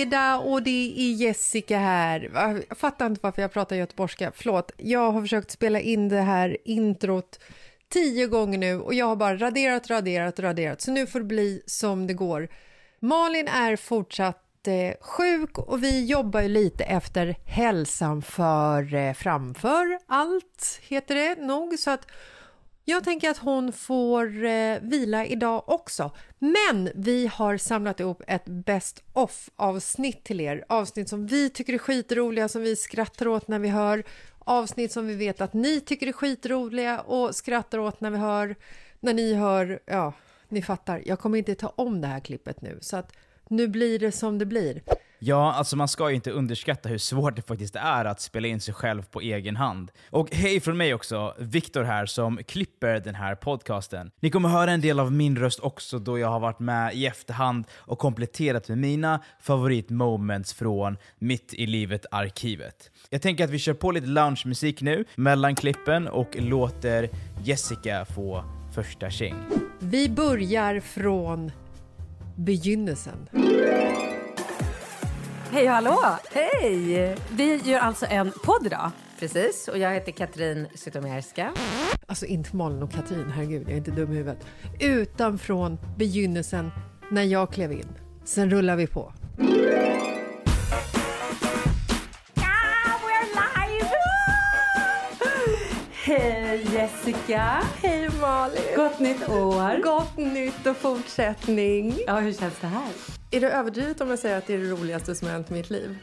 Fredag 0.00 0.38
och 0.38 0.62
det 0.62 0.94
är 0.96 1.12
Jessica 1.12 1.78
här. 1.78 2.30
Jag 2.68 2.78
fattar 2.78 3.06
inte 3.06 3.20
varför 3.22 3.42
jag 3.42 3.52
pratar 3.52 3.76
göteborgska. 3.76 4.32
Förlåt. 4.34 4.72
Jag 4.76 5.12
har 5.12 5.20
försökt 5.20 5.50
spela 5.50 5.80
in 5.80 6.08
det 6.08 6.20
här 6.20 6.56
introt 6.64 7.40
tio 7.88 8.26
gånger 8.26 8.58
nu 8.58 8.80
och 8.80 8.94
jag 8.94 9.06
har 9.06 9.16
bara 9.16 9.36
raderat, 9.36 9.90
raderat, 9.90 10.40
raderat. 10.40 10.80
Så 10.80 10.90
nu 10.90 11.06
får 11.06 11.18
det 11.18 11.24
bli 11.24 11.62
som 11.66 12.06
det 12.06 12.14
går. 12.14 12.48
Malin 13.00 13.48
är 13.48 13.76
fortsatt 13.76 14.66
eh, 14.66 14.94
sjuk 15.00 15.58
och 15.58 15.82
vi 15.82 16.06
jobbar 16.06 16.40
ju 16.40 16.48
lite 16.48 16.84
efter 16.84 17.36
hälsan 17.44 18.22
för 18.22 18.94
eh, 18.94 19.12
framför 19.12 19.98
allt, 20.06 20.80
heter 20.82 21.14
det 21.14 21.46
nog. 21.46 21.78
Så 21.78 21.90
att 21.90 22.06
jag 22.90 23.04
tänker 23.04 23.30
att 23.30 23.38
hon 23.38 23.72
får 23.72 24.44
eh, 24.44 24.78
vila 24.80 25.26
idag 25.26 25.62
också. 25.66 26.10
Men 26.38 26.90
vi 26.94 27.26
har 27.26 27.56
samlat 27.56 28.00
ihop 28.00 28.22
ett 28.26 28.44
best 28.44 29.02
of 29.12 29.50
avsnitt 29.56 30.24
till 30.24 30.40
er. 30.40 30.64
Avsnitt 30.68 31.08
som 31.08 31.26
vi 31.26 31.50
tycker 31.50 31.72
är 31.72 31.78
skitroliga, 31.78 32.48
som 32.48 32.62
vi 32.62 32.76
skrattar 32.76 33.28
åt 33.28 33.48
när 33.48 33.58
vi 33.58 33.68
hör. 33.68 34.02
Avsnitt 34.38 34.92
som 34.92 35.06
vi 35.06 35.14
vet 35.14 35.40
att 35.40 35.52
ni 35.52 35.80
tycker 35.80 36.06
är 36.06 36.12
skitroliga 36.12 37.00
och 37.00 37.34
skrattar 37.34 37.78
åt 37.78 38.00
när 38.00 38.10
vi 38.10 38.18
hör. 38.18 38.56
När 39.00 39.14
ni 39.14 39.34
hör, 39.34 39.80
ja, 39.86 40.12
ni 40.48 40.62
fattar. 40.62 41.02
Jag 41.06 41.18
kommer 41.18 41.38
inte 41.38 41.54
ta 41.54 41.68
om 41.68 42.00
det 42.00 42.06
här 42.06 42.20
klippet 42.20 42.62
nu, 42.62 42.78
så 42.80 42.96
att 42.96 43.12
nu 43.48 43.68
blir 43.68 43.98
det 43.98 44.12
som 44.12 44.38
det 44.38 44.46
blir. 44.46 44.82
Ja, 45.22 45.52
alltså 45.52 45.76
man 45.76 45.88
ska 45.88 46.08
ju 46.08 46.14
inte 46.14 46.30
underskatta 46.30 46.88
hur 46.88 46.98
svårt 46.98 47.36
det 47.36 47.42
faktiskt 47.42 47.76
är 47.76 48.04
att 48.04 48.20
spela 48.20 48.48
in 48.48 48.60
sig 48.60 48.74
själv 48.74 49.02
på 49.02 49.20
egen 49.20 49.56
hand. 49.56 49.90
Och 50.10 50.28
hej 50.32 50.60
från 50.60 50.76
mig 50.76 50.94
också, 50.94 51.34
Viktor 51.38 51.82
här 51.82 52.06
som 52.06 52.38
klipper 52.46 53.00
den 53.00 53.14
här 53.14 53.34
podcasten. 53.34 54.10
Ni 54.20 54.30
kommer 54.30 54.48
höra 54.48 54.70
en 54.70 54.80
del 54.80 55.00
av 55.00 55.12
min 55.12 55.38
röst 55.38 55.60
också 55.60 55.98
då 55.98 56.18
jag 56.18 56.28
har 56.28 56.40
varit 56.40 56.58
med 56.58 56.94
i 56.94 57.06
efterhand 57.06 57.64
och 57.74 57.98
kompletterat 57.98 58.68
med 58.68 58.78
mina 58.78 59.20
favoritmoments 59.40 60.54
från 60.54 60.96
Mitt 61.18 61.54
i 61.54 61.66
livet-arkivet. 61.66 62.90
Jag 63.10 63.22
tänker 63.22 63.44
att 63.44 63.50
vi 63.50 63.58
kör 63.58 63.74
på 63.74 63.90
lite 63.90 64.06
loungemusik 64.06 64.80
nu 64.82 65.04
mellan 65.16 65.54
klippen 65.54 66.08
och 66.08 66.36
låter 66.38 67.10
Jessica 67.44 68.04
få 68.04 68.44
första 68.74 69.10
tjing. 69.10 69.34
Vi 69.78 70.08
börjar 70.08 70.80
från 70.80 71.52
begynnelsen. 72.36 73.28
Hej 75.52 75.68
och 75.68 75.74
hallå! 75.74 76.00
Hej! 76.32 77.16
Vi 77.30 77.56
gör 77.64 77.78
alltså 77.78 78.06
en 78.10 78.32
podd 78.44 78.66
idag. 78.66 78.90
Precis, 79.18 79.68
och 79.68 79.78
jag 79.78 79.94
heter 79.94 80.12
Katrin 80.12 80.68
Zytomierska. 80.74 81.52
Alltså 82.06 82.26
inte 82.26 82.56
Malin 82.56 82.82
och 82.82 82.92
Katrin, 82.92 83.30
herregud, 83.34 83.62
jag 83.62 83.72
är 83.72 83.76
inte 83.76 83.90
dum 83.90 84.12
i 84.12 84.16
huvudet. 84.16 84.46
Utan 84.80 85.38
från 85.38 85.78
begynnelsen 85.96 86.70
när 87.10 87.22
jag 87.22 87.52
klev 87.52 87.72
in. 87.72 87.88
Sen 88.24 88.50
rullar 88.50 88.76
vi 88.76 88.86
på. 88.86 89.12
Hej 96.04 96.66
Jessica! 96.72 97.62
Hej 97.82 98.08
Malin! 98.20 98.62
Gott 98.76 99.00
nytt 99.00 99.28
år! 99.28 99.82
Gott 99.82 100.16
nytt 100.16 100.66
och 100.66 100.76
fortsättning. 100.76 101.98
Ja, 102.06 102.18
hur 102.18 102.32
känns 102.32 102.58
det 102.60 102.66
här? 102.66 103.19
Är 103.30 103.40
det 103.40 103.50
överdrivet 103.52 104.00
om 104.00 104.10
jag 104.10 104.18
säger 104.18 104.38
att 104.38 104.46
det 104.46 104.54
är 104.54 104.58
det 104.58 104.70
roligaste 104.70 105.14
som 105.14 105.28
har 105.28 105.32
hänt 105.32 105.50
i 105.50 105.54
mitt 105.54 105.70
liv? 105.70 105.98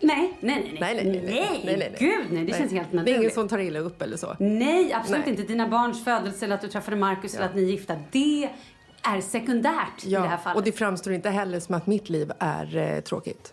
Nej, 0.00 0.38
nej, 0.40 0.62
nej. 0.62 0.76
Nej, 0.80 0.94
nej, 0.94 1.04
nej. 1.04 1.22
nej, 1.24 1.62
nej, 1.64 1.76
nej. 1.76 1.96
Gud, 1.98 2.26
nej. 2.30 2.44
Det 2.44 2.52
känns 2.52 2.72
helt 2.72 2.90
Det 2.90 2.94
är 2.94 2.96
naturligt. 2.96 3.18
ingen 3.20 3.30
som 3.30 3.48
tar 3.48 3.58
illa 3.58 3.78
upp 3.78 4.02
eller 4.02 4.16
så? 4.16 4.36
Nej, 4.38 4.92
absolut 4.92 5.20
Nej. 5.26 5.30
inte. 5.30 5.42
Dina 5.42 5.68
barns 5.68 6.04
födelse 6.04 6.44
eller 6.44 6.54
att 6.54 6.60
du 6.60 6.68
träffade 6.68 6.96
Markus 6.96 7.34
eller 7.34 7.46
att 7.46 7.54
ni 7.54 7.62
är 7.62 7.66
gifta. 7.66 7.96
Det 8.10 8.48
är 9.02 9.20
sekundärt 9.20 10.06
i 10.06 10.10
det 10.10 10.20
här 10.20 10.36
fallet. 10.36 10.56
och 10.56 10.62
det 10.64 10.72
framstår 10.72 11.12
inte 11.12 11.30
heller 11.30 11.60
som 11.60 11.74
att 11.74 11.86
mitt 11.86 12.08
liv 12.08 12.32
är 12.38 12.76
eh, 12.76 13.00
tråkigt. 13.00 13.52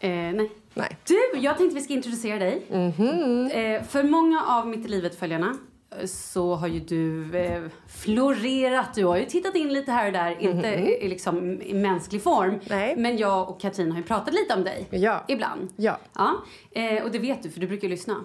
Eh, 0.00 0.10
nej. 0.10 0.50
Nej. 0.74 0.96
Du, 1.04 1.38
jag 1.40 1.58
tänkte 1.58 1.74
vi 1.74 1.80
ska 1.82 1.92
introducera 1.92 2.38
dig. 2.38 2.62
Mhm. 2.70 3.50
Eh, 3.50 3.82
för 3.82 4.02
många 4.02 4.44
av 4.46 4.66
Mitt 4.68 4.84
i 4.84 4.88
livet-följarna 4.88 5.58
så 6.06 6.54
har 6.54 6.68
ju 6.68 6.80
du 6.80 7.36
eh, 7.38 7.62
florerat. 7.86 8.94
Du 8.94 9.04
har 9.04 9.16
ju 9.16 9.24
tittat 9.24 9.54
in 9.54 9.72
lite 9.72 9.92
här 9.92 10.06
och 10.06 10.12
där, 10.12 10.40
inte 10.40 10.68
i, 10.68 11.04
i 11.04 11.08
liksom 11.08 11.62
i 11.62 11.74
mänsklig 11.74 12.22
form. 12.22 12.50
Mhm. 12.50 12.60
Nej. 12.68 12.96
Men 12.96 13.16
jag 13.16 13.48
och 13.48 13.60
Katrin 13.60 13.90
har 13.90 13.98
ju 13.98 14.04
pratat 14.04 14.34
lite 14.34 14.54
om 14.54 14.64
dig. 14.64 14.86
Ja. 14.90 15.24
Ibland. 15.28 15.68
Ja. 15.76 15.98
ja. 16.14 16.34
Eh, 16.70 17.04
och 17.04 17.10
det 17.10 17.18
vet 17.18 17.42
du, 17.42 17.50
för 17.50 17.60
du 17.60 17.66
brukar 17.66 17.88
lyssna. 17.88 18.24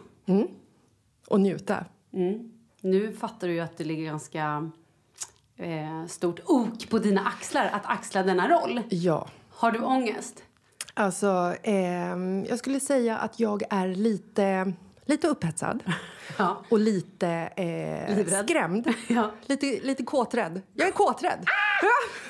Och 1.28 1.40
njuta. 1.40 1.86
Nu 2.82 3.14
fattar 3.14 3.48
du 3.48 3.54
ju 3.54 3.60
att 3.60 3.78
det 3.78 3.84
ligger 3.84 4.06
ganska 4.06 4.72
eh, 5.58 6.06
stort 6.08 6.40
ok 6.46 6.90
på 6.90 7.00
dina 7.00 7.22
axlar 7.22 7.70
att 7.74 7.86
axla 7.86 8.24
denna 8.24 8.50
roll. 8.50 8.82
Ja. 8.90 9.28
Har 9.50 9.72
du 9.72 9.80
ångest? 9.80 10.44
Alltså, 10.94 11.56
ehm, 11.64 12.46
jag 12.50 12.60
skulle 12.60 12.80
säga 12.80 13.18
att 13.18 13.40
jag 13.40 13.64
är 13.70 13.88
lite, 13.88 14.74
lite 15.06 15.28
upphetsad. 15.28 15.84
Ja. 16.38 16.64
Och 16.70 16.80
lite 16.80 17.28
eh, 17.56 18.26
skrämd. 18.44 18.94
Ja. 19.08 19.32
Lite, 19.46 19.66
lite 19.66 20.04
kåträdd. 20.04 20.62
Jag 20.74 20.88
är 20.88 20.92
kåträdd. 20.92 21.46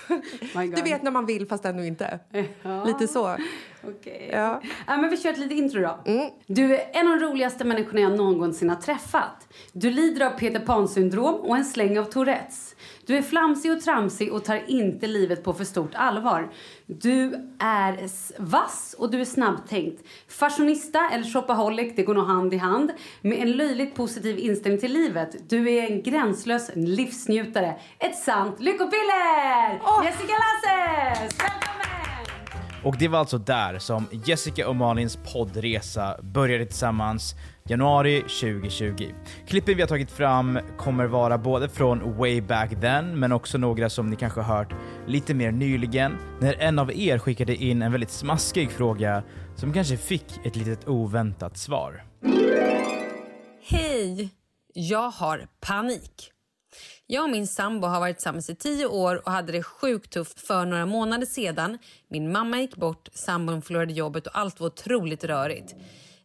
God. 0.53 0.75
Du 0.75 0.81
vet 0.81 1.03
när 1.03 1.11
man 1.11 1.25
vill 1.25 1.47
fast 1.47 1.65
ändå 1.65 1.83
inte. 1.83 2.19
Ja. 2.61 2.83
Lite 2.83 3.07
så. 3.07 3.37
Okej. 3.83 4.29
Ja. 4.33 4.61
Ja, 4.87 4.97
men 4.97 5.09
vi 5.09 5.17
kör 5.17 5.29
ett 5.29 5.37
litet 5.37 5.57
intro 5.57 5.81
då. 5.81 5.99
Du 6.47 6.75
är 6.75 6.89
en 6.93 7.07
av 7.11 7.19
de 7.19 7.25
roligaste 7.25 7.65
människorna 7.65 7.99
jag 8.01 8.17
någonsin 8.17 8.69
har 8.69 8.77
träffat. 8.77 9.47
Du 9.73 9.89
lider 9.89 10.25
av 10.25 10.29
Peter 10.29 10.59
Pan-syndrom 10.59 11.35
och 11.35 11.57
en 11.57 11.65
släng 11.65 11.99
av 11.99 12.03
Tourettes. 12.03 12.72
Du 13.05 13.17
är 13.17 13.21
flamsig 13.21 13.71
och 13.71 13.81
tramsig 13.81 14.33
och 14.33 14.45
tar 14.45 14.61
inte 14.67 15.07
livet 15.07 15.43
på 15.43 15.53
för 15.53 15.63
stort 15.63 15.95
allvar. 15.95 16.51
Du 16.85 17.33
är 17.59 18.09
vass 18.41 18.95
och 18.97 19.11
du 19.11 19.21
är 19.21 19.25
snabbtänkt. 19.25 20.03
Fashionista 20.27 21.09
eller 21.09 21.23
shopaholic, 21.23 21.93
det 21.95 22.03
går 22.03 22.13
nog 22.13 22.27
hand 22.27 22.53
i 22.53 22.57
hand. 22.57 22.91
Med 23.21 23.41
en 23.41 23.51
löjligt 23.51 23.95
positiv 23.95 24.39
inställning 24.39 24.81
till 24.81 24.93
livet. 24.93 25.49
Du 25.49 25.71
är 25.71 25.91
en 25.91 26.03
gränslös 26.03 26.71
livsnjutare. 26.75 27.75
Ett 27.99 28.15
sant 28.15 28.59
lyckopiller! 28.59 29.81
Jessica 30.03 30.33
Lasses! 30.33 31.39
Välkommen! 31.39 31.73
Och 32.83 32.97
det 32.97 33.07
var 33.07 33.19
alltså 33.19 33.37
där 33.37 33.79
som 33.79 34.05
Jessica 34.25 34.69
och 34.69 34.75
Malins 34.75 35.17
poddresa 35.33 36.17
började 36.21 36.65
tillsammans 36.65 37.35
januari 37.69 38.21
2020. 38.21 39.13
Klippen 39.47 39.75
vi 39.75 39.81
har 39.81 39.87
tagit 39.87 40.11
fram 40.11 40.59
kommer 40.77 41.05
vara 41.05 41.37
både 41.37 41.69
från 41.69 42.17
way 42.17 42.41
back 42.41 42.81
then, 42.81 43.19
men 43.19 43.31
också 43.31 43.57
några 43.57 43.89
som 43.89 44.09
ni 44.09 44.15
kanske 44.15 44.41
hört 44.41 44.73
lite 45.07 45.33
mer 45.33 45.51
nyligen, 45.51 46.17
när 46.41 46.53
en 46.53 46.79
av 46.79 46.93
er 46.93 47.19
skickade 47.19 47.55
in 47.55 47.81
en 47.81 47.91
väldigt 47.91 48.11
smaskig 48.11 48.71
fråga 48.71 49.23
som 49.55 49.73
kanske 49.73 49.97
fick 49.97 50.45
ett 50.45 50.55
litet 50.55 50.87
oväntat 50.87 51.57
svar. 51.57 52.03
Hej! 53.69 54.29
Jag 54.73 55.09
har 55.09 55.47
panik. 55.59 56.29
Jag 57.07 57.23
och 57.23 57.29
min 57.29 57.47
sambo 57.47 57.87
har 57.87 57.99
varit 57.99 58.17
tillsammans 58.17 58.49
i 58.49 58.55
tio 58.55 58.85
år 58.85 59.21
och 59.25 59.31
hade 59.31 59.51
det 59.51 59.63
sjukt 59.63 60.13
tufft 60.13 60.39
för 60.39 60.65
några 60.65 60.85
månader 60.85 61.25
sedan. 61.25 61.77
Min 62.07 62.31
mamma 62.31 62.59
gick 62.59 62.75
bort, 62.75 63.09
sambon 63.13 63.61
förlorade 63.61 63.93
jobbet 63.93 64.27
och 64.27 64.37
allt 64.37 64.59
var 64.59 64.67
otroligt 64.67 65.23
rörigt. 65.23 65.75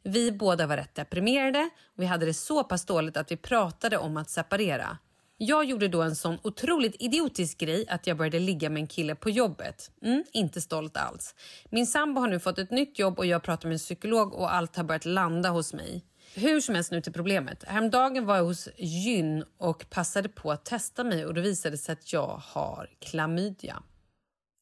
Vi 0.08 0.32
båda 0.32 0.66
var 0.66 0.76
rätt 0.76 0.94
deprimerade 0.94 1.70
och 1.96 2.02
vi 2.02 2.06
hade 2.06 2.26
det 2.26 2.34
så 2.34 2.64
pass 2.64 2.84
dåligt 2.84 3.16
att 3.16 3.32
vi 3.32 3.36
pratade 3.36 3.98
om 3.98 4.16
att 4.16 4.30
separera. 4.30 4.98
Jag 5.36 5.64
gjorde 5.64 5.88
då 5.88 6.02
en 6.02 6.16
sån 6.16 6.38
otroligt 6.42 6.96
idiotisk 6.98 7.58
grej 7.58 7.88
att 7.88 8.06
jag 8.06 8.16
började 8.16 8.38
ligga 8.38 8.70
med 8.70 8.80
en 8.80 8.86
kille 8.86 9.14
på 9.14 9.30
jobbet. 9.30 9.90
Mm, 10.02 10.24
inte 10.32 10.60
stolt 10.60 10.96
alls. 10.96 11.34
Min 11.70 11.86
sambo 11.86 12.20
har 12.20 12.28
nu 12.28 12.40
fått 12.40 12.58
ett 12.58 12.70
nytt 12.70 12.98
jobb 12.98 13.18
och 13.18 13.26
jag 13.26 13.42
pratar 13.42 13.68
med 13.68 13.74
en 13.74 13.78
psykolog 13.78 14.34
och 14.34 14.54
allt 14.54 14.76
har 14.76 14.84
börjat 14.84 15.04
landa 15.04 15.48
hos 15.48 15.74
mig. 15.74 16.04
Hur 16.34 16.60
som 16.60 16.74
helst 16.74 16.90
nu 16.90 17.00
till 17.00 17.12
problemet. 17.12 17.64
Häromdagen 17.64 18.26
var 18.26 18.36
jag 18.36 18.44
hos 18.44 18.68
gyn 18.76 19.44
och 19.58 19.90
passade 19.90 20.28
på 20.28 20.52
att 20.52 20.64
testa 20.64 21.04
mig 21.04 21.26
och 21.26 21.34
då 21.34 21.40
visade 21.40 21.74
det 21.74 21.78
sig 21.78 21.92
att 21.92 22.12
jag 22.12 22.40
har 22.44 22.90
klamydia. 22.98 23.82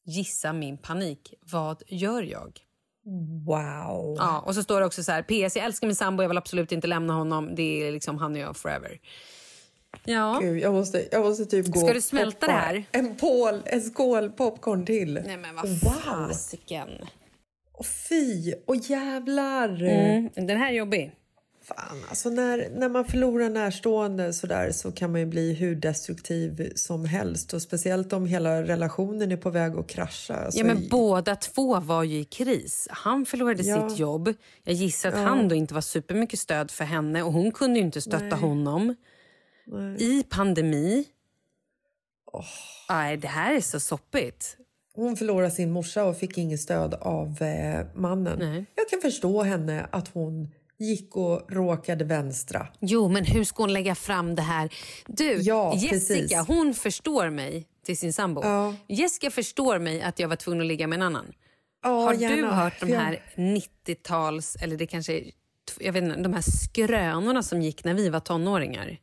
Gissa 0.05 0.53
min 0.53 0.77
panik. 0.77 1.33
Vad 1.41 1.83
gör 1.87 2.23
jag? 2.23 2.66
Wow. 3.45 4.15
Ja, 4.17 4.39
och 4.45 4.55
så 4.55 4.63
står 4.63 4.79
det 4.79 4.85
också 4.85 5.03
så 5.03 5.11
här, 5.11 5.21
PS, 5.21 5.55
jag 5.55 5.65
älskar 5.65 5.87
min 5.87 5.95
sambo, 5.95 6.23
jag 6.23 6.27
vill 6.29 6.37
absolut 6.37 6.71
inte 6.71 6.87
lämna 6.87 7.13
honom. 7.13 7.55
Det 7.55 7.87
är 7.87 7.91
liksom 7.91 8.17
han 8.17 8.31
och 8.33 8.39
jag 8.39 8.57
forever. 8.57 8.99
Ja. 10.05 10.39
Gud, 10.41 10.59
jag 10.59 10.73
måste, 10.73 11.07
jag 11.11 11.21
måste 11.21 11.45
typ 11.45 11.67
gå 11.67 11.79
Ska 11.79 11.93
du 11.93 12.01
smälta 12.01 12.39
poppa 12.39 12.47
det 12.47 12.53
här? 12.59 12.83
En, 12.91 13.15
pål, 13.15 13.61
en 13.65 13.81
skål 13.81 14.29
popcorn 14.31 14.85
till. 14.85 15.13
Nej 15.25 15.37
men 15.37 15.55
vad 15.55 15.69
Wow. 15.69 16.27
fasiken. 16.27 16.89
Och 17.73 17.85
fy, 18.09 18.53
och 18.67 18.75
jävlar. 18.75 19.83
Mm, 19.83 20.29
den 20.35 20.57
här 20.57 20.67
är 20.71 20.75
jobbig. 20.75 21.11
Fan, 21.67 22.03
alltså 22.09 22.29
när, 22.29 22.69
när 22.69 22.89
man 22.89 23.05
förlorar 23.05 23.49
närstående 23.49 24.33
så, 24.33 24.47
där, 24.47 24.71
så 24.71 24.91
kan 24.91 25.11
man 25.11 25.19
ju 25.21 25.25
bli 25.27 25.53
hur 25.53 25.75
destruktiv 25.75 26.71
som 26.75 27.05
helst. 27.05 27.53
Och 27.53 27.61
Speciellt 27.61 28.13
om 28.13 28.25
hela 28.25 28.63
relationen 28.63 29.31
är 29.31 29.37
på 29.37 29.49
väg 29.49 29.75
att 29.77 29.87
krascha. 29.87 30.35
Alltså, 30.35 30.59
Ja, 30.59 30.65
men 30.65 30.87
båda 30.89 31.35
två 31.35 31.79
var 31.79 32.03
ju 32.03 32.19
i 32.19 32.25
kris. 32.25 32.87
Han 32.91 33.25
förlorade 33.25 33.63
Ja. 33.63 33.89
sitt 33.89 33.99
jobb. 33.99 34.33
Jag 34.63 34.75
gissar 34.75 35.09
att 35.09 35.15
han 35.15 35.47
då 35.47 35.55
inte 35.55 35.73
var 35.73 35.81
supermycket 35.81 36.39
stöd 36.39 36.71
för 36.71 36.83
henne 36.85 37.23
och 37.23 37.33
hon 37.33 37.51
kunde 37.51 37.79
ju 37.79 37.85
inte 37.85 38.01
stötta 38.01 38.35
honom. 38.35 38.95
I 39.99 40.23
pandemi. 40.23 41.05
Nej, 42.89 43.17
det 43.17 43.27
här 43.27 43.55
är 43.55 43.61
så 43.61 43.79
soppigt. 43.79 44.57
Hon 44.95 45.17
förlorade 45.17 45.51
sin 45.51 45.71
morsa 45.71 46.03
och 46.05 46.17
fick 46.17 46.37
ingen 46.37 46.57
stöd 46.57 46.93
av 46.93 47.41
eh, 47.41 47.85
mannen. 47.95 48.39
Nej. 48.39 48.65
Jag 48.75 48.89
kan 48.89 49.01
förstå 49.01 49.43
henne 49.43 49.87
att 49.91 50.07
hon 50.07 50.51
gick 50.79 51.15
och 51.15 51.51
råkade 51.51 52.05
vänstra. 52.05 52.67
Jo, 52.79 53.07
men 53.09 53.25
hur 53.25 53.43
ska 53.43 53.63
hon 53.63 53.73
lägga 53.73 53.95
fram 53.95 54.35
det 54.35 54.41
här? 54.41 54.69
Du, 55.07 55.33
Ja, 55.41 55.73
Jessica, 55.75 55.89
precis. 55.89 56.47
hon 56.47 56.73
förstår 56.73 57.29
mig 57.29 57.67
till 57.85 57.97
sin 57.97 58.13
sambo. 58.13 58.41
Ja. 58.43 58.75
Jessica 58.87 59.31
förstår 59.31 59.79
mig 59.79 60.01
att 60.01 60.19
jag 60.19 60.27
var 60.27 60.35
tvungen 60.35 60.61
att 60.61 60.67
ligga 60.67 60.87
med 60.87 60.95
en 60.97 61.01
annan. 61.01 61.25
Ja, 61.83 61.89
Har 61.89 62.13
du 62.13 62.19
gärna. 62.19 62.55
hört 62.55 62.79
de 62.79 62.93
här 62.93 63.23
90-tals, 63.35 64.55
eller 64.61 64.77
det 64.77 64.85
kanske 64.87 65.23
jag 65.79 65.93
vet 65.93 66.03
inte, 66.03 66.15
de 66.21 66.33
här 66.33 66.41
skrönorna 66.41 67.43
som 67.43 67.61
gick 67.61 67.83
när 67.83 67.93
vi 67.93 68.09
var 68.09 68.19
tonåringar? 68.19 68.97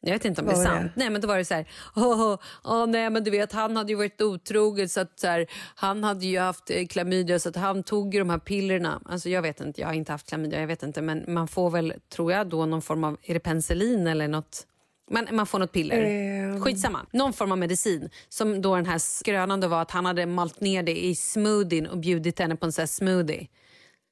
Jag 0.00 0.12
vet 0.12 0.24
inte 0.24 0.40
om 0.40 0.46
det 0.46 0.52
är 0.52 0.64
sant. 0.64 0.92
Nej, 0.94 1.10
men 1.10 1.20
då 1.20 1.28
var 1.28 1.38
det 1.38 1.44
så 1.44 1.54
här, 1.54 1.68
åh, 1.96 2.20
åh, 2.20 2.38
åh, 2.64 2.86
nej 2.86 3.10
men 3.10 3.24
du 3.24 3.30
vet 3.30 3.52
han 3.52 3.76
hade 3.76 3.92
ju 3.92 3.96
varit 3.96 4.22
otrogen 4.22 4.88
så 4.88 5.00
att 5.00 5.20
så 5.20 5.26
här, 5.26 5.46
han 5.74 6.04
hade 6.04 6.26
ju 6.26 6.38
haft 6.38 6.70
eh, 6.70 6.86
klamydia 6.86 7.38
så 7.38 7.48
att 7.48 7.56
han 7.56 7.82
tog 7.82 8.14
ju 8.14 8.20
de 8.20 8.30
här 8.30 8.38
pillerna. 8.38 9.00
Alltså 9.04 9.28
jag 9.28 9.42
vet 9.42 9.60
inte, 9.60 9.80
jag 9.80 9.88
har 9.88 9.94
inte 9.94 10.12
haft 10.12 10.28
klamydia, 10.28 10.60
jag 10.60 10.66
vet 10.66 10.82
inte 10.82 11.02
men 11.02 11.24
man 11.28 11.48
får 11.48 11.70
väl, 11.70 11.94
tror 12.12 12.32
jag 12.32 12.46
då 12.46 12.66
någon 12.66 12.82
form 12.82 13.04
av, 13.04 13.16
är 13.22 13.34
det 13.34 13.40
penicillin 13.40 14.06
eller 14.06 14.28
något? 14.28 14.66
Man, 15.10 15.26
man 15.30 15.46
får 15.46 15.58
något 15.58 15.72
piller. 15.72 16.02
Ehm. 16.02 16.60
Skitsamma. 16.60 17.06
Någon 17.12 17.32
form 17.32 17.52
av 17.52 17.58
medicin. 17.58 18.10
Som 18.28 18.62
då 18.62 18.76
den 18.76 18.86
här 18.86 18.98
skrönan 18.98 19.60
då 19.60 19.68
var 19.68 19.82
att 19.82 19.90
han 19.90 20.06
hade 20.06 20.26
malt 20.26 20.60
ner 20.60 20.82
det 20.82 21.04
i 21.04 21.14
smoothien 21.14 21.86
och 21.86 21.98
bjudit 21.98 22.38
henne 22.38 22.56
på 22.56 22.66
en 22.66 22.72
sån 22.72 22.88
smoothie. 22.88 23.46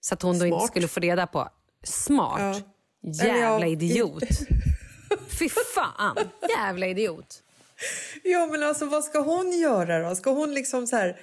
Så 0.00 0.14
att 0.14 0.22
hon 0.22 0.38
då 0.38 0.46
inte 0.46 0.58
Smart. 0.58 0.70
skulle 0.70 0.88
få 0.88 1.00
reda 1.00 1.26
på. 1.26 1.48
Smart. 1.84 2.64
Ja. 3.00 3.24
Jävla 3.26 3.66
idiot. 3.66 4.22
Fy 5.38 5.48
fan. 5.48 6.16
Jävla 6.48 6.86
idiot. 6.86 7.42
Ja, 8.22 8.46
men 8.46 8.62
alltså 8.62 8.86
vad 8.86 9.04
ska 9.04 9.18
hon 9.20 9.52
göra 9.52 10.08
då? 10.08 10.14
Ska 10.14 10.30
hon 10.30 10.54
liksom 10.54 10.86
så 10.86 10.96
här... 10.96 11.20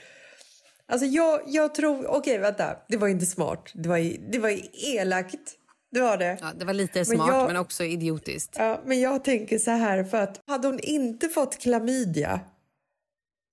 Alltså 0.86 1.06
jag, 1.08 1.42
jag 1.48 1.76
tror... 1.76 2.08
Okej, 2.08 2.38
vänta. 2.38 2.78
Det 2.88 2.98
var 2.98 3.08
inte 3.08 3.26
smart. 3.26 3.72
Det 3.74 3.90
var, 3.90 4.32
det 4.32 4.40
var 4.40 4.60
elakt. 4.86 5.56
Det 5.92 6.00
var 6.02 6.18
det. 6.18 6.38
Ja, 6.42 6.52
det 6.60 6.66
var 6.66 6.74
lite 6.74 7.06
smart 7.06 7.28
jag- 7.28 7.48
men 7.48 7.58
också 7.58 7.84
idiotiskt. 7.84 8.56
Ja, 8.58 8.82
men 8.86 9.02
jag 9.02 9.24
tänker 9.24 9.60
så 9.60 9.72
här, 9.72 10.04
för 10.04 10.18
att 10.18 10.42
hade 10.48 10.68
hon 10.68 10.80
inte 10.80 11.30
fått 11.30 11.58
klamydia 11.62 12.40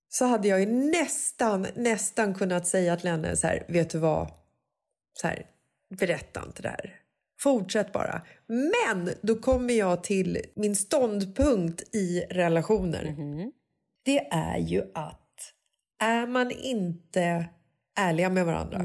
så 0.09 0.25
hade 0.25 0.47
jag 0.47 0.59
ju 0.59 0.65
nästan, 0.65 1.67
nästan 1.75 2.33
kunnat 2.35 2.67
säga 2.67 2.97
till 2.97 3.09
henne 3.09 3.35
så 3.37 3.47
här, 3.47 3.65
vet 3.67 3.89
du 3.89 3.97
vad? 3.97 4.27
Så 5.21 5.27
här, 5.27 5.45
berätta 5.99 6.43
inte 6.45 6.61
det 6.61 6.69
här. 6.69 6.95
Fortsätt 7.43 7.91
bara. 7.91 8.21
Men 8.47 9.09
då 9.21 9.35
kommer 9.35 9.73
jag 9.73 10.03
till 10.03 10.37
min 10.55 10.75
ståndpunkt 10.75 11.95
i 11.95 12.19
relationer. 12.29 13.15
Det 14.05 14.27
är 14.31 14.57
ju 14.57 14.81
att 14.93 15.53
är 15.99 16.27
man 16.27 16.51
inte 16.51 17.45
ärliga 17.99 18.29
med 18.29 18.45
varandra 18.45 18.81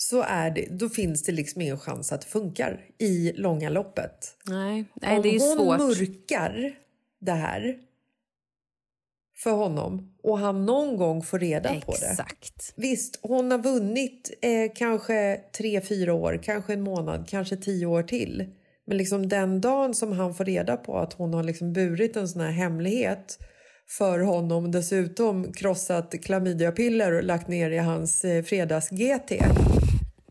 så 0.00 0.22
är 0.22 0.50
det, 0.50 0.66
då 0.70 0.88
finns 0.88 1.22
det 1.22 1.32
liksom 1.32 1.62
ingen 1.62 1.78
chans 1.78 2.12
att 2.12 2.20
det 2.20 2.26
funkar 2.26 2.80
i 2.98 3.32
långa 3.32 3.68
loppet. 3.68 4.36
Nej, 4.44 4.84
nej 4.94 5.16
Om 5.16 5.22
det 5.22 5.28
är 5.28 5.40
hon 5.40 5.56
svårt. 5.56 5.78
mörkar 5.78 6.74
det 7.20 7.32
här 7.32 7.78
för 9.38 9.50
honom 9.50 10.12
och 10.22 10.38
han 10.38 10.66
någon 10.66 10.96
gång 10.96 11.22
får 11.22 11.38
reda 11.38 11.80
på 11.80 11.92
det. 12.00 12.06
Exakt. 12.06 12.72
Visst, 12.76 13.18
hon 13.22 13.50
har 13.50 13.58
vunnit 13.58 14.38
eh, 14.42 14.72
kanske 14.74 15.40
tre, 15.56 15.80
fyra 15.80 16.14
år, 16.14 16.40
kanske 16.42 16.72
en 16.72 16.80
månad, 16.80 17.28
kanske 17.28 17.56
tio 17.56 17.86
år 17.86 18.02
till. 18.02 18.44
Men 18.86 18.96
liksom 18.96 19.28
den 19.28 19.60
dagen 19.60 19.94
som 19.94 20.12
han 20.12 20.34
får 20.34 20.44
reda 20.44 20.76
på 20.76 20.98
att 20.98 21.12
hon 21.12 21.34
har 21.34 21.42
liksom 21.42 21.72
burit 21.72 22.16
en 22.16 22.28
sån 22.28 22.40
här 22.40 22.50
hemlighet 22.50 23.38
för 23.88 24.18
honom 24.18 24.70
dessutom 24.70 25.52
krossat 25.52 26.14
klamydiapiller 26.22 27.12
och 27.12 27.22
lagt 27.22 27.48
ner 27.48 27.70
i 27.70 27.78
hans 27.78 28.24
eh, 28.24 28.42
fredags-GT. 28.42 29.32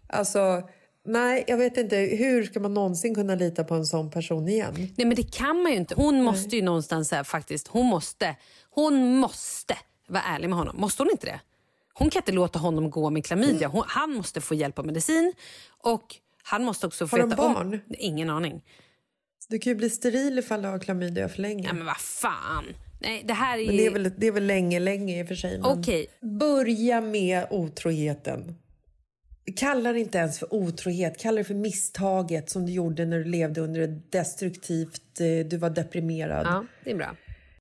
Alltså, 0.08 0.70
nej, 1.06 1.44
jag 1.48 1.58
vet 1.58 1.78
inte. 1.78 1.96
Hur 1.96 2.44
ska 2.44 2.60
man 2.60 2.74
någonsin 2.74 3.16
kunna 3.16 3.36
lita 3.36 3.64
på 3.64 3.76
en 3.76 3.86
sån 3.86 4.12
person 4.12 4.48
igen? 4.48 4.74
Nej 4.76 5.08
men 5.08 5.16
det 5.16 5.32
kan 5.32 5.62
man 5.62 5.72
ju 5.72 5.78
inte. 5.78 5.96
Hon 5.96 6.24
måste 6.24 6.56
ju 6.56 6.62
någonstans 6.62 7.10
säga 7.10 7.24
faktiskt, 7.24 7.68
hon 7.68 7.86
måste, 7.86 8.36
hon 8.82 9.18
måste 9.18 9.78
vara 10.08 10.24
ärlig 10.24 10.50
med 10.50 10.58
honom. 10.58 10.76
Måste 10.82 11.04
hon 11.04 11.12
inte 11.12 11.26
det? 11.26 11.40
Hon 11.94 12.10
kan 12.10 12.20
inte 12.20 12.32
låta 12.32 12.60
honom 12.60 12.90
gå 12.90 13.10
med 13.10 13.26
klamydia. 13.26 13.68
Hon, 13.68 13.84
han 13.88 14.14
måste 14.14 14.42
få 14.42 14.56
hjälp 14.56 14.80
av 14.80 14.86
medicin 14.86 15.34
och 15.84 16.16
han 16.44 16.64
måste 16.64 16.88
också 16.88 17.08
få 17.08 17.16
Har 17.16 17.22
de 17.22 17.30
veta 17.30 17.42
barn? 17.54 17.74
om... 17.74 17.80
Ingen 17.90 18.30
aning. 18.30 18.62
Du 19.50 19.60
kan 19.60 19.72
ju 19.72 19.76
bli 19.76 19.90
steril 19.90 20.40
ifall 20.40 20.62
du 20.62 20.68
har 20.68 20.80
klamydia 20.80 21.30
för 21.30 21.42
länge. 21.42 21.68
Ja, 21.68 21.74
men 21.74 21.86
vad 21.86 21.98
fan. 21.98 22.66
Nej, 23.00 23.24
det 23.26 23.34
här 23.34 23.58
är... 23.58 23.66
Men 23.68 23.78
det 23.78 23.86
är, 23.86 23.92
väl, 23.92 24.12
det 24.18 24.28
är 24.28 24.32
väl 24.32 24.48
länge, 24.48 24.80
länge 24.80 25.20
i 25.20 25.24
och 25.24 25.28
för 25.28 25.36
sig. 25.36 25.62
Okej. 25.64 26.08
Börja 26.22 27.02
med 27.02 27.48
otroheten. 27.50 28.56
Kalla 29.56 29.94
det 29.94 30.00
inte 30.00 30.18
ens 30.18 30.40
för 30.40 30.54
otrohet, 30.54 31.20
kalla 31.20 31.38
det 31.38 31.44
för 31.44 31.54
misstaget 31.54 32.50
som 32.50 32.66
du 32.66 32.72
gjorde 32.72 33.06
när 33.06 33.18
du 33.18 33.24
levde 33.24 33.62
under 33.62 33.82
ett 33.82 34.12
destruktivt, 34.12 35.20
eh, 35.20 35.48
du 35.48 35.58
var 35.58 35.70
deprimerad. 35.70 36.48
Ja, 36.48 36.66
det 36.84 36.92
är 36.92 36.96
bra. 36.96 37.16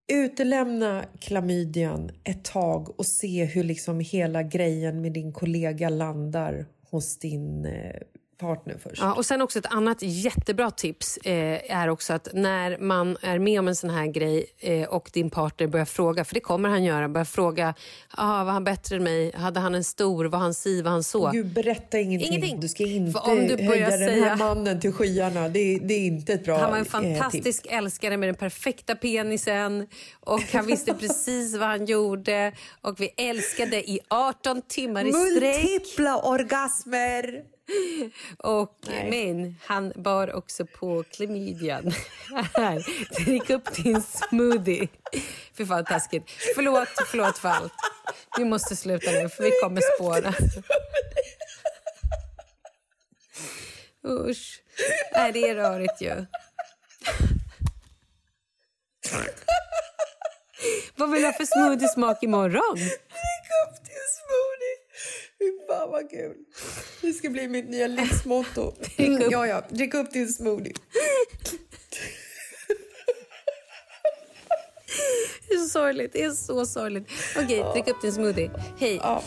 Utelämna 0.09 1.05
klamydian 1.19 2.11
ett 2.25 2.45
tag 2.45 3.01
och 3.01 3.07
se 3.07 3.45
hur 3.45 3.65
liksom 3.65 4.01
hela 4.01 4.43
grejen 4.43 5.01
med 5.01 5.13
din 5.13 5.33
kollega 5.33 5.89
landar 5.89 6.67
hos 6.91 7.19
din 7.19 7.65
eh, 7.65 8.01
partner 8.39 8.77
först. 8.83 9.03
Ja, 9.03 9.15
och 9.15 9.27
sen 9.27 9.43
också 9.43 9.59
ett 9.59 9.67
annat 9.67 9.99
jättebra 10.03 10.71
tips 10.71 11.17
eh, 11.17 11.77
är 11.77 11.89
också 11.89 12.13
att 12.13 12.29
när 12.33 12.79
man 12.79 13.17
är 13.23 13.39
med 13.39 13.59
om 13.61 13.69
en 13.69 13.77
sån 13.77 13.91
här 13.91 14.07
grej 14.07 14.47
eh, 14.59 14.89
och 14.89 15.11
din 15.13 15.31
partner 15.31 15.67
börjar 15.67 15.87
fråga, 15.87 16.25
för 16.25 16.35
det 16.35 16.41
kommer 16.41 16.69
han 16.69 16.85
göra, 16.85 17.09
börjar 17.09 17.25
fråga, 17.25 17.75
ah, 18.11 18.45
var 18.45 18.53
han 18.53 18.65
bättre 18.65 18.97
än 18.97 19.05
mig? 19.05 19.33
Hade 19.37 19.61
han 19.61 19.75
en 19.75 19.85
stor? 19.85 20.25
Var 20.25 20.39
han 20.39 20.55
si? 20.55 20.83
Var 20.83 20.91
han 20.91 21.03
så? 21.05 21.31
Gud, 21.31 21.47
berätta 21.55 21.99
ingenting. 21.99 22.29
Ingenting. 22.33 22.61
Du 22.61 22.69
ska 22.69 22.83
inte 22.87 23.21
För 23.21 23.31
om 23.31 23.47
du 23.47 23.57
börjar 23.57 23.69
höja 23.69 23.91
den 23.91 24.09
säga- 24.09 24.25
här 24.25 24.37
mannen 24.37 24.81
till 24.81 24.93
skyarna. 24.93 25.49
Det, 25.49 25.59
är- 25.59 25.81
det 25.81 25.95
är 25.95 26.07
inte 26.07 26.33
ett 26.33 26.45
bra 26.45 26.59
Han 26.59 26.71
var 26.71 26.79
en 26.79 26.85
eh, 26.85 26.91
fantastisk 26.91 27.63
tips. 27.63 27.75
älskare 27.75 28.17
med 28.17 28.29
den 28.29 28.35
perfekta 28.37 28.95
penisen 28.95 29.87
och 30.21 30.43
han 30.53 30.67
visste 30.67 30.95
precis 30.95 31.57
vad 31.57 31.69
han 31.69 31.85
gjorde 31.87 32.53
och 32.81 33.01
vi 33.01 33.09
älskade 33.17 33.91
i 33.91 34.01
18 34.11 34.63
timmar 34.69 35.05
i 35.05 35.13
sträck. 35.13 35.63
Multipla 35.65 36.17
orgasmer! 36.23 37.56
Och, 38.39 38.73
men 38.89 39.57
han 39.65 39.93
bar 39.97 40.35
också 40.35 40.67
på 40.67 41.03
klamydian. 41.03 41.93
Här, 42.55 42.87
drick 43.25 43.51
upp 43.51 43.75
din 43.75 44.03
smoothie. 44.03 44.89
Fy 45.55 45.67
fan 45.67 45.85
taskigt. 45.85 46.31
Förlåt, 46.55 46.89
förlåt 47.07 47.39
för 47.39 47.49
allt. 47.49 47.73
Vi 48.39 48.45
måste 48.45 48.77
sluta 48.77 49.11
nu 49.11 49.29
för 49.29 49.43
vi 49.43 49.51
kommer 49.63 49.81
spåra. 49.97 50.35
Usch. 54.09 54.63
Nej, 55.13 55.33
det 55.33 55.49
är 55.49 55.55
rörigt 55.55 56.01
ju. 56.01 56.27
Vad 60.97 61.11
vill 61.13 61.23
du 61.23 61.27
ha 61.27 61.33
för 61.33 61.45
smoothie-smak 61.45 62.23
imorgon? 62.23 62.75
Drick 62.75 63.49
upp 63.63 63.85
din 63.85 64.07
smoothie! 64.17 64.77
Fy 65.39 65.67
fan 65.67 65.91
vad 65.91 66.11
kul. 66.11 66.37
Det 67.07 67.13
ska 67.13 67.31
bli 67.31 67.49
mitt 67.49 67.71
nya 67.71 67.87
livsmotto. 67.87 68.73
Mm, 68.99 69.31
ja, 69.31 69.47
ja. 69.47 69.63
Drick 69.71 69.95
upp 69.95 70.13
din 70.13 70.29
smoothie. 70.29 70.73
Det 75.49 75.55
är 75.55 75.59
så 75.59 75.69
sorgligt. 75.69 76.13
Det 76.13 76.23
är 76.23 76.31
så 76.31 76.67
sorgligt. 76.67 77.11
Okej, 77.37 77.65
drick 77.75 77.89
upp 77.89 78.03
din 78.03 78.13
smoothie. 78.13 78.51
Hej. 78.79 79.01
Ja. 79.03 79.23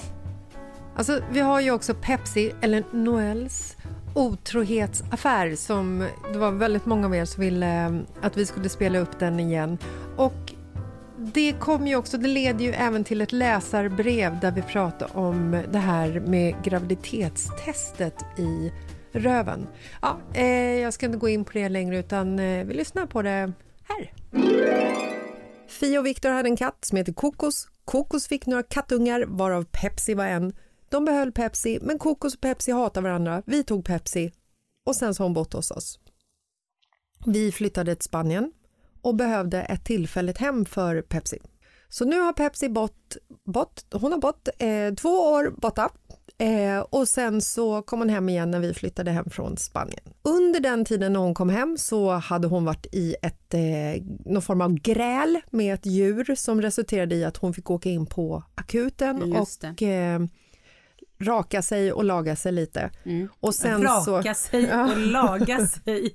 Alltså, 0.96 1.24
vi 1.32 1.40
har 1.40 1.60
ju 1.60 1.72
också 1.72 1.94
Pepsi, 1.94 2.54
eller 2.62 2.84
Noels 2.94 3.76
otrohetsaffär 4.14 5.56
som 5.56 6.08
det 6.34 6.40
var 6.40 6.52
väldigt 6.52 6.86
många 6.86 7.08
av 7.08 7.16
er 7.16 7.26
som 7.26 7.44
ville 7.44 7.86
eh, 7.86 7.92
att 8.22 8.38
vi 8.38 8.46
skulle 8.46 8.70
spela 8.70 9.00
upp 9.00 9.20
den 9.20 9.40
igen. 9.40 9.78
Och 10.18 10.49
det 11.20 11.54
kom 11.60 11.88
ju 11.88 11.96
också, 11.96 12.18
det 12.18 12.28
leder 12.28 12.66
ju 12.66 12.72
även 12.72 13.04
till 13.04 13.22
ett 13.22 13.32
läsarbrev 13.32 14.40
där 14.40 14.52
vi 14.52 14.62
pratar 14.62 15.18
om 15.18 15.64
det 15.72 15.80
här 15.80 16.20
med 16.20 16.56
graviditetstestet 16.64 18.16
i 18.38 18.72
röven. 19.12 19.68
Ja, 20.02 20.20
eh, 20.34 20.80
jag 20.80 20.94
ska 20.94 21.06
inte 21.06 21.18
gå 21.18 21.30
in 21.30 21.46
på 21.46 21.52
det 21.54 21.70
längre 21.70 22.00
utan 22.00 22.40
eh, 22.40 22.66
vi 22.66 22.74
lyssnar 22.74 23.06
på 23.06 23.22
det 23.22 23.54
här. 23.84 24.14
Fia 25.68 26.00
och 26.00 26.06
Viktor 26.06 26.30
hade 26.30 26.50
en 26.50 26.58
katt 26.58 26.86
som 26.86 26.98
heter 26.98 27.14
Kokos. 27.14 27.68
Kokos 27.86 28.28
fick 28.28 28.46
några 28.46 28.64
kattungar 28.64 29.26
varav 29.28 29.64
Pepsi 29.64 30.14
var 30.14 30.26
en. 30.26 30.54
De 30.90 31.06
behöll 31.06 31.32
Pepsi, 31.32 31.80
men 31.82 32.00
Kokos 32.00 32.36
och 32.36 32.42
Pepsi 32.42 32.72
hatar 32.72 33.02
varandra. 33.02 33.44
Vi 33.46 33.64
tog 33.64 33.86
Pepsi 33.86 34.32
och 34.86 34.96
sen 34.96 35.16
så 35.16 35.24
har 35.24 35.26
hon 35.26 35.34
bott 35.34 35.54
hos 35.54 35.72
oss. 35.72 36.00
Vi 37.26 37.52
flyttade 37.52 37.96
till 37.96 38.04
Spanien 38.06 38.52
och 39.01 39.15
behövde 39.15 39.62
ett 39.62 39.86
tillfälligt 39.86 40.38
hem 40.38 40.65
för 40.65 41.01
Pepsi. 41.01 41.39
Så 41.89 42.06
nu 42.06 42.20
har 42.20 42.34
Pepsi 42.34 42.70
bott, 42.70 43.18
bott 43.46 43.86
hon 43.91 44.12
har 44.12 44.20
bott 44.20 44.48
eh, 44.60 44.94
två 44.94 45.10
år 45.10 45.53
borta 45.58 45.89
eh, 46.38 46.79
och 46.79 47.08
sen 47.08 47.41
så 47.41 47.82
kom 47.82 48.00
hon 48.00 48.10
hem 48.10 48.29
igen 48.29 48.51
när 48.51 48.60
vi 48.60 48.74
flyttade 48.74 49.12
hem 49.12 49.29
från 49.29 49.58
Spanien. 49.58 50.03
Under 50.22 50.60
den 50.60 50.86
tiden 50.86 51.13
när 51.13 51.20
hon 51.20 51.34
kom 51.34 51.50
hem 51.50 51.77
så 51.77 52.12
hade 52.12 52.48
hon 52.48 52.65
varit 52.65 52.86
i 52.91 53.15
ett, 53.22 53.53
eh, 53.53 54.03
någon 54.25 54.41
form 54.41 54.62
av 54.62 54.74
gräl 54.74 55.39
med 55.50 55.74
ett 55.74 55.86
djur 55.86 56.36
som 56.36 56.62
resulterade 56.62 57.15
i 57.15 57.25
att 57.25 57.38
hon 57.38 57.53
fick 57.53 57.72
åka 57.72 57.89
in 57.89 58.06
på 58.06 58.44
akuten 58.56 59.36
och 59.36 59.82
eh, 59.82 60.20
raka 61.22 61.62
sig 61.62 61.91
och 61.91 62.03
laga 62.03 62.36
sig 62.36 62.51
lite. 62.51 62.91
Och 63.39 63.56
sen 63.56 63.84
Raka 63.84 64.34
så, 64.34 64.50
sig 64.50 64.74
och 64.74 64.98
laga 64.98 65.68
sig. 65.86 66.13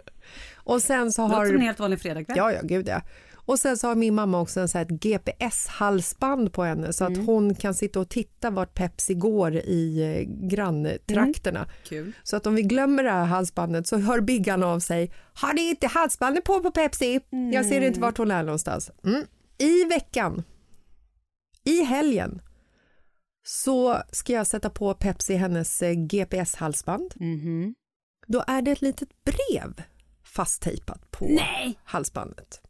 Och 0.64 0.82
sen 0.82 1.12
så 1.12 1.22
Låter 1.22 1.36
har... 1.36 1.46
som 1.46 1.54
en 1.54 1.62
helt 1.62 1.80
vanlig 1.80 2.00
fredagkväll. 2.00 2.36
Ja, 2.36 2.52
ja, 2.52 2.60
gud 2.62 2.88
ja. 2.88 3.02
Och 3.46 3.58
sen 3.58 3.76
så 3.76 3.88
har 3.88 3.94
min 3.94 4.14
mamma 4.14 4.40
också 4.40 4.60
en 4.60 4.68
så 4.68 4.78
här 4.78 4.84
ett 4.84 4.90
GPS-halsband 4.90 6.52
på 6.52 6.64
henne 6.64 6.92
så 6.92 7.04
att 7.04 7.16
hon 7.16 7.54
kan 7.54 7.74
sitta 7.74 8.00
och 8.00 8.08
titta 8.08 8.50
vart 8.50 8.74
Pepsi 8.74 9.14
går 9.14 9.56
i 9.56 10.02
eh, 10.02 10.48
granntrakterna. 10.48 11.68
Kul. 11.84 12.12
Så 12.22 12.36
att 12.36 12.46
om 12.46 12.54
vi 12.54 12.62
glömmer 12.62 13.02
det 13.02 13.10
här 13.10 13.24
halsbandet 13.24 13.86
så 13.86 13.98
hör 13.98 14.20
Biggan 14.20 14.62
av 14.62 14.80
sig. 14.80 15.12
Har 15.34 15.52
ni 15.52 15.70
inte 15.70 15.86
halsbandet 15.86 16.44
på 16.44 16.60
på 16.60 16.70
Pepsi? 16.70 17.20
Jag 17.52 17.66
ser 17.66 17.80
inte 17.80 18.00
vart 18.00 18.18
hon 18.18 18.30
är 18.30 18.42
någonstans. 18.42 18.90
Mm. 19.04 19.22
I 19.58 19.84
veckan, 19.84 20.42
i 21.64 21.84
helgen, 21.84 22.42
så 23.46 23.98
ska 24.12 24.32
jag 24.32 24.46
sätta 24.46 24.70
på 24.70 24.94
Pepsi 24.94 25.34
hennes 25.34 25.82
eh, 25.82 25.92
GPS-halsband. 25.92 27.14
Då 28.26 28.44
är 28.46 28.62
det 28.62 28.70
ett 28.70 28.82
litet 28.82 29.08
brev 29.24 29.82
fasttejpat 30.36 31.10
på 31.10 31.24
Nej. 31.28 31.78
halsbandet. 31.84 32.60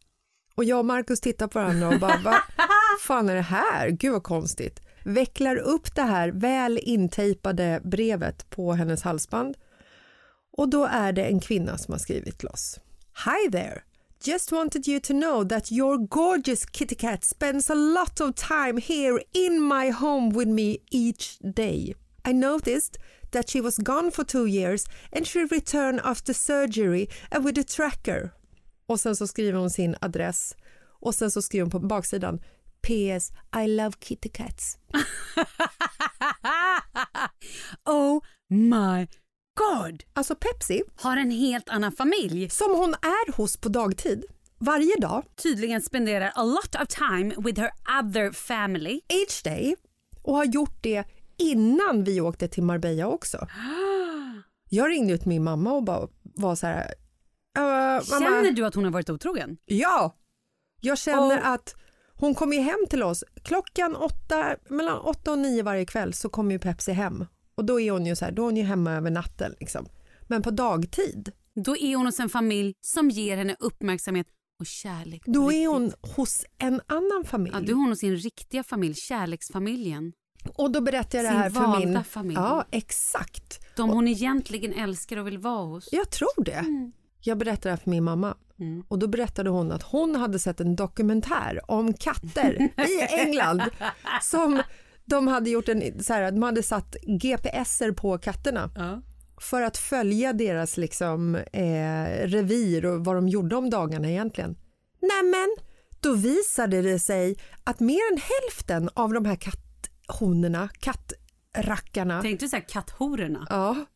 Och 0.54 0.64
jag 0.64 0.78
och 0.78 0.85
Markus 0.85 1.21
tittar 1.21 1.47
på 1.47 1.59
varandra 1.59 1.88
och 1.88 2.00
bara, 2.00 2.21
vad 2.25 2.40
fan 3.00 3.28
är 3.28 3.35
det 3.35 3.40
här? 3.40 3.90
Gud 3.90 4.12
vad 4.12 4.23
konstigt. 4.23 4.80
Vecklar 5.04 5.56
upp 5.56 5.94
det 5.94 6.02
här 6.02 6.28
väl 6.28 6.78
intejpade 6.83 7.80
brevet 7.85 8.50
på 8.50 8.73
hennes 8.73 9.02
halsband 9.02 9.56
och 10.56 10.68
då 10.68 10.85
är 10.85 11.12
det 11.12 11.25
en 11.25 11.40
kvinna 11.40 11.78
som 11.78 11.92
har 11.92 11.99
skrivit 11.99 12.38
till 12.38 12.49
oss. 12.49 12.80
Hi 13.25 13.50
there! 13.50 13.83
Just 14.26 14.52
wanted 14.52 14.88
you 14.88 15.00
to 15.00 15.12
know 15.12 15.49
that 15.49 15.73
your 15.73 15.99
gorgeous 15.99 16.66
kitty 16.66 16.94
cat 16.94 17.25
spends 17.25 17.71
a 17.71 17.75
lot 17.75 18.21
of 18.21 18.35
time 18.35 18.80
here 18.80 19.23
in 19.33 19.61
my 19.61 19.90
home 19.90 20.38
with 20.38 20.49
me 20.49 20.76
each 20.90 21.38
day. 21.54 21.94
I 22.28 22.33
noticed 22.33 22.99
that 23.35 23.50
she 23.50 23.61
was 23.61 23.76
gone 23.79 24.11
for 24.11 24.25
two 24.25 24.47
years 24.47 24.87
and 25.12 25.26
she 25.26 25.45
returned 25.45 26.00
after 26.05 26.35
surgery 26.35 27.09
and 27.31 27.45
with 27.45 27.61
a 27.61 27.64
tracker. 27.64 28.31
Och 28.87 29.00
sen 29.00 29.17
så 29.17 29.26
skriver 29.26 29.59
hon 29.59 29.71
sin 29.71 29.97
adress 30.00 30.57
och 31.00 31.14
sen 31.14 31.31
så 31.31 31.43
skriver 31.43 31.62
hon 31.62 31.71
på 31.71 31.79
baksidan 31.79 32.38
PS 32.87 33.33
I 33.64 33.67
love 33.69 33.93
kitty 34.00 34.29
cats. 34.29 34.79
Oh 37.87 38.21
my 38.50 39.07
god! 39.59 40.03
Alltså 40.12 40.35
Pepsi, 40.35 40.83
Har 40.97 41.17
en 41.17 41.31
helt 41.31 41.69
annan 41.69 41.93
familj. 41.93 42.50
som 42.50 42.71
hon 42.76 42.95
är 42.95 43.33
hos 43.33 43.57
på 43.57 43.69
dagtid, 43.69 44.25
varje 44.59 44.97
dag, 44.97 45.25
Tydligen 45.43 45.83
spenderar 45.83 46.33
a 46.35 46.45
lot 46.45 46.75
of 46.83 46.88
time 46.88 47.35
with 47.38 47.61
her 47.61 47.71
other 48.03 48.31
family. 48.33 49.00
each 49.09 49.43
day 49.43 49.76
och 50.23 50.37
har 50.37 50.45
gjort 50.45 50.79
det 50.81 51.05
innan 51.38 52.05
vi 52.05 52.21
åkte 52.21 52.49
till 52.49 52.62
Marbella 52.62 53.07
också. 53.07 53.38
Jag 54.69 54.91
ringde 54.91 55.12
ut 55.12 55.25
min 55.25 55.45
mamma 55.45 55.73
och 55.73 55.85
bara 55.85 56.09
var 56.23 56.55
så 56.55 56.67
här. 56.67 56.95
"Uh, 57.59 58.05
Känner 58.05 58.50
du 58.53 58.67
att 58.67 58.75
hon 58.75 58.85
har 58.85 58.91
varit 58.91 59.11
otrogen? 59.11 59.57
Ja, 59.64 60.17
jag 60.81 60.99
känner 60.99 61.38
Och- 61.41 61.47
att 61.49 61.75
hon 62.14 62.35
kommer 62.35 62.57
hem 62.61 62.87
till 62.91 63.03
oss. 63.03 63.25
Klockan 63.45 63.97
åtta, 63.97 64.57
mellan 64.69 64.99
åtta 64.99 65.33
och 65.33 65.38
nio 65.38 65.62
varje 65.62 65.87
kväll 65.87 66.12
så 66.12 66.29
kommer 66.29 66.53
ju 66.53 66.59
Pepsi 66.59 66.93
hem. 66.93 67.25
Och 67.55 67.64
då 67.64 67.81
är 67.81 67.91
hon 67.91 68.07
ju 68.07 68.17
så 68.17 68.25
här, 68.25 68.33
då 68.33 68.43
är 68.43 68.47
hon 68.47 68.57
ju 68.57 68.62
hemma 68.62 68.93
över 68.93 69.11
natten 69.11 69.55
liksom. 69.61 69.87
Men 70.23 70.43
på 70.43 70.50
dagtid, 70.50 71.33
Då 71.64 71.76
är 71.76 71.97
hon 71.97 72.07
hos 72.07 72.21
en 72.21 72.29
familj 72.29 72.75
som 72.81 73.11
ger 73.11 73.37
henne 73.37 73.57
uppmärksamhet 73.61 74.26
och 74.61 74.67
kärlek. 74.67 75.23
då 75.26 75.53
är 75.53 75.69
hon 75.69 75.93
hos 76.17 76.45
en 76.59 76.81
annan 76.87 77.25
familj. 77.26 77.55
Ja, 77.57 77.61
då 77.61 77.73
är 77.73 77.75
hon 77.76 77.88
hos 77.88 77.99
sin 77.99 78.17
riktiga 78.17 78.62
familj, 78.64 78.95
kärleksfamiljen. 78.95 80.12
Och 80.55 80.71
då 80.71 80.81
berättar 80.81 81.19
jag 81.19 81.25
det 81.25 81.39
här 81.39 81.51
för 81.51 81.79
min... 81.79 82.05
familj. 82.05 82.41
Ja, 82.41 82.65
exakt. 82.71 83.61
De 83.77 83.91
hon 83.91 84.09
egentligen 84.09 84.73
älskar 84.73 85.17
och 85.17 85.27
vill 85.27 85.39
vara 85.39 85.65
hos. 85.65 85.89
Jag 85.93 86.11
tror 86.11 86.45
det. 86.45 86.65
Jag 87.21 87.39
berättade 87.39 87.69
det 87.69 87.71
här 87.71 87.77
för 87.77 87.91
min 87.91 88.05
mamma. 88.05 88.37
Mm. 88.59 88.85
Och 88.89 88.99
då 88.99 89.07
berättade 89.07 89.51
hon 89.51 89.73
att 89.73 89.83
hon 89.83 90.17
hade 90.17 90.39
sett 90.39 90.61
en 90.61 90.77
dokumentär 90.77 91.61
om 91.69 91.95
katter 91.95 92.69
i 92.89 93.01
England. 93.21 93.63
Som 94.23 94.63
de 95.05 95.29
hade 95.29 95.51
gjort 95.51 95.69
en, 95.69 96.05
så 96.05 96.13
här, 96.13 96.31
de 96.31 96.43
hade 96.43 96.63
satt 96.63 96.97
GPSer 97.03 97.93
på 97.93 98.19
katterna. 98.19 98.71
För 99.41 99.63
att 99.63 99.77
följa 99.77 100.33
deras 100.33 100.77
liksom, 100.77 101.35
eh, 101.35 102.27
revir 102.27 102.87
och 102.87 103.05
vad 103.05 103.17
de 103.17 103.29
gjorde 103.29 103.57
om 103.57 103.71
dagarna 103.71 104.11
egentligen. 104.11 104.57
Nämen, 105.01 105.57
då 106.01 106.15
visade 106.15 106.83
det 106.83 106.99
sig 106.99 107.37
att 107.65 107.81
mer 107.81 108.01
än 108.13 108.19
hälften 108.19 108.91
av 108.95 109.13
de 109.13 109.25
här 109.25 109.37
katthonorna, 110.06 110.68
kattrackarna, 110.80 112.23
Tänkte 112.23 112.44
du 112.44 112.49
säga 112.49 112.61
katthororna? 112.61 113.46
ja, 113.50 113.87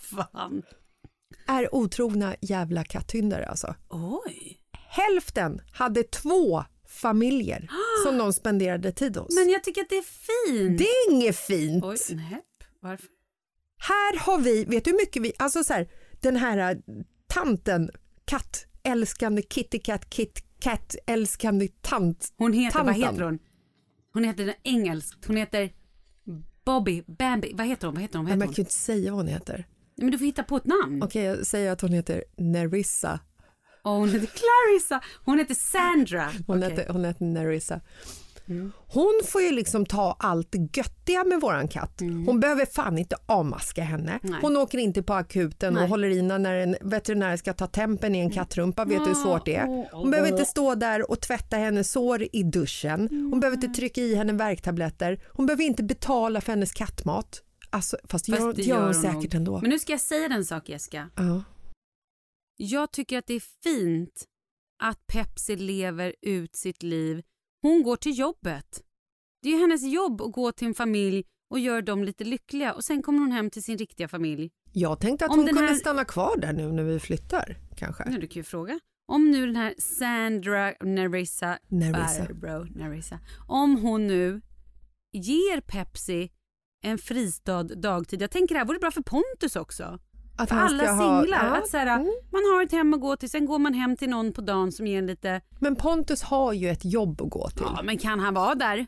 fan. 0.00 0.62
är 1.46 1.74
otrogna 1.74 2.36
jävla 2.40 2.84
katthyndare 2.84 3.46
alltså. 3.46 3.74
Oj. 3.88 4.60
Hälften 4.88 5.60
hade 5.72 6.02
två 6.02 6.64
familjer 6.88 7.68
som 8.06 8.18
de 8.18 8.32
spenderade 8.32 8.92
tid 8.92 9.16
hos. 9.16 9.34
Men 9.34 9.50
jag 9.50 9.64
tycker 9.64 9.80
att 9.80 9.88
det 9.88 9.98
är 9.98 10.02
fint. 10.02 10.78
det 10.78 10.84
är 10.84 11.12
inget 11.12 11.36
fint. 11.36 11.84
Oj, 11.84 11.96
nej. 12.10 12.42
Varför? 12.80 13.08
Här 13.78 14.18
har 14.18 14.38
vi, 14.38 14.64
vet 14.64 14.84
du 14.84 14.90
hur 14.90 14.98
mycket 14.98 15.22
vi, 15.22 15.32
alltså 15.38 15.64
så 15.64 15.72
här, 15.72 15.88
den 16.20 16.36
här 16.36 16.58
äh, 16.72 16.78
tanten, 17.26 17.90
kattälskande 18.24 19.42
kitty 19.50 19.78
cat, 19.78 20.10
kit 20.10 20.44
cat 20.60 20.94
älskande 21.06 21.68
tant. 21.68 22.32
Hon 22.38 22.52
heter, 22.52 22.78
vad 22.78 22.86
tanten. 22.86 23.02
heter 23.12 23.24
hon? 23.24 23.38
Hon 24.14 24.24
heter 24.24 24.54
engelskt. 24.62 25.26
Hon 25.26 25.36
heter 25.36 25.70
Bobby, 26.64 27.02
Bambi. 27.06 27.52
Vad 27.54 27.66
heter 27.66 27.86
hon? 27.86 27.94
Vad 27.94 28.02
heter 28.02 28.18
hon? 28.18 28.26
Vad 28.26 28.38
Men 28.38 28.40
heter 28.40 28.46
man 28.46 28.48
hon? 28.48 28.54
kan 28.54 28.62
ju 28.62 28.66
inte 28.66 28.72
säga 28.72 29.10
vad 29.10 29.18
hon 29.20 29.28
heter. 29.28 29.56
Nej, 29.96 30.04
Men 30.04 30.10
du 30.10 30.18
får 30.18 30.24
hitta 30.26 30.42
på 30.42 30.56
ett 30.56 30.64
namn. 30.64 31.02
Okej, 31.02 31.22
jag 31.24 31.46
säger 31.46 31.72
att 31.72 31.80
hon 31.80 31.92
heter 31.92 32.24
Nerissa. 32.36 33.20
Och 33.82 33.90
hon 33.92 34.08
heter 34.08 34.26
Clarissa. 34.26 35.00
Hon 35.24 35.38
heter 35.38 35.54
Sandra. 35.54 36.30
Hon. 36.46 36.56
Mm. 36.62 36.70
heter, 36.70 36.92
hon 36.92 37.04
heter 37.04 37.24
Nerissa. 37.24 37.80
Hon 38.88 39.20
får 39.24 39.42
ju 39.42 39.50
liksom 39.50 39.86
ta 39.86 40.16
allt 40.18 40.52
det 40.52 40.76
göttiga 40.78 41.24
med 41.24 41.40
våran 41.40 41.68
katt. 41.68 42.00
Hon 42.00 42.40
behöver 42.40 42.66
fan 42.66 42.98
inte 42.98 43.16
avmaska 43.26 43.82
henne. 43.82 44.10
Mm. 44.10 44.20
Nej. 44.22 44.38
Hon 44.42 44.56
åker 44.56 44.78
inte 44.78 45.02
på 45.02 45.14
akuten 45.14 45.74
Nej. 45.74 45.82
och 45.82 45.88
håller 45.88 46.08
i 46.08 46.22
när 46.22 46.54
en 46.54 46.76
veterinär 46.80 47.36
ska 47.36 47.52
ta 47.52 47.66
tempen 47.66 48.14
i 48.14 48.18
en 48.18 48.30
kattrumpa. 48.30 48.84
Vet 48.84 48.98
du 48.98 49.08
hur 49.08 49.14
svårt 49.14 49.44
det 49.44 49.56
är? 49.56 49.88
Hon 49.92 50.10
behöver 50.10 50.32
inte 50.32 50.44
stå 50.44 50.74
där 50.74 51.10
och 51.10 51.20
tvätta 51.20 51.56
hennes 51.56 51.92
sår 51.92 52.26
i 52.32 52.42
duschen. 52.42 53.08
Hon 53.10 53.40
behöver 53.40 53.56
inte 53.56 53.80
trycka 53.80 54.00
i 54.00 54.14
henne 54.14 54.32
värktabletter. 54.32 55.20
Hon 55.32 55.46
behöver 55.46 55.64
inte 55.64 55.82
betala 55.82 56.40
för 56.40 56.52
hennes 56.52 56.72
kattmat. 56.72 57.42
Alltså, 57.70 57.96
fast, 58.04 58.26
Fast 58.26 58.40
gör, 58.40 58.52
det 58.52 58.62
gör 58.62 58.76
hon 58.76 58.84
hon 58.84 58.94
säkert 58.94 59.14
nog. 59.14 59.34
ändå. 59.34 59.60
Men 59.60 59.70
nu 59.70 59.78
ska 59.78 59.92
jag 59.92 60.00
säga 60.00 60.28
den 60.28 60.44
sak 60.44 60.68
Jessica. 60.68 61.10
Ja. 61.16 61.42
Jag 62.56 62.92
tycker 62.92 63.18
att 63.18 63.26
det 63.26 63.34
är 63.34 63.42
fint 63.62 64.24
att 64.82 65.06
Pepsi 65.06 65.56
lever 65.56 66.14
ut 66.22 66.56
sitt 66.56 66.82
liv. 66.82 67.22
Hon 67.64 67.82
går 67.82 67.96
till 67.96 68.18
jobbet. 68.18 68.82
Det 69.42 69.48
är 69.48 69.58
hennes 69.58 69.82
jobb 69.82 70.20
att 70.22 70.32
gå 70.32 70.52
till 70.52 70.68
en 70.68 70.74
familj 70.74 71.24
och 71.50 71.58
göra 71.58 71.82
dem 71.82 72.04
lite 72.04 72.24
lyckliga 72.24 72.72
och 72.74 72.84
sen 72.84 73.02
kommer 73.02 73.18
hon 73.18 73.32
hem 73.32 73.50
till 73.50 73.62
sin 73.62 73.78
riktiga 73.78 74.08
familj. 74.08 74.50
Jag 74.72 75.00
tänkte 75.00 75.24
att 75.24 75.30
Om 75.30 75.38
hon 75.38 75.46
kunde 75.46 75.62
här- 75.62 75.74
stanna 75.74 76.04
kvar 76.04 76.36
där 76.36 76.52
nu 76.52 76.72
när 76.72 76.82
vi 76.82 77.00
flyttar. 77.00 77.56
Kanske. 77.76 78.04
Ja, 78.10 78.18
du 78.18 78.26
kan 78.26 78.40
ju 78.40 78.42
fråga. 78.42 78.80
Om 79.06 79.30
nu 79.30 79.46
den 79.46 79.56
här 79.56 79.74
Sandra 79.78 80.72
Nerissa, 80.80 81.58
Nerissa. 81.68 82.24
Barbro 82.34 82.64
Nerissa, 82.78 83.18
om 83.48 83.76
hon 83.76 84.06
nu 84.06 84.40
ger 85.12 85.60
Pepsi 85.60 86.30
en 86.84 86.98
fristad 86.98 87.62
dagtid. 87.62 88.22
Jag 88.22 88.30
tänker 88.30 88.54
det 88.54 88.58
här 88.58 88.66
vore 88.66 88.78
bra 88.78 88.90
för 88.90 89.02
Pontus 89.02 89.56
också. 89.56 89.98
Att 90.36 90.48
För 90.48 90.56
alla 90.56 90.92
ha- 90.92 91.20
singlar. 91.20 91.46
Ja, 91.46 91.56
Att 91.56 91.68
så 91.68 91.76
här, 91.76 91.86
mm. 91.86 92.12
Man 92.32 92.42
har 92.54 92.62
ett 92.62 92.72
hem 92.72 92.94
att 92.94 93.00
gå 93.00 93.16
till, 93.16 93.30
sen 93.30 93.46
går 93.46 93.58
man 93.58 93.74
hem 93.74 93.96
till 93.96 94.08
någon 94.10 94.32
på 94.32 94.40
dagen 94.40 94.72
som 94.72 94.86
ger 94.86 94.98
en 94.98 95.06
lite... 95.06 95.40
Men 95.58 95.76
Pontus 95.76 96.22
har 96.22 96.52
ju 96.52 96.68
ett 96.68 96.84
jobb 96.84 97.20
att 97.22 97.30
gå 97.30 97.48
till. 97.50 97.66
Ja, 97.76 97.80
men 97.84 97.98
kan 97.98 98.20
han 98.20 98.34
vara 98.34 98.54
där? 98.54 98.86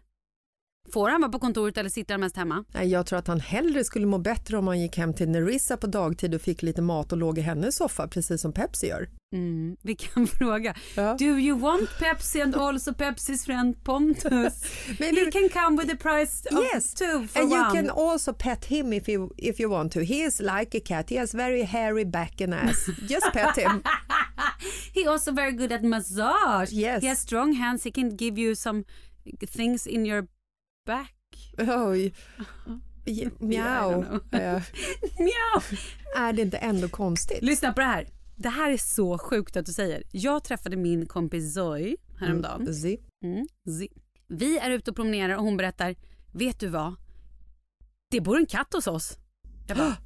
Får 0.92 1.09
han 1.09 1.20
vara 1.20 1.33
på 1.33 1.38
kontoret 1.38 1.79
eller 1.79 1.90
sitter 1.90 2.14
han 2.14 2.20
mest 2.20 2.37
hemma? 2.37 2.64
Nej, 2.75 2.88
jag 2.88 3.07
tror 3.07 3.18
att 3.18 3.27
han 3.29 3.40
hellre 3.40 3.85
skulle 3.85 4.07
må 4.07 4.18
bättre 4.18 4.57
om 4.59 4.66
han 4.66 4.81
gick 4.81 4.96
hem 4.99 5.14
till 5.14 5.29
Nerissa 5.29 5.77
på 5.77 5.87
dagtid 5.87 6.35
och 6.35 6.40
fick 6.40 6.62
lite 6.62 6.83
mat 6.83 7.12
och 7.12 7.18
låg 7.18 7.38
i 7.38 7.40
hennes 7.40 7.77
soffa 7.77 8.09
precis 8.09 8.40
som 8.42 8.53
Pepsi 8.53 8.87
gör. 8.87 9.09
Mm, 9.35 9.77
vi 9.83 9.94
kan 9.94 10.27
fråga. 10.38 10.75
Ja. 10.96 11.16
Do 11.18 11.25
you 11.25 11.59
want 11.59 11.90
Pepsi 11.99 12.40
and 12.42 12.55
also 12.57 12.92
Pepsis 12.94 13.44
friend 13.44 13.85
Pontus? 13.85 14.64
He 14.99 15.31
can 15.31 15.49
come 15.49 15.77
with 15.83 15.88
the 15.90 15.96
price 15.96 16.49
of 16.53 16.64
Yes, 16.75 16.94
two 16.94 17.27
for 17.29 17.40
and 17.40 17.53
you 17.53 17.61
one. 17.62 17.77
can 17.77 17.90
also 17.90 18.33
pet 18.33 18.64
him 18.64 18.92
if 18.92 19.09
you 19.09 19.31
if 19.37 19.61
you 19.61 19.70
want 19.70 19.92
to. 19.92 20.01
He 20.01 20.22
is 20.27 20.40
like 20.40 20.75
a 20.79 20.81
cat. 20.81 21.11
He 21.11 21.16
has 21.18 21.35
very 21.35 21.62
hairy 21.62 22.05
back 22.05 22.40
and 22.40 22.55
ass. 22.55 22.87
Just 23.09 23.27
pet 23.33 23.57
him. 23.57 23.83
He 24.94 25.07
also 25.07 25.33
very 25.33 25.53
good 25.53 25.72
at 25.72 25.83
massage. 25.83 26.72
Yes. 26.72 27.03
He 27.03 27.09
has 27.09 27.18
strong 27.18 27.53
hands. 27.53 27.85
He 27.85 27.90
can 27.90 28.16
give 28.16 28.38
you 28.38 28.55
some 28.55 28.85
things 29.57 29.87
in 29.87 30.07
your 30.07 30.27
back. 30.87 31.12
Oj. 31.59 32.14
Mjau. 33.38 34.03
Mjau. 35.18 35.61
Är 36.16 36.33
det 36.33 36.42
inte 36.42 36.57
ändå 36.57 36.88
konstigt? 36.88 37.42
Lyssna 37.42 37.72
på 37.72 37.81
det 37.81 37.87
här. 37.87 38.09
Det 38.37 38.49
här 38.49 38.70
är 38.70 38.77
så 38.77 39.18
sjukt 39.18 39.57
att 39.57 39.66
du 39.66 39.72
säger. 39.72 40.03
Jag 40.11 40.44
träffade 40.44 40.77
min 40.77 41.07
kompis 41.07 41.55
Zoe 41.55 41.96
häromdagen. 42.20 42.75
Zi. 42.75 42.99
Mm. 43.25 43.46
Zi. 43.79 43.88
Vi 44.29 44.59
är 44.59 44.70
ute 44.70 44.90
och 44.90 44.96
promenerar 44.96 45.37
och 45.37 45.42
hon 45.44 45.57
berättar, 45.57 45.96
vet 46.33 46.61
du 46.61 46.68
vad? 46.68 46.94
Det 48.11 48.20
bor 48.20 48.37
en 48.37 48.46
katt 48.46 48.72
hos 48.75 48.87
oss. 48.87 49.18
Jag 49.68 49.77
bara, 49.77 49.88
va? 49.88 49.96
"Åh, 50.01 50.05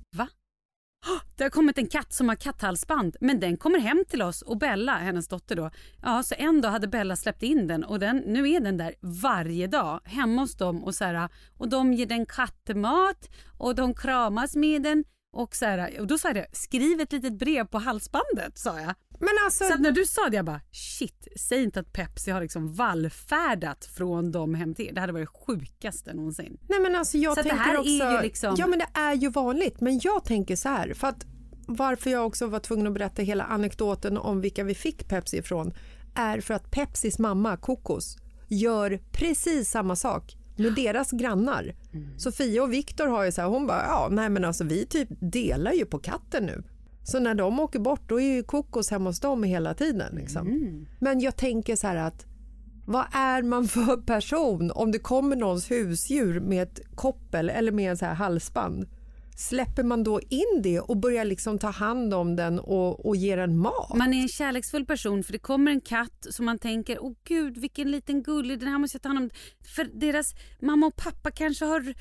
det 1.36 1.42
har 1.42 1.50
kommit 1.50 1.78
en 1.78 1.86
katt 1.86 2.12
som 2.12 2.28
har 2.28 2.36
katthalsband 2.36 3.16
men 3.20 3.40
den 3.40 3.56
kommer 3.56 3.78
hem 3.78 4.04
till 4.08 4.22
oss 4.22 4.42
och 4.42 4.58
Bella, 4.58 4.94
hennes 4.94 5.28
dotter 5.28 5.56
då, 5.56 5.70
ja 6.02 6.22
så 6.22 6.34
en 6.38 6.60
dag 6.60 6.70
hade 6.70 6.88
Bella 6.88 7.16
släppt 7.16 7.42
in 7.42 7.66
den 7.66 7.84
och 7.84 7.98
den, 7.98 8.16
nu 8.16 8.50
är 8.50 8.60
den 8.60 8.76
där 8.76 8.94
varje 9.00 9.66
dag 9.66 10.00
hemma 10.04 10.42
hos 10.42 10.56
dem 10.56 10.84
och 10.84 10.94
så 10.94 11.04
här, 11.04 11.28
och 11.56 11.68
de 11.68 11.92
ger 11.92 12.06
den 12.06 12.26
kattmat 12.26 13.30
och 13.58 13.74
de 13.74 13.94
kramas 13.94 14.56
med 14.56 14.82
den 14.82 15.04
och 15.32 15.54
så 15.56 15.64
här, 15.64 16.00
och 16.00 16.06
då 16.06 16.18
sa 16.18 16.28
jag 16.28 16.36
det, 16.36 16.46
skriv 16.52 17.00
ett 17.00 17.12
litet 17.12 17.32
brev 17.38 17.66
på 17.66 17.78
halsbandet 17.78 18.58
sa 18.58 18.80
jag. 18.80 18.94
Men 19.18 19.28
alltså, 19.44 19.64
Så 19.64 19.76
när 19.78 19.90
du 19.92 20.04
sa 20.04 20.28
det 20.28 20.36
jag 20.36 20.44
bara 20.44 20.60
shit, 20.72 21.28
säg 21.36 21.62
inte 21.62 21.80
att 21.80 21.92
Pepsi 21.92 22.30
har 22.30 22.40
liksom 22.40 22.74
vallfärdat 22.74 23.84
från 23.84 24.32
dem 24.32 24.54
hem 24.54 24.74
till 24.74 24.86
er. 24.88 24.92
Det 24.92 25.00
hade 25.00 25.12
varit 25.12 25.28
det 25.32 25.46
sjukaste 25.46 26.14
någonsin. 26.14 26.58
nej 26.68 26.80
men 26.80 26.96
alltså 26.96 27.18
jag 27.18 27.34
Så 27.34 27.40
att 27.40 27.44
det 27.44 27.50
tänker 27.50 27.64
här 27.64 27.74
är 27.74 27.78
också... 27.78 27.90
ju 27.90 28.20
liksom- 28.22 28.54
Ja 28.58 28.66
men 28.66 28.78
det 28.78 28.88
är 28.94 29.14
ju 29.14 29.30
vanligt. 29.30 29.80
Men 29.80 30.00
jag 30.02 30.24
tänker 30.24 30.56
så 30.56 30.68
här. 30.68 30.94
För 30.94 31.08
att 31.08 31.26
varför 31.66 32.10
jag 32.10 32.26
också 32.26 32.46
var 32.46 32.60
tvungen 32.60 32.86
att 32.86 32.92
berätta 32.94 33.22
hela 33.22 33.44
anekdoten 33.44 34.18
om 34.18 34.40
vilka 34.40 34.64
vi 34.64 34.74
fick 34.74 35.08
Pepsi 35.08 35.36
ifrån 35.38 35.72
är 36.14 36.40
för 36.40 36.54
att 36.54 36.70
Pepsis 36.70 37.18
mamma 37.18 37.56
Kokos 37.56 38.16
gör 38.48 39.00
precis 39.12 39.70
samma 39.70 39.96
sak 39.96 40.36
med 40.60 40.74
deras 40.74 41.10
grannar. 41.10 41.74
Sofia 42.16 42.62
och 42.62 42.72
Viktor 42.72 43.06
har 43.06 43.24
ju 43.24 43.32
så 43.32 43.40
här, 43.40 43.48
hon 43.48 43.66
bara, 43.66 43.82
ja 43.82 44.08
nej 44.10 44.28
men 44.28 44.44
alltså 44.44 44.64
vi 44.64 44.86
typ 44.86 45.08
delar 45.20 45.72
ju 45.72 45.84
på 45.84 45.98
katten 45.98 46.46
nu. 46.46 46.62
Så 47.02 47.20
när 47.20 47.34
de 47.34 47.60
åker 47.60 47.78
bort 47.78 48.08
då 48.08 48.20
är 48.20 48.34
ju 48.34 48.42
Kokos 48.42 48.90
hemma 48.90 49.10
hos 49.10 49.20
dem 49.20 49.42
hela 49.42 49.74
tiden. 49.74 50.14
Liksom. 50.16 50.46
Men 50.98 51.20
jag 51.20 51.36
tänker 51.36 51.76
så 51.76 51.86
här 51.86 51.96
att 51.96 52.26
vad 52.86 53.04
är 53.12 53.42
man 53.42 53.68
för 53.68 53.96
person 53.96 54.70
om 54.70 54.92
det 54.92 54.98
kommer 54.98 55.36
någons 55.36 55.70
husdjur 55.70 56.40
med 56.40 56.62
ett 56.62 56.80
koppel 56.94 57.50
eller 57.50 57.72
med 57.72 57.90
en 57.90 57.96
så 57.96 58.04
här 58.04 58.14
halsband? 58.14 58.86
Släpper 59.40 59.82
man 59.82 60.04
då 60.04 60.20
in 60.20 60.62
det 60.62 60.80
och 60.80 60.96
börjar 60.96 61.24
liksom 61.24 61.58
ta 61.58 61.70
hand 61.70 62.14
om 62.14 62.36
den 62.36 62.58
och, 62.58 63.06
och 63.06 63.16
ge 63.16 63.36
den 63.36 63.58
mat? 63.58 63.96
Man 63.96 64.14
är 64.14 64.22
en 64.22 64.28
kärleksfull 64.28 64.86
person 64.86 65.24
för 65.24 65.32
det 65.32 65.38
kommer 65.38 65.70
en 65.70 65.80
katt 65.80 66.26
som 66.30 66.46
man 66.46 66.58
tänker, 66.58 67.02
åh 67.02 67.12
gud 67.24 67.58
vilken 67.58 67.90
liten 67.90 68.22
gullig, 68.22 68.58
den 68.58 68.68
här 68.68 68.78
måste 68.78 68.94
jag 68.96 69.02
ta 69.02 69.08
hand 69.08 69.18
om. 69.18 69.30
För 69.76 69.84
deras 69.84 70.34
mamma 70.60 70.86
och 70.86 70.96
pappa 70.96 71.30
kanske 71.30 71.64
har 71.64 71.94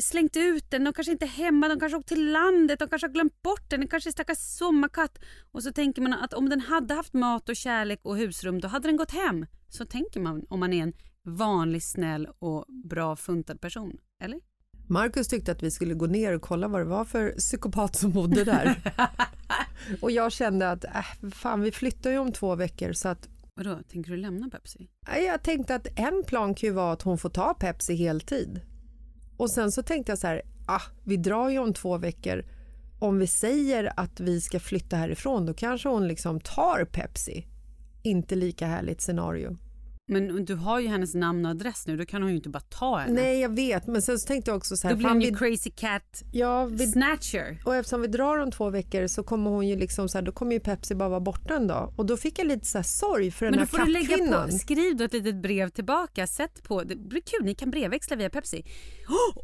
slängt 0.00 0.36
ut 0.36 0.70
den, 0.70 0.84
de 0.84 0.92
kanske 0.92 1.12
inte 1.12 1.24
är 1.24 1.28
hemma, 1.28 1.68
de 1.68 1.80
kanske 1.80 1.94
har 1.96 2.00
åkt 2.00 2.08
till 2.08 2.32
landet, 2.32 2.78
de 2.78 2.88
kanske 2.88 3.06
har 3.06 3.12
glömt 3.12 3.42
bort 3.42 3.70
den, 3.70 3.80
den 3.80 3.88
kanske 3.88 4.10
är 4.10 4.12
stackars 4.12 4.38
sommarkatt. 4.38 5.18
Och 5.52 5.62
så 5.62 5.72
tänker 5.72 6.02
man 6.02 6.12
att 6.12 6.34
om 6.34 6.48
den 6.48 6.60
hade 6.60 6.94
haft 6.94 7.14
mat 7.14 7.48
och 7.48 7.56
kärlek 7.56 8.00
och 8.02 8.16
husrum 8.16 8.60
då 8.60 8.68
hade 8.68 8.88
den 8.88 8.96
gått 8.96 9.12
hem. 9.12 9.46
Så 9.68 9.86
tänker 9.86 10.20
man 10.20 10.46
om 10.48 10.60
man 10.60 10.72
är 10.72 10.82
en 10.82 10.92
vanlig, 11.24 11.82
snäll 11.82 12.28
och 12.38 12.64
bra 12.68 13.16
funtad 13.16 13.60
person. 13.60 13.98
Eller? 14.22 14.55
Marcus 14.86 15.28
tyckte 15.28 15.52
att 15.52 15.62
vi 15.62 15.70
skulle 15.70 15.94
gå 15.94 16.06
ner 16.06 16.32
och 16.32 16.42
kolla 16.42 16.68
vad 16.68 16.80
det 16.80 16.84
var 16.84 17.04
för 17.04 17.30
psykopat 17.30 17.96
som 17.96 18.12
bodde 18.12 18.44
där. 18.44 18.92
och 20.00 20.10
jag 20.10 20.32
kände 20.32 20.70
att 20.70 20.84
äh, 20.84 21.30
fan, 21.30 21.60
vi 21.60 21.72
flyttar 21.72 22.10
ju 22.10 22.18
om 22.18 22.32
två 22.32 22.54
veckor 22.54 22.92
så 22.92 23.08
att 23.08 23.28
Vadå, 23.54 23.78
tänker 23.88 24.10
du 24.10 24.16
lämna 24.16 24.48
Pepsi? 24.48 24.88
jag 25.26 25.42
tänkte 25.42 25.74
att 25.74 25.86
en 25.96 26.22
plan 26.26 26.54
kan 26.54 26.66
ju 26.68 26.72
vara 26.72 26.92
att 26.92 27.02
hon 27.02 27.18
får 27.18 27.30
ta 27.30 27.54
Pepsi 27.54 27.94
heltid. 27.94 28.60
Och 29.36 29.50
sen 29.50 29.72
så 29.72 29.82
tänkte 29.82 30.12
jag 30.12 30.18
så 30.18 30.26
här, 30.26 30.42
ah, 30.66 30.82
vi 31.04 31.16
drar 31.16 31.50
ju 31.50 31.58
om 31.58 31.74
två 31.74 31.98
veckor. 31.98 32.44
Om 32.98 33.18
vi 33.18 33.26
säger 33.26 33.92
att 33.96 34.20
vi 34.20 34.40
ska 34.40 34.60
flytta 34.60 34.96
härifrån 34.96 35.46
då 35.46 35.54
kanske 35.54 35.88
hon 35.88 36.08
liksom 36.08 36.40
tar 36.40 36.84
Pepsi. 36.84 37.46
Inte 38.02 38.34
lika 38.34 38.66
härligt 38.66 39.00
scenario. 39.00 39.56
Men 40.08 40.44
du 40.44 40.54
har 40.54 40.80
ju 40.80 40.88
hennes 40.88 41.14
namn 41.14 41.44
och 41.44 41.50
adress 41.50 41.86
nu, 41.86 41.96
då 41.96 42.04
kan 42.04 42.22
hon 42.22 42.30
ju 42.30 42.36
inte 42.36 42.48
bara 42.48 42.60
ta 42.60 42.98
henne. 42.98 43.20
Nej 43.20 43.40
jag 43.40 43.56
vet 43.56 43.86
men 43.86 44.02
sen 44.02 44.18
så 44.18 44.26
tänkte 44.26 44.50
jag 44.50 44.56
också 44.56 44.76
så 44.76 44.88
här. 44.88 44.94
Då 44.94 44.98
blir 44.98 45.08
hon 45.08 45.20
ju 45.20 45.30
vi, 45.30 45.36
crazy 45.36 45.70
cat 45.70 46.22
ja, 46.32 46.64
vi, 46.64 46.86
snatcher. 46.86 47.62
och 47.64 47.76
eftersom 47.76 48.02
vi 48.02 48.08
drar 48.08 48.38
om 48.38 48.50
två 48.50 48.70
veckor 48.70 49.06
så 49.06 49.22
kommer 49.22 49.50
hon 49.50 49.68
ju 49.68 49.76
liksom 49.76 50.08
så 50.08 50.18
här, 50.18 50.22
då 50.22 50.32
kommer 50.32 50.52
ju 50.52 50.60
Pepsi 50.60 50.94
bara 50.94 51.08
vara 51.08 51.20
borta 51.20 51.56
en 51.56 51.66
dag. 51.66 51.94
Och 51.96 52.06
då 52.06 52.16
fick 52.16 52.38
jag 52.38 52.46
lite 52.46 52.66
så 52.66 52.78
här 52.78 52.82
sorg 52.82 53.30
för 53.30 53.46
den 53.46 53.50
Men 53.50 53.58
här 53.58 53.66
då 53.66 53.78
får 53.78 53.86
du 53.86 53.92
lägga 53.92 54.46
på, 54.46 54.58
skriv 54.58 54.96
då 54.96 55.04
ett 55.04 55.12
litet 55.12 55.42
brev 55.42 55.68
tillbaka, 55.68 56.26
sätt 56.26 56.62
på, 56.62 56.82
det 56.82 56.96
blir 56.96 57.20
kul, 57.20 57.44
ni 57.44 57.54
kan 57.54 57.70
brevväxla 57.70 58.16
via 58.16 58.30
Pepsi. 58.30 58.64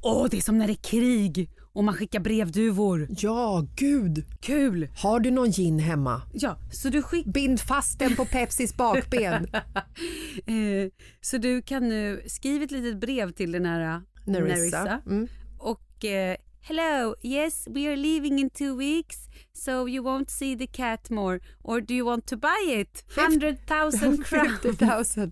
Åh, 0.03 0.27
det 0.31 0.37
är 0.37 0.41
som 0.41 0.59
när 0.59 0.67
det 0.67 0.73
är 0.73 0.91
krig 0.91 1.51
och 1.73 1.85
man 1.85 1.95
skickar 1.95 2.21
brevduvor. 2.21 3.09
Ja, 3.19 3.67
gud. 3.77 4.25
Kul! 4.41 4.89
Har 4.97 5.21
du 5.21 5.31
någon 5.31 5.53
gin 5.53 5.79
hemma? 5.79 6.23
Ja, 6.33 6.59
så 6.73 6.89
du 6.89 7.03
skickar 7.03 7.31
Bind 7.31 7.61
fast 7.61 7.99
den 7.99 8.17
på 8.17 8.25
Pepsis 8.25 8.77
bakben. 8.77 9.47
Eh, 10.47 10.91
så 11.21 11.39
du 11.39 11.63
kan 11.63 11.89
nu 11.89 12.23
skriva 12.27 12.65
ett 12.65 12.71
litet 12.71 13.01
brev 13.01 13.33
till 13.33 13.53
den 13.53 13.67
här 13.67 13.97
uh, 13.97 14.03
Nerissa. 14.25 14.55
Nerissa. 14.55 15.01
Mm. 15.07 15.29
och 15.59 16.05
eh, 16.05 16.37
Hello, 16.65 17.15
yes 17.23 17.69
we 17.71 17.89
are 17.89 17.97
leaving 17.97 18.39
in 18.39 18.51
two 18.51 18.77
weeks 18.77 19.17
so 19.53 19.89
you 19.89 20.05
won't 20.05 20.31
see 20.31 20.57
the 20.57 20.67
cat 20.67 21.11
more 21.11 21.41
or 21.63 21.81
do 21.81 21.95
you 21.95 22.07
want 22.07 22.27
to 22.27 22.37
buy 22.37 22.81
it? 22.81 23.05
100 23.17 23.57
000 23.69 24.19
crowns. 24.25 24.61
50 24.63 25.21
000. 25.21 25.31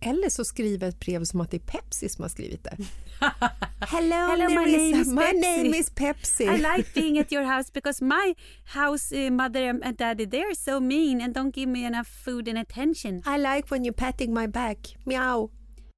Eller 0.00 0.28
så 0.30 0.44
skriv 0.44 0.82
ett 0.82 1.00
brev 1.00 1.24
som 1.24 1.40
att 1.40 1.50
det 1.50 1.56
är 1.56 1.60
Pepsi 1.60 2.08
som 2.08 2.22
har 2.22 2.28
skrivit 2.28 2.64
det. 2.64 2.76
Hello, 3.20 4.30
Hello, 4.30 4.48
my 4.48 4.64
name 4.64 4.94
is 5.00 5.08
My 5.08 5.32
Pepsi. 5.32 5.40
name 5.40 5.74
is 5.74 5.90
Pepsi. 5.90 6.48
I 6.48 6.56
like 6.56 6.94
being 6.94 7.18
at 7.18 7.30
your 7.32 7.44
house 7.44 7.70
because 7.70 8.00
my 8.02 8.34
house 8.64 9.12
uh, 9.12 9.30
mother 9.30 9.68
and 9.82 9.96
daddy 9.96 10.24
they're 10.26 10.54
so 10.54 10.80
mean 10.80 11.20
and 11.20 11.34
don't 11.34 11.54
give 11.54 11.68
me 11.68 11.84
enough 11.84 12.06
food 12.08 12.48
and 12.48 12.58
attention. 12.58 13.22
I 13.26 13.36
like 13.38 13.70
when 13.70 13.84
you're 13.84 13.92
patting 13.94 14.32
my 14.34 14.46
back. 14.46 14.78
Meow. 15.06 15.50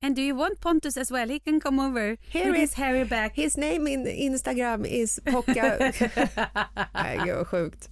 And 0.04 0.16
do 0.16 0.22
you 0.22 0.35
want 0.35 0.61
Pontus 0.61 0.96
as 0.96 1.12
well? 1.12 1.28
He 1.28 1.38
can 1.38 1.61
come 1.61 1.78
over 1.78 2.16
Here 2.28 2.46
with 2.50 2.54
is- 2.56 2.61
his 2.70 2.74
hairy 2.74 3.04
back. 3.04 3.37
His 3.37 3.56
name 3.56 3.87
in 3.87 4.04
Instagram 4.06 4.85
is 4.85 5.20
Pocka... 5.24 5.78
nej, 6.94 7.20
gud 7.24 7.37
vad 7.37 7.46
sjukt. 7.48 7.88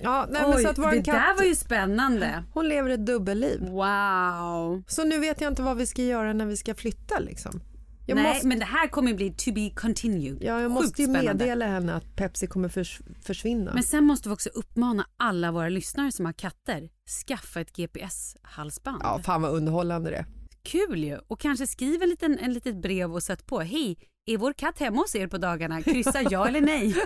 Ja, 0.00 0.26
nej, 0.30 0.42
men 0.42 0.54
Oj, 0.56 0.62
så 0.62 0.68
att 0.68 0.76
det 0.76 1.02
katt, 1.02 1.04
där 1.04 1.36
var 1.36 1.44
ju 1.44 1.54
spännande. 1.54 2.44
hon 2.52 2.68
lever 2.68 2.90
ett 2.90 3.06
dubbelliv. 3.06 3.60
Wow. 3.60 4.82
Så 4.86 5.04
nu 5.04 5.18
vet 5.18 5.40
jag 5.40 5.50
inte 5.52 5.62
vad 5.62 5.76
vi 5.76 5.86
ska 5.86 6.02
göra 6.02 6.32
när 6.32 6.46
vi 6.46 6.56
ska 6.56 6.74
flytta 6.74 7.18
liksom. 7.18 7.60
Jag 8.06 8.14
Nej, 8.14 8.24
måste, 8.32 8.46
men 8.46 8.58
det 8.58 8.64
här 8.64 8.88
kommer 8.88 9.14
bli 9.14 9.30
to 9.30 9.52
be 9.52 9.70
continued. 9.70 10.38
ja, 10.40 10.60
jag 10.60 10.70
måste 10.70 11.02
ju 11.02 11.08
meddela 11.08 11.66
henne 11.66 11.94
att 11.94 12.16
Pepsi 12.16 12.46
kommer 12.46 12.68
förs 12.68 13.00
försvinna. 13.22 13.74
Men 13.74 13.82
sen 13.82 14.04
måste 14.04 14.28
vi 14.28 14.34
också 14.34 14.48
uppmana 14.48 15.06
alla 15.16 15.52
våra 15.52 15.68
lyssnare 15.68 16.12
som 16.12 16.26
har 16.26 16.32
katter, 16.32 16.88
skaffa 17.26 17.60
ett 17.60 17.76
GPS-halsband. 17.76 19.00
Ja, 19.02 19.20
fan 19.24 19.42
vad 19.42 19.52
underhållande 19.52 20.10
det. 20.10 20.26
Kul 20.62 21.04
ju! 21.04 21.18
Och 21.28 21.40
kanske 21.40 21.66
skriv 21.66 22.02
en 22.02 22.08
liten, 22.08 22.38
en 22.38 22.52
litet 22.52 22.76
brev 22.82 23.12
och 23.14 23.22
sätt 23.22 23.46
på. 23.46 23.60
Hej, 23.60 23.98
är 24.26 24.36
vår 24.38 24.52
katt 24.52 24.78
hemma 24.78 24.96
hos 25.00 25.14
er 25.14 25.26
på 25.26 25.38
dagarna? 25.38 25.82
Kryssa 25.82 26.22
ja 26.30 26.48
eller 26.48 26.60
nej. 26.60 26.96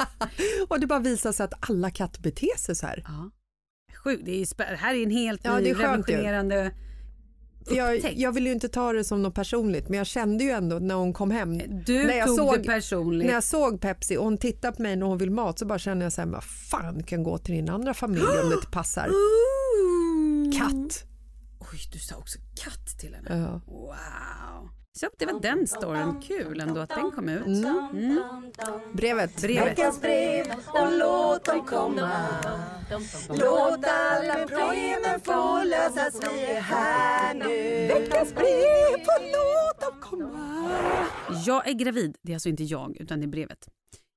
Och 0.68 0.80
det 0.80 0.86
bara 0.86 0.98
visar 0.98 1.32
sig 1.32 1.44
att 1.44 1.70
alla 1.70 1.90
katter 1.90 2.20
beter 2.22 2.58
sig 2.58 2.74
så 2.76 2.86
här. 2.86 3.04
Ja. 3.06 3.30
Sjukt, 4.04 4.24
det, 4.24 4.30
är 4.32 4.38
ju 4.38 4.44
spä- 4.44 4.70
det 4.70 4.76
här 4.76 4.94
är 4.94 5.02
en 5.02 5.10
helt 5.10 5.40
Ja, 5.44 5.58
ny 5.58 5.74
skönt 5.74 6.08
ju. 6.08 6.16
Jag, 7.68 8.12
jag 8.16 8.32
vill 8.32 8.46
ju 8.46 8.52
inte 8.52 8.68
ta 8.68 8.92
det 8.92 9.04
som 9.04 9.22
något 9.22 9.34
personligt 9.34 9.88
men 9.88 9.98
jag 9.98 10.06
kände 10.06 10.44
ju 10.44 10.50
ändå 10.50 10.78
när 10.78 10.94
hon 10.94 11.12
kom 11.12 11.30
hem. 11.30 11.58
Du 11.86 12.06
när 12.06 12.16
jag 12.16 12.26
tog 12.26 12.36
såg, 12.36 12.58
det 12.58 12.64
personligt. 12.64 13.26
När 13.26 13.34
jag 13.34 13.44
såg 13.44 13.80
Pepsi 13.80 14.16
och 14.16 14.24
hon 14.24 14.38
tittade 14.38 14.76
på 14.76 14.82
mig 14.82 14.96
när 14.96 15.06
hon 15.06 15.18
vill 15.18 15.30
mat 15.30 15.58
så 15.58 15.66
bara 15.66 15.78
kände 15.78 16.04
jag 16.04 16.12
så 16.12 16.20
här, 16.20 16.28
vad 16.28 16.44
fan 16.44 17.02
kan 17.02 17.22
gå 17.22 17.38
till 17.38 17.54
din 17.54 17.70
andra 17.70 17.94
familj 17.94 18.22
om 18.42 18.48
det 18.48 18.54
inte 18.54 18.70
passar. 18.70 19.06
Katt. 20.58 21.04
Oj, 21.72 21.78
du 21.92 21.98
sa 21.98 22.16
också 22.16 22.38
katt 22.64 22.98
till 22.98 23.14
henne. 23.14 23.28
Ja. 23.66 23.72
Wow. 23.72 24.79
Så 24.92 25.08
det 25.18 25.26
var 25.26 25.40
den 25.40 25.66
storyn. 25.66 26.20
Kul 26.20 26.60
ändå 26.60 26.80
att 26.80 26.88
den 26.88 27.10
kom 27.10 27.28
ut. 27.28 27.46
Mm. 27.46 28.22
Brevet. 28.92 29.42
Brevet. 29.42 30.00
brev 30.00 30.46
och 30.66 30.98
låt 30.98 31.44
dem 31.44 31.66
komma 31.66 32.26
Låt 33.28 33.84
alla 33.84 34.34
problemen 34.34 35.20
få 35.20 35.64
lösas, 35.64 36.20
vi 36.22 36.44
är 36.44 36.60
här 36.60 37.34
nu 37.34 37.86
Veckans 37.86 38.34
brev 38.34 38.94
och 38.94 39.22
låt 39.22 39.80
dem 39.80 40.00
komma 40.00 40.66
Jag 41.46 41.68
är 41.68 41.72
gravid. 41.72 42.16
Det 42.22 42.32
är 42.32 42.36
alltså 42.36 42.48
inte 42.48 42.64
jag, 42.64 42.96
utan 43.00 43.20
det 43.20 43.24
är 43.24 43.28
brevet. 43.28 43.68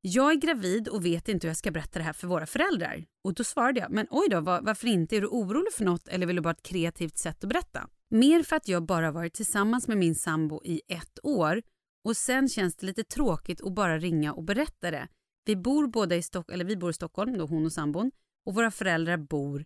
Jag 0.01 0.31
är 0.31 0.36
gravid 0.36 0.88
och 0.88 1.05
vet 1.05 1.29
inte 1.29 1.47
hur 1.47 1.49
jag 1.49 1.57
ska 1.57 1.71
berätta 1.71 1.99
det 1.99 2.05
här 2.05 2.13
för 2.13 2.27
våra 2.27 2.45
föräldrar. 2.45 3.05
Och 3.23 3.33
då 3.33 3.43
svarade 3.43 3.79
jag, 3.79 3.91
men 3.91 4.07
oj 4.09 4.27
då, 4.29 4.39
var, 4.39 4.62
varför 4.62 4.88
inte? 4.88 5.17
Är 5.17 5.21
du 5.21 5.27
orolig 5.27 5.73
för 5.73 5.83
något 5.83 6.07
eller 6.07 6.27
vill 6.27 6.36
du 6.36 6.41
bara 6.41 6.49
ha 6.49 6.53
ett 6.53 6.63
kreativt 6.63 7.17
sätt 7.17 7.43
att 7.43 7.49
berätta? 7.49 7.88
Mer 8.13 8.43
för 8.43 8.56
att 8.56 8.67
jag 8.67 8.86
bara 8.86 9.12
varit 9.12 9.34
tillsammans 9.34 9.88
med 9.88 9.97
min 9.97 10.15
sambo 10.15 10.62
i 10.63 10.82
ett 10.88 11.19
år 11.23 11.62
och 12.04 12.17
sen 12.17 12.49
känns 12.49 12.76
det 12.76 12.86
lite 12.86 13.04
tråkigt 13.04 13.62
att 13.62 13.73
bara 13.73 13.99
ringa 13.99 14.34
och 14.34 14.43
berätta 14.43 14.91
det. 14.91 15.08
Vi 15.45 15.56
bor 15.56 15.88
båda 15.88 16.15
i, 16.15 16.21
Stock 16.21 16.52
eller 16.52 16.65
vi 16.65 16.78
bor 16.78 16.89
i 16.89 16.93
Stockholm, 16.93 17.38
då 17.38 17.45
hon 17.45 17.65
och 17.65 17.71
sambon, 17.71 18.12
och 18.45 18.56
våra 18.56 18.71
föräldrar 18.71 19.17
bor 19.17 19.65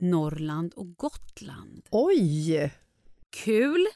Norrland 0.00 0.74
och 0.74 0.96
Gotland. 0.96 1.88
Oj! 1.90 2.72
Kul! 3.30 3.86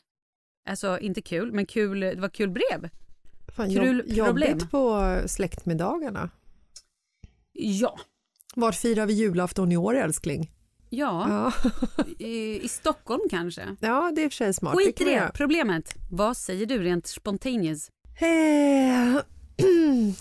Alltså 0.69 0.99
inte 0.99 1.23
kul, 1.23 1.53
men 1.53 1.67
kul, 1.67 2.01
det 2.01 2.21
var 2.21 2.29
kul 2.29 2.51
brev. 2.51 2.89
Fan, 3.57 3.71
Kul 3.71 4.03
jobb, 4.07 4.27
problem. 4.27 4.51
jobbigt 4.51 4.71
på 4.71 5.17
släktmiddagarna. 5.27 6.31
Ja. 7.53 7.99
Var 8.55 8.73
firar 8.73 9.07
vi 9.07 9.13
julafton 9.13 9.73
i 9.73 9.77
år 9.77 9.95
älskling? 9.95 10.51
Ja, 10.95 11.29
Ja, 11.29 12.05
i, 12.19 12.61
i 12.65 12.69
Stockholm 12.69 13.21
kanske. 13.31 13.77
ja 13.81 14.13
det 14.17 14.25
är 14.25 14.29
för 14.29 14.37
sig 14.37 14.55
smart. 14.55 14.77
Skit 14.77 15.01
i 15.01 15.05
det. 15.05 15.31
Problemet. 15.35 15.95
Vad 16.11 16.37
säger 16.37 16.67
du 16.67 16.79
rent 16.79 17.07
spontaneous? 17.07 17.89
Eh, 18.21 19.23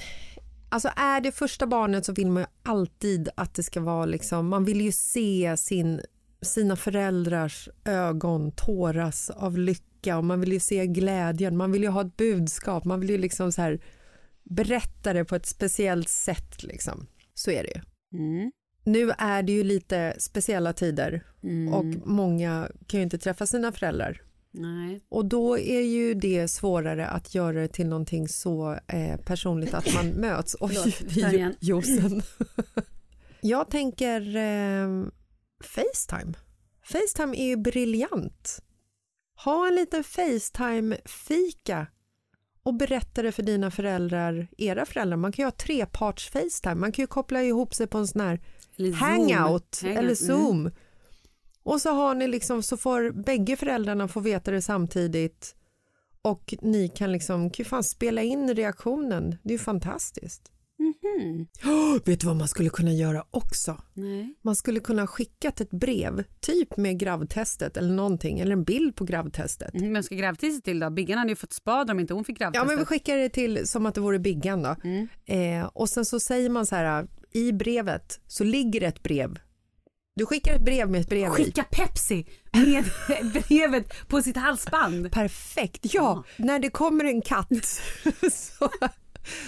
Alltså 0.69 0.89
är 0.95 1.21
det 1.21 1.31
första 1.31 1.67
barnet 1.67 2.05
så 2.05 2.13
vill 2.13 2.31
man 2.31 2.43
ju 2.43 2.47
alltid 2.63 3.29
att 3.36 3.53
det 3.53 3.63
ska 3.63 3.81
vara 3.81 4.05
liksom, 4.05 4.47
man 4.47 4.65
vill 4.65 4.81
ju 4.81 4.91
se 4.91 5.57
sin, 5.57 6.01
sina 6.41 6.75
föräldrars 6.75 7.69
ögon 7.86 8.51
tåras 8.51 9.29
av 9.29 9.57
lycka 9.57 10.17
och 10.17 10.23
man 10.23 10.39
vill 10.41 10.51
ju 10.53 10.60
se 10.60 10.88
glädjen, 10.88 11.57
man 11.57 11.71
vill 11.71 11.84
ju 11.84 11.89
ha 11.89 12.01
ett 12.01 12.17
budskap, 12.17 12.86
man 12.86 12.99
vill 12.99 13.10
ju 13.10 13.17
liksom 13.17 13.51
så 13.51 13.62
här 13.62 13.81
berätta 14.43 15.13
det 15.13 15.25
på 15.25 15.36
ett 15.36 15.45
speciellt 15.45 16.10
sätt 16.10 16.63
liksom. 16.63 17.07
Så 17.34 17.51
är 17.51 17.63
det 17.63 17.69
ju. 17.69 17.81
Mm. 18.19 18.51
Nu 18.84 19.12
är 19.17 19.44
det 19.44 19.52
ju 19.52 19.63
lite 19.63 20.15
speciella 20.20 20.74
tider 20.74 21.24
Mm. 21.44 21.74
och 21.74 22.08
många 22.08 22.70
kan 22.88 23.00
ju 23.00 23.04
inte 23.04 23.17
träffa 23.17 23.46
sina 23.46 23.72
föräldrar 23.72 24.22
Nej. 24.52 25.02
och 25.10 25.26
då 25.26 25.58
är 25.58 25.82
ju 25.82 26.13
det 26.13 26.48
svårare 26.48 27.08
att 27.08 27.36
göra 27.36 27.62
det 27.62 27.67
till 27.67 27.88
någonting 27.88 28.28
så 28.28 28.80
eh, 28.88 29.17
personligt 29.17 29.74
att 29.74 29.94
man 29.94 30.08
möts. 30.22 30.56
Oj, 30.60 30.76
Förlåt. 31.10 31.56
Josen. 31.60 32.22
Jag 33.41 33.70
tänker 33.70 34.36
eh, 34.36 35.06
Facetime. 35.63 36.34
Facetime 36.84 37.38
är 37.38 37.46
ju 37.46 37.58
briljant. 37.58 38.63
Ha 39.44 39.67
en 39.67 39.76
liten 39.76 40.04
Facetime-fika 40.04 41.88
och 42.63 42.74
berätta 42.74 43.22
det 43.22 43.32
för 43.32 43.44
dina 43.44 43.72
föräldrar, 43.72 44.48
era 44.58 44.86
föräldrar. 44.86 45.17
Man 45.17 45.32
kan 45.32 45.44
ju 45.44 45.48
ha 45.48 45.52
treparts 45.52 46.30
Facetime. 46.30 46.76
Man 46.76 46.91
kan 46.91 47.04
ju 47.04 47.08
koppla 47.08 47.44
ihop 47.44 47.74
sig 47.76 47.88
på 47.88 47.98
en 47.98 48.08
sån 48.08 48.22
här 48.22 48.39
Eller 48.88 48.98
hangout 48.98 49.38
Hangout, 49.38 49.84
eller 49.84 50.00
mm. 50.00 50.15
zoom. 50.15 50.72
Och 51.63 51.82
så 51.82 51.89
har 51.89 52.15
ni 52.15 52.28
liksom 52.28 52.63
så 52.63 52.78
får 52.78 53.12
bägge 53.12 53.56
föräldrarna 53.56 54.08
få 54.08 54.20
veta 54.20 54.52
det 54.52 54.62
samtidigt 54.62 55.56
och 56.22 56.54
ni 56.62 56.88
kan 56.88 57.12
liksom 57.12 57.52
fan 57.65 57.84
spela 57.84 58.22
in 58.22 58.56
reaktionen. 58.56 59.36
Det 59.44 59.50
är 59.50 59.58
ju 59.58 59.63
fantastiskt. 59.63 60.52
Mhm. 60.82 61.48
Oh, 61.65 61.98
vet 62.06 62.20
du 62.20 62.28
vad 62.28 62.36
man 62.36 62.48
skulle 62.48 62.70
kunna 62.70 62.91
göra 62.94 63.26
också? 63.32 63.82
Nej. 63.94 64.36
Man 64.41 64.56
skulle 64.56 64.80
kunna 64.80 65.08
skickat 65.08 65.62
ett 65.62 65.70
brev, 65.70 66.24
typ 66.39 66.78
med 66.78 67.00
gravtestet 67.00 67.78
eller 67.78 67.94
någonting, 67.94 68.39
eller 68.39 68.52
en 68.52 68.63
bild 68.63 68.96
på 68.96 69.04
gravtestet. 69.04 69.74
Mm, 69.74 69.94
Vem 69.94 70.04
ska 70.04 70.15
gravtestet 70.15 70.63
till 70.63 70.80
då? 70.80 70.89
Biggan 70.89 71.17
hade 71.17 71.30
ju 71.30 71.36
fått 71.36 71.54
spader 71.54 71.94
om 71.94 72.00
inte 72.00 72.13
hon 72.13 72.24
fick 72.26 72.41
Ja, 72.41 72.46
gravtestet. 72.46 72.67
men 72.67 72.78
vi 72.78 72.86
skickar 72.86 73.17
det 73.17 73.30
till 73.30 73.67
som 73.67 73.86
att 73.86 73.96
det 73.96 74.02
vore 74.02 74.20
Biggan 74.20 74.63
då. 74.63 74.76
Mm. 74.84 75.08
Eh, 75.26 75.65
och 75.65 75.89
sen 75.89 76.06
så 76.06 76.20
säger 76.20 76.50
man 76.50 76.65
så 76.65 76.76
här, 76.76 77.08
i 77.34 77.52
brevet 77.52 78.20
så 78.28 78.44
ligger 78.44 78.82
ett 78.82 79.04
brev 79.04 79.39
Du 80.15 80.26
skickar 80.26 80.56
ett 80.56 80.65
brev 80.65 80.89
med 80.89 81.02
ett 81.02 81.10
brev 81.10 81.28
i. 81.28 81.32
Skicka 81.32 81.63
Pepsi 81.63 82.26
med 82.52 82.86
brevet 83.34 84.08
på 84.08 84.22
sitt 84.22 84.38
halsband. 84.38 85.12
Perfekt, 85.12 85.94
ja. 85.94 86.24
När 86.38 86.60
det 86.60 86.70
kommer 86.70 87.06
en 87.06 87.22
katt 87.22 87.48
så, 88.32 88.70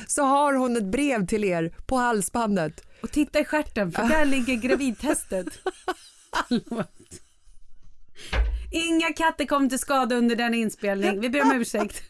så 0.07 0.23
har 0.23 0.53
hon 0.53 0.77
ett 0.77 0.91
brev 0.91 1.27
till 1.27 1.43
er 1.43 1.75
på 1.85 1.95
halsbandet. 1.95 2.81
Och 3.01 3.11
titta 3.11 3.39
i 3.39 3.45
stjärten 3.45 3.91
för 3.91 4.03
där 4.03 4.25
ligger 4.25 4.55
gravidtestet. 4.55 5.47
Inga 8.71 9.13
katter 9.13 9.45
kom 9.45 9.69
till 9.69 9.79
skada 9.79 10.15
under 10.15 10.35
den 10.35 10.53
inspelning. 10.53 11.19
Vi 11.19 11.29
ber 11.29 11.41
om 11.41 11.51
ursäkt. 11.51 12.03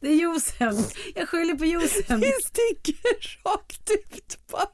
Det 0.00 0.08
är 0.08 0.12
juicen. 0.12 0.84
Jag 1.14 1.28
skyller 1.28 1.54
på 1.54 1.64
juicen. 1.64 2.20
Det 2.20 2.44
sticker 2.44 2.94
rakt 3.44 3.90
ut 3.90 4.38
bara. 4.50 4.68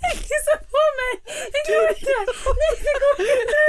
Jag 0.00 0.12
kissar 0.12 0.56
på 0.56 0.84
mig! 1.00 1.12
Det 1.52 1.72
går 1.72 1.88
inte! 1.88 2.12
Nej, 2.60 2.72
det 2.86 2.96
går 3.02 3.26
inte! 3.42 3.60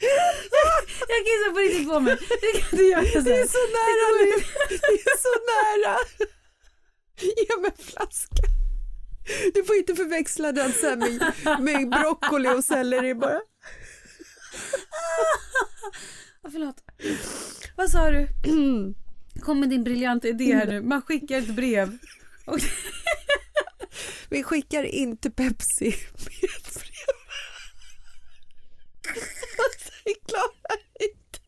Jag, 0.00 0.82
jag 1.08 1.20
kissar 1.26 1.52
på 1.52 1.58
riktigt 1.58 1.88
på 1.88 2.00
mig. 2.00 2.16
Det 2.40 2.60
kan 2.60 2.78
du 2.78 2.88
göra 2.90 3.04
sen. 3.04 3.24
Det 3.24 3.38
är 3.40 3.46
så 3.46 3.64
nära 3.78 4.06
nu. 4.20 4.44
Det 4.68 5.10
är 5.10 5.18
så 5.18 5.34
nära. 5.52 5.98
Ge 7.20 7.60
mig 7.60 7.70
en 7.78 7.84
flaska. 7.84 8.42
Du 9.54 9.64
får 9.64 9.76
inte 9.76 9.94
förväxla 9.94 10.52
den 10.52 10.72
sen 10.72 10.98
med, 10.98 11.34
med 11.60 11.90
broccoli 11.90 12.48
och 12.48 12.64
selleri 12.64 13.14
bara. 13.14 13.40
Ah, 16.42 16.48
förlåt. 16.52 16.76
Vad 17.76 17.90
sa 17.90 18.10
du? 18.10 18.28
Kom 19.40 19.60
med 19.60 19.68
din 19.70 19.84
briljanta 19.84 20.28
idé 20.28 20.54
här 20.54 20.66
nu. 20.66 20.82
Man 20.82 21.02
skickar 21.02 21.38
ett 21.38 21.54
brev. 21.54 21.98
Och 22.44 22.58
Vi 24.28 24.42
skickar 24.42 24.82
inte 24.84 25.30
Pepsi 25.30 25.84
med 25.84 26.50
ett 26.50 26.74
brev. 26.74 27.16
Alltså, 29.58 29.90
Vi 30.04 30.14
klarar 30.14 30.80
inte 31.00 31.38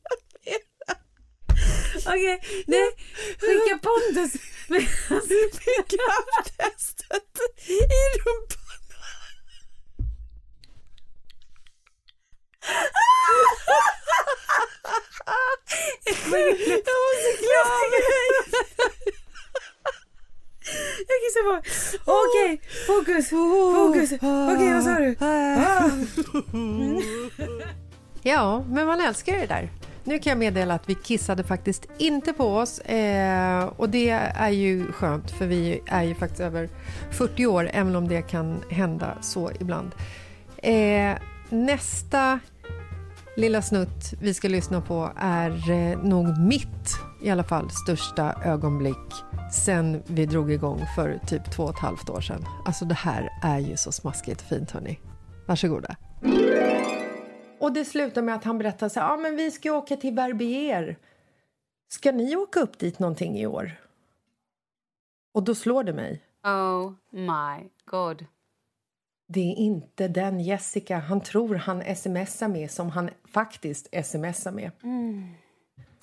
mer. 0.44 0.62
Okej, 2.06 2.64
nej. 2.66 2.90
Skicka 3.38 3.78
Pontus. 3.82 4.32
Med 4.68 4.82
krafttestet 5.88 7.40
i 7.66 7.78
rumpan. 8.18 8.57
Jag 16.08 16.40
jag 21.08 21.18
kissar 21.24 21.42
på 21.44 21.52
mig. 21.52 21.62
Okej, 22.04 22.60
fokus. 22.86 23.30
Fokus. 23.76 24.12
Okej, 24.12 24.72
vad 24.74 24.84
sa 24.84 24.94
du? 24.94 25.16
Ja, 28.22 28.64
men 28.68 28.86
man 28.86 29.00
älskar 29.00 29.32
det 29.32 29.46
där. 29.46 29.70
Nu 30.04 30.18
kan 30.18 30.30
jag 30.30 30.38
meddela 30.38 30.74
att 30.74 30.88
vi 30.88 30.94
kissade 30.94 31.44
faktiskt 31.44 31.88
inte 31.98 32.32
på 32.32 32.56
oss 32.56 32.78
eh, 32.78 33.64
och 33.64 33.88
det 33.88 34.10
är 34.34 34.50
ju 34.50 34.92
skönt 34.92 35.30
för 35.30 35.46
vi 35.46 35.80
är 35.86 36.02
ju 36.02 36.14
faktiskt 36.14 36.40
över 36.40 36.68
40 37.10 37.46
år 37.46 37.70
även 37.72 37.96
om 37.96 38.08
det 38.08 38.22
kan 38.22 38.64
hända 38.70 39.18
så 39.20 39.50
ibland. 39.60 39.94
Eh, 40.56 41.14
nästa 41.48 42.40
lilla 43.38 43.62
snutt 43.62 44.14
vi 44.20 44.34
ska 44.34 44.48
lyssna 44.48 44.80
på 44.80 45.12
är 45.16 45.70
eh, 45.70 46.02
nog 46.02 46.38
mitt 46.38 46.98
i 47.22 47.30
alla 47.30 47.44
fall 47.44 47.70
största 47.70 48.42
ögonblick 48.44 49.12
sen 49.52 50.02
vi 50.06 50.26
drog 50.26 50.52
igång 50.52 50.80
för 50.96 51.20
typ 51.26 51.52
två 51.52 51.62
och 51.62 51.70
ett 51.70 51.78
halvt 51.78 52.10
år 52.10 52.20
sedan. 52.20 52.44
Alltså 52.64 52.84
det 52.84 52.94
här 52.94 53.28
är 53.42 53.58
ju 53.58 53.76
så 53.76 53.92
smaskigt 53.92 54.40
och 54.40 54.46
fint 54.46 54.70
hörni. 54.70 55.00
Varsågoda. 55.46 55.96
Och 57.60 57.72
det 57.72 57.84
slutar 57.84 58.22
med 58.22 58.34
att 58.34 58.44
han 58.44 58.58
berättar 58.58 58.88
så 58.88 59.00
här, 59.00 59.08
ja 59.08 59.16
men 59.16 59.36
vi 59.36 59.50
ska 59.50 59.72
åka 59.72 59.96
till 59.96 60.14
Verbier. 60.14 60.96
Ska 61.88 62.12
ni 62.12 62.36
åka 62.36 62.60
upp 62.60 62.78
dit 62.78 62.98
någonting 62.98 63.38
i 63.38 63.46
år? 63.46 63.72
Och 65.34 65.42
då 65.42 65.54
slår 65.54 65.84
det 65.84 65.92
mig. 65.92 66.22
Oh 66.44 66.92
my 67.10 67.68
god. 67.84 68.24
Det 69.30 69.40
är 69.40 69.54
inte 69.54 70.08
den 70.08 70.40
Jessica 70.40 70.98
han 70.98 71.20
tror 71.20 71.54
han 71.54 71.96
smsar 71.96 72.48
med 72.48 72.70
som 72.70 72.90
han 72.90 73.10
faktiskt 73.32 73.88
smsar 74.04 74.50
med. 74.52 74.70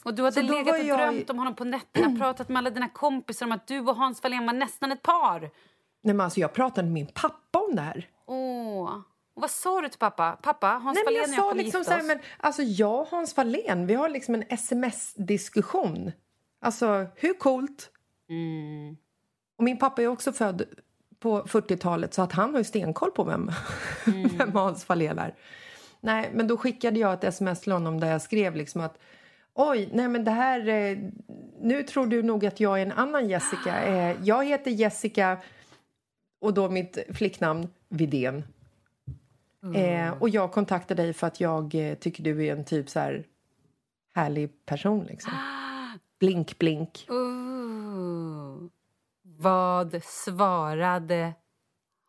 Och 0.04 0.14
du 0.14 0.24
hade 0.24 0.42
legat 0.42 0.80
och 0.80 0.86
jag- 0.86 1.00
drömt 1.00 1.30
om 1.30 1.38
honom 1.38 1.56
på 1.56 1.64
nätterna, 1.64 2.20
pratat 2.20 2.50
med 2.50 2.58
alla 2.58 2.70
dina 2.70 2.90
kompisar 2.90 3.46
om 3.46 3.52
att 3.52 3.68
du 3.68 3.80
och 3.80 3.96
Hans 3.96 4.24
Wallén 4.24 4.46
var 4.46 4.54
nästan 4.54 4.92
ett 4.92 5.02
par. 5.02 5.40
Nej, 5.40 5.50
men 6.16 6.22
alltså, 6.22 6.40
jag 6.40 6.54
pratade 6.54 6.84
med 6.84 6.94
min 6.94 7.08
pappa 7.08 7.60
om 7.60 7.76
det 7.76 7.82
här. 7.82 8.10
Åh. 8.26 8.96
Och 9.36 9.42
vad 9.42 9.52
sa 9.52 9.82
du 9.82 9.90
till 9.90 10.00
pappa? 10.00 10.38
Pappa, 10.42 10.68
Hans 10.68 10.96
Nej, 10.96 11.04
Wallén 11.06 11.22
jag 11.22 11.30
jag 11.30 11.36
sa 11.36 11.54
liksom 11.54 11.84
så 11.84 11.92
här, 11.92 12.04
men 12.04 12.20
alltså 12.38 12.62
jag 12.62 13.02
och 13.02 13.08
Hans 13.08 13.38
Wallén, 13.38 13.88
vi 13.88 13.94
har 13.94 14.10
liksom 14.10 14.36
en 14.36 14.44
sms-diskussion. 14.50 16.12
Alltså, 16.62 17.06
hur 17.16 17.34
coolt? 17.34 17.92
Mm. 18.30 18.98
Och 19.58 19.64
min 19.64 19.78
pappa 19.80 20.02
är 20.02 20.08
också 20.08 20.32
född 20.34 20.64
på 21.26 21.42
40-talet 21.42 22.14
så 22.14 22.22
att 22.22 22.32
han 22.32 22.52
har 22.52 22.58
ju 22.58 22.64
stenkoll 22.64 23.12
på 23.12 23.24
vem, 23.24 23.52
vem 24.38 24.52
Hans 24.52 24.90
Wallén 24.90 25.20
är. 25.20 25.36
Nej, 26.00 26.30
men 26.34 26.48
då 26.48 26.58
skickade 26.58 27.00
jag 27.00 27.14
ett 27.14 27.24
sms 27.24 27.62
till 27.62 27.72
honom 27.72 28.00
där 28.00 28.12
jag 28.12 28.22
skrev 28.22 28.56
liksom 28.56 28.82
att 28.82 28.98
Oj, 29.54 29.90
nej 29.94 30.08
men 30.08 30.24
det 30.24 30.32
här... 30.32 30.68
Eh, 30.68 30.98
nu 31.62 31.84
tror 31.84 32.08
du 32.08 32.24
nog 32.24 32.46
att 32.46 32.60
jag 32.60 32.80
är 32.80 32.86
en 32.86 32.92
annan 32.92 33.30
Jessica. 33.30 33.84
Eh, 33.86 34.16
jag 34.24 34.46
heter 34.46 34.72
Jessica 34.72 35.38
och 36.42 36.54
då 36.54 36.70
mitt 36.70 36.98
flicknamn 37.14 37.68
Vidén. 37.90 38.44
Eh, 39.76 40.22
och 40.22 40.30
jag 40.30 40.52
kontaktade 40.52 41.04
dig 41.04 41.14
för 41.14 41.28
att 41.28 41.40
jag 41.40 41.76
eh, 41.76 41.96
tycker 41.96 42.24
du 42.24 42.46
är 42.46 42.56
en 42.56 42.66
typ 42.66 42.90
så 42.90 43.00
här 43.00 43.24
härlig 44.16 44.66
person 44.66 45.04
liksom. 45.04 45.34
Blink, 46.20 46.60
blink. 46.60 47.06
Ooh. 47.10 47.55
Vad 49.38 50.04
svarade 50.04 51.34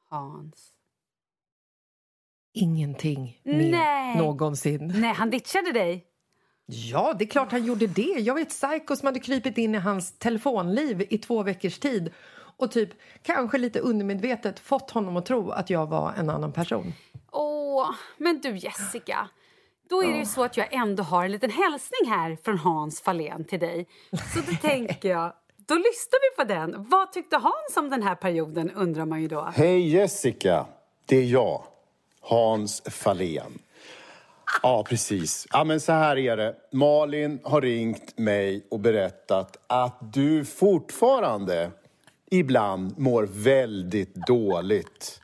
Hans? 0.08 0.72
Ingenting 2.52 3.40
mer 3.44 3.70
Nej. 3.70 4.16
någonsin. 4.18 4.92
Nej, 4.96 5.12
han 5.12 5.30
ditchade 5.30 5.72
dig. 5.72 6.06
Ja, 6.66 7.14
det 7.18 7.24
är 7.24 7.28
klart 7.28 7.52
han 7.52 7.64
gjorde 7.64 7.86
det. 7.86 8.02
Jag 8.02 8.34
var 8.34 8.40
ett 8.40 8.48
psycho 8.48 8.96
som 8.96 9.06
hade 9.06 9.20
krypit 9.20 9.58
in 9.58 9.74
i 9.74 9.78
hans 9.78 10.18
telefonliv 10.18 11.06
i 11.10 11.18
två 11.18 11.42
veckors 11.42 11.78
tid 11.78 12.12
och 12.56 12.70
typ 12.70 12.90
kanske 13.22 13.58
lite 13.58 13.80
undermedvetet 13.80 14.58
fått 14.58 14.90
honom 14.90 15.16
att 15.16 15.26
tro 15.26 15.50
att 15.50 15.70
jag 15.70 15.86
var 15.86 16.12
en 16.12 16.30
annan 16.30 16.52
person. 16.52 16.92
Åh, 17.32 17.90
men 18.16 18.40
du 18.40 18.56
Jessica. 18.56 19.28
Då 19.88 20.02
är 20.02 20.12
det 20.12 20.18
ju 20.18 20.26
så 20.26 20.44
att 20.44 20.56
jag 20.56 20.72
ändå 20.72 21.02
har 21.02 21.24
en 21.24 21.32
liten 21.32 21.50
hälsning 21.50 22.10
här 22.10 22.38
från 22.44 22.58
Hans 22.58 23.00
Fahlén 23.00 23.44
till 23.44 23.60
dig. 23.60 23.88
Så 24.34 24.40
då 24.50 24.56
tänker 24.56 25.08
jag, 25.08 25.32
då 25.66 25.74
lyssnar 25.74 26.30
vi 26.30 26.36
på 26.36 26.44
den. 26.44 26.88
Vad 26.88 27.12
tyckte 27.12 27.36
Hans 27.36 27.76
om 27.76 27.90
den 27.90 28.02
här 28.02 28.14
perioden 28.14 28.70
undrar 28.70 29.06
man 29.06 29.22
ju 29.22 29.28
då. 29.28 29.50
Hej 29.54 29.88
Jessica, 29.88 30.66
det 31.06 31.16
är 31.16 31.24
jag, 31.24 31.62
Hans 32.20 32.82
Fahlén. 32.90 33.58
Ja, 34.62 34.84
precis. 34.88 35.46
Ja, 35.50 35.64
men 35.64 35.80
så 35.80 35.92
här 35.92 36.18
är 36.18 36.36
det. 36.36 36.54
Malin 36.72 37.40
har 37.44 37.60
ringt 37.60 38.18
mig 38.18 38.66
och 38.70 38.80
berättat 38.80 39.56
att 39.66 39.98
du 40.12 40.44
fortfarande 40.44 41.70
ibland 42.30 42.98
mår 42.98 43.28
väldigt 43.30 44.14
dåligt. 44.14 45.20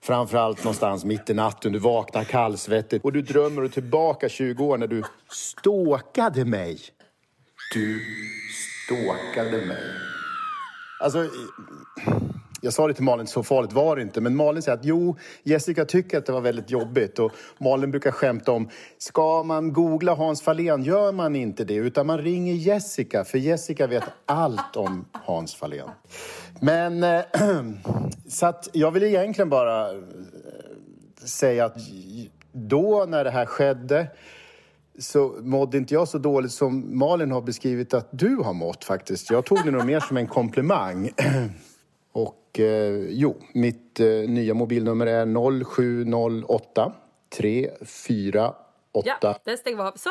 Framförallt 0.00 0.64
någonstans 0.64 1.04
mitt 1.04 1.30
i 1.30 1.34
natten. 1.34 1.72
Du 1.72 1.78
vaknar 1.78 2.24
kallsvettig 2.24 3.04
och 3.04 3.12
du 3.12 3.22
drömmer 3.22 3.62
dig 3.62 3.70
tillbaka 3.70 4.28
20 4.28 4.64
år 4.64 4.78
när 4.78 4.86
du 4.86 5.02
ståkade 5.30 6.44
mig. 6.44 6.80
Du 7.74 8.00
ståkade 8.88 9.66
mig. 9.66 9.82
Alltså, 11.00 11.26
jag 12.60 12.72
sa 12.72 12.88
det 12.88 12.94
till 12.94 13.04
Malin, 13.04 13.26
så 13.26 13.42
farligt 13.42 13.72
var 13.72 13.96
det 13.96 14.02
inte. 14.02 14.20
Men 14.20 14.36
Malin 14.36 14.62
säger 14.62 14.78
att 14.78 14.84
jo, 14.84 15.16
Jessica 15.42 15.84
tycker 15.84 16.18
att 16.18 16.26
det 16.26 16.32
var 16.32 16.40
väldigt 16.40 16.70
jobbigt. 16.70 17.18
Och 17.18 17.32
Malin 17.58 17.90
brukar 17.90 18.10
skämta 18.10 18.52
om, 18.52 18.68
ska 18.98 19.42
man 19.42 19.72
googla 19.72 20.14
Hans 20.14 20.42
Fahlén 20.42 20.82
gör 20.82 21.12
man 21.12 21.36
inte 21.36 21.64
det. 21.64 21.74
Utan 21.74 22.06
man 22.06 22.18
ringer 22.18 22.54
Jessica, 22.54 23.24
för 23.24 23.38
Jessica 23.38 23.86
vet 23.86 24.04
allt 24.26 24.76
om 24.76 25.04
Hans 25.12 25.54
Fahlén. 25.54 25.88
Men, 26.60 27.02
äh, 27.02 27.22
så 28.28 28.46
att 28.46 28.68
jag 28.72 28.90
vill 28.90 29.02
egentligen 29.02 29.48
bara 29.48 29.90
eh, 29.90 29.98
säga 31.24 31.64
att 31.64 31.76
då 32.52 33.06
när 33.08 33.24
det 33.24 33.30
här 33.30 33.46
skedde 33.46 34.06
så 34.98 35.36
mådde 35.40 35.76
inte 35.76 35.94
jag 35.94 36.08
så 36.08 36.18
dåligt 36.18 36.52
som 36.52 36.98
Malin 36.98 37.30
har 37.30 37.42
beskrivit 37.42 37.94
att 37.94 38.08
du 38.10 38.36
har 38.36 38.52
mått 38.52 38.84
faktiskt. 38.84 39.30
Jag 39.30 39.44
tog 39.44 39.64
det 39.64 39.70
nog 39.70 39.84
mer 39.84 40.00
som 40.00 40.16
en 40.16 40.26
komplimang. 40.26 41.10
Och 42.12 42.60
eh, 42.60 43.06
jo, 43.08 43.36
mitt 43.52 44.00
eh, 44.00 44.06
nya 44.06 44.54
mobilnummer 44.54 45.06
är 45.06 45.64
0708 45.64 46.92
348 47.36 48.54
åtta. 48.98 49.16
Ja, 49.20 49.38
den 49.44 49.58
stänger 49.58 49.76
vi 49.76 49.82
av. 49.82 49.92
Så, 49.96 50.10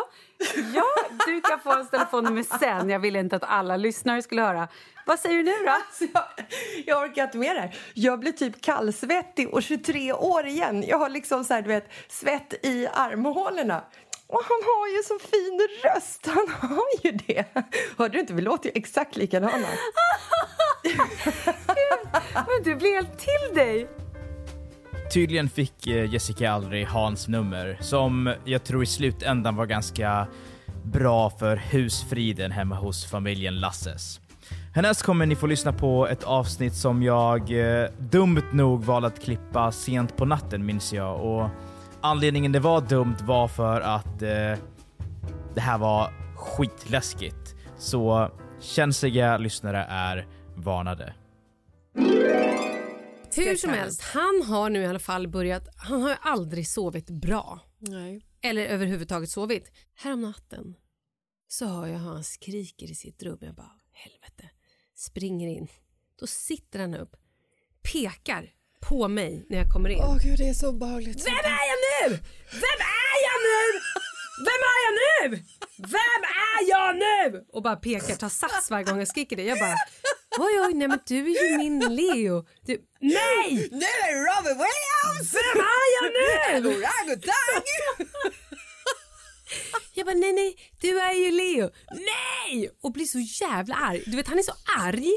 ja, 0.76 0.84
du 1.26 1.42
kan 1.42 1.60
få 1.60 1.70
hans 1.70 1.90
telefonnummer 1.90 2.44
sen. 2.60 2.90
Jag 2.90 3.00
ville 3.00 3.20
inte 3.20 3.36
att 3.36 3.44
alla 3.44 3.78
lyssnare 3.78 4.22
skulle 4.22 4.42
höra. 4.42 4.68
Vad 5.06 5.20
säger 5.20 5.38
du 5.38 5.44
nu 5.44 5.52
då? 5.66 5.72
Alltså, 5.72 6.04
jag, 6.14 6.24
jag 6.86 7.04
orkar 7.04 7.24
inte 7.24 7.38
med 7.38 7.56
det 7.56 7.60
här. 7.60 7.78
Jag 7.94 8.20
blir 8.20 8.32
typ 8.32 8.62
kallsvettig 8.62 9.54
och 9.54 9.64
23 9.64 10.14
år 10.14 10.46
igen. 10.46 10.84
Jag 10.88 10.98
har 10.98 11.10
liksom 11.10 11.44
så 11.44 11.54
här, 11.54 11.62
du 11.62 11.68
vet, 11.68 11.90
svett 12.08 12.66
i 12.66 12.88
armhålorna. 12.94 13.84
Och 14.30 14.42
han 14.44 14.62
har 14.64 14.88
ju 14.88 15.04
så 15.04 15.20
fin 15.20 15.68
röst, 15.84 16.26
han 16.26 16.70
har 16.70 16.84
ju 17.04 17.12
det. 17.12 17.46
Hörde 17.98 18.14
du 18.14 18.20
inte? 18.20 18.34
Vi 18.34 18.42
låter 18.42 18.70
ju 18.70 18.72
exakt 18.76 19.16
likadana. 19.16 19.52
Men 22.34 22.64
du 22.64 22.76
blir 22.76 22.96
helt 22.96 23.20
till 23.20 23.56
dig. 23.56 23.88
Tydligen 25.14 25.50
fick 25.50 25.88
eh, 25.88 26.14
Jessica 26.14 26.52
aldrig 26.52 26.88
Hans 26.88 27.28
nummer, 27.28 27.78
som 27.82 28.34
jag 28.46 28.64
tror 28.64 28.84
i 28.84 28.86
slutändan 28.86 29.56
var 29.56 29.66
ganska 29.66 30.28
bra 30.84 31.30
för 31.30 31.56
husfriden 31.56 32.52
hemma 32.52 32.76
hos 32.76 33.06
familjen 33.06 33.60
Lasses. 33.60 34.20
Härnäst 34.76 35.04
kommer 35.04 35.26
ni 35.26 35.36
få 35.36 35.48
lyssna 35.48 35.74
på 35.74 36.08
ett 36.08 36.24
avsnitt 36.24 36.76
som 36.76 37.04
jag 37.04 37.52
eh, 37.52 37.90
dumt 38.00 38.44
nog 38.52 38.84
valde 38.84 39.08
att 39.08 39.24
klippa 39.24 39.72
sent 39.72 40.18
på 40.18 40.26
natten 40.26 40.66
minns 40.66 40.94
jag 40.94 41.22
och 41.22 41.50
anledningen 42.08 42.52
det 42.52 42.60
var 42.60 42.82
dumt 42.82 43.18
var 43.24 43.48
för 43.48 43.82
att 43.82 44.22
eh, 44.22 44.60
det 45.56 45.62
här 45.62 45.78
var 45.78 46.14
skitläskigt. 46.36 47.56
Så 47.78 48.32
känsliga 48.60 49.38
lyssnare 49.38 49.86
är 49.90 50.28
varnade. 50.56 51.14
Hur 53.36 53.56
som 53.56 53.70
helst, 53.70 54.02
han 54.02 54.44
har 54.46 54.70
nu 54.70 54.82
i 54.82 54.86
alla 54.86 55.00
fall 55.00 55.28
börjat, 55.28 55.68
han 55.76 56.02
har 56.02 56.10
ju 56.10 56.16
aldrig 56.22 56.68
sovit 56.68 57.10
bra. 57.10 57.60
Nej. 57.80 58.26
Eller 58.42 58.66
överhuvudtaget 58.66 59.30
sovit. 59.30 59.72
Härom 59.96 60.22
natten 60.22 60.76
så 61.48 61.66
hör 61.66 61.88
jag 61.88 62.00
hur 62.00 62.10
han 62.10 62.24
skriker 62.24 62.92
i 62.92 62.96
sitt 62.96 63.24
rum. 63.24 63.38
Jag 63.42 63.56
bara, 63.56 63.72
helvete. 63.92 64.50
Springer 64.96 65.48
in. 65.48 65.68
Då 66.20 66.28
sitter 66.28 66.80
han 66.80 66.96
upp, 66.96 67.16
pekar 67.94 68.54
på 68.80 69.08
mig 69.08 69.46
när 69.50 69.58
jag 69.58 69.70
kommer 69.74 69.90
in. 69.90 70.00
Åh 70.00 70.18
gud, 70.24 70.38
det 70.40 70.50
är 70.50 70.54
så 70.54 70.70
obehagligt. 70.70 71.26
Vem 71.26 71.34
är 71.34 71.66
jag 71.72 71.80
nu? 71.88 72.18
Vem 72.52 72.80
är 73.06 73.18
jag 73.28 73.38
nu? 73.50 73.80
Vem 74.48 74.62
är 74.74 74.80
jag 74.86 74.94
nu? 75.04 75.44
Vem 75.78 76.22
är 76.52 76.70
jag 76.70 76.96
nu? 76.96 77.46
Och 77.54 77.64
bara 77.64 77.76
pekar, 77.76 78.16
tar 78.16 78.30
sats 78.30 78.72
varje 78.72 78.86
gång 78.86 79.00
jag 79.00 79.08
skriker 79.08 79.36
det. 79.36 79.44
Jag 79.44 79.60
bara, 79.60 79.76
oj 80.40 80.54
oj, 80.66 80.74
nej 80.74 80.88
men 80.88 81.00
du 81.06 81.18
är 81.18 81.50
ju 81.52 81.58
min 81.58 81.80
Leo. 81.80 82.46
Du, 82.66 82.78
nej! 83.02 83.70
Nu 83.72 83.86
är 83.86 84.08
det 84.08 84.20
Robin 84.30 84.58
Williams! 84.64 85.34
Vem 85.34 85.60
är 85.60 85.88
jag 85.98 86.08
nu? 86.18 86.70
Orangutang! 86.70 87.64
Jag 89.98 90.06
bara, 90.06 90.16
nej 90.16 90.34
nej, 90.34 90.56
du 90.82 91.00
är 91.00 91.14
ju 91.14 91.32
Leo. 91.32 91.70
Nej! 91.92 92.70
Och 92.82 92.92
blir 92.92 93.06
så 93.06 93.20
jävla 93.46 93.76
arg. 93.76 94.04
Du 94.06 94.16
vet 94.18 94.28
han 94.28 94.40
är 94.40 94.44
så 94.44 94.54
arg 94.80 95.08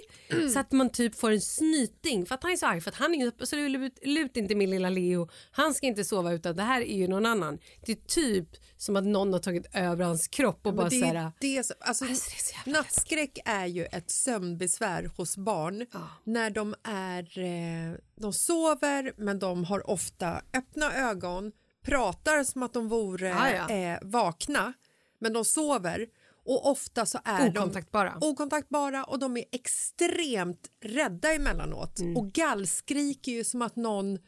så 0.53 0.59
att 0.59 0.73
man 0.73 0.91
typ 0.91 1.15
får 1.15 1.31
en 1.31 1.41
snyting 1.41 2.27
för 2.27 2.35
att 2.35 2.43
han 2.43 2.53
är 2.53 2.57
så 2.57 2.67
arg 2.67 2.81
för 2.81 2.91
att 2.91 2.97
han 2.97 3.15
är 3.15 3.27
absolut 3.29 3.99
lut 4.03 4.37
inte 4.37 4.55
min 4.55 4.71
lilla 4.71 4.91
Leo. 4.91 5.29
Han 5.51 5.75
ska 5.75 5.87
inte 5.87 6.05
sova 6.05 6.33
utan 6.33 6.57
det 6.57 6.63
här 6.63 6.81
är 6.81 6.97
ju 6.97 7.09
någon 7.09 7.27
annan. 7.27 7.59
Det 7.87 7.93
är 7.93 7.97
typ 7.97 8.49
som 8.77 8.97
att 8.97 9.05
någon 9.05 9.33
har 9.33 9.41
tagit 9.41 9.67
över 9.75 10.05
hans 10.05 10.29
kropp 10.29 10.67
och 10.67 10.75
bara 10.75 10.83
Men 10.83 10.91
det, 10.91 11.01
såhär. 11.01 11.15
är 11.15 11.33
det, 11.41 11.65
som- 11.67 11.77
alltså, 11.81 12.05
Alltså, 12.05 12.31
det 12.31 12.37
är 12.37 12.65
så 12.65 12.71
nattskräck 12.71 13.39
är 13.45 13.67
ju 13.67 13.85
ett 13.85 14.11
sömnbesvär 14.11 15.11
hos 15.17 15.37
barn 15.37 15.87
när 16.25 16.51
de 16.51 16.75
är 16.85 17.39
eh, 17.39 17.95
de 18.21 18.33
sover 18.33 19.13
men 19.17 19.39
de 19.39 19.65
har 19.65 19.91
ofta 19.91 20.43
öppna 20.55 20.93
ögon 20.95 21.53
pratar 21.83 22.45
som 22.45 22.63
att 22.63 22.73
de 22.73 22.89
vore 22.89 23.35
Ah, 23.35 23.51
ja. 23.51 23.71
eh, 23.75 23.99
vakna 24.03 24.73
men 25.19 25.33
de 25.33 25.45
sover 25.45 26.07
och 26.45 26.71
ofta 26.71 27.07
så 27.07 27.19
är 27.25 27.49
Okontaktbara. 27.51 28.17
de 28.21 28.27
okontaktbara 28.31 29.05
och 29.05 29.19
de 29.19 29.37
är 29.37 29.45
extremt 29.53 30.69
rädda 30.83 31.33
emellanåt 31.35 31.99
Mm. 31.99 32.17
och 32.17 32.33
gallskriker 32.33 33.33
ju 33.33 33.45
som 33.45 33.63
att 33.63 33.77
någon 33.77 34.19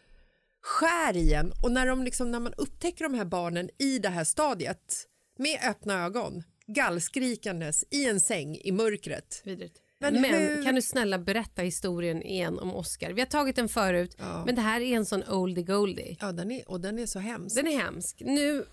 skär 0.63 1.17
i 1.17 1.33
en 1.35 1.53
och 1.63 1.73
när, 1.73 1.87
de 1.87 2.03
liksom, 2.03 2.31
när 2.31 2.41
man 2.41 2.55
upptäcker 2.57 3.05
de 3.05 3.15
här 3.15 3.25
barnen 3.25 3.71
i 3.79 3.99
det 3.99 4.09
här 4.09 4.25
stadiet 4.25 5.09
med 5.39 5.59
öppna 5.71 6.05
ögon 6.05 6.43
gallskrikandes 6.67 7.85
i 7.91 8.07
en 8.07 8.21
säng 8.21 8.57
i 8.57 8.73
mörkret. 8.73 9.43
Vidrigt. 9.45 9.79
Men 10.03 10.21
Men, 10.21 10.65
kan 10.65 10.75
du 10.75 10.83
snälla 10.83 11.19
berätta 11.19 11.63
historien 11.63 12.23
igen 12.23 12.59
om 12.59 12.75
Oscar? 12.75 13.11
Vi 13.13 13.21
har 13.21 13.27
tagit 13.27 13.57
den 13.57 13.69
förut, 13.69 14.17
men 14.47 14.55
det 14.55 14.61
här 14.61 14.81
är 14.81 14.97
en 14.97 15.07
sån 15.07 15.23
oldie 15.29 15.65
goldie. 15.65 16.17
Ja, 16.21 16.33
den 16.33 16.51
är, 16.51 16.71
och 16.71 16.81
den 16.81 16.99
är 16.99 17.07
så 17.07 17.19
hemsk. 17.19 17.57
Den 17.57 17.67
är 17.67 17.79
hemsk. 17.79 18.23
Nu, 18.25 18.65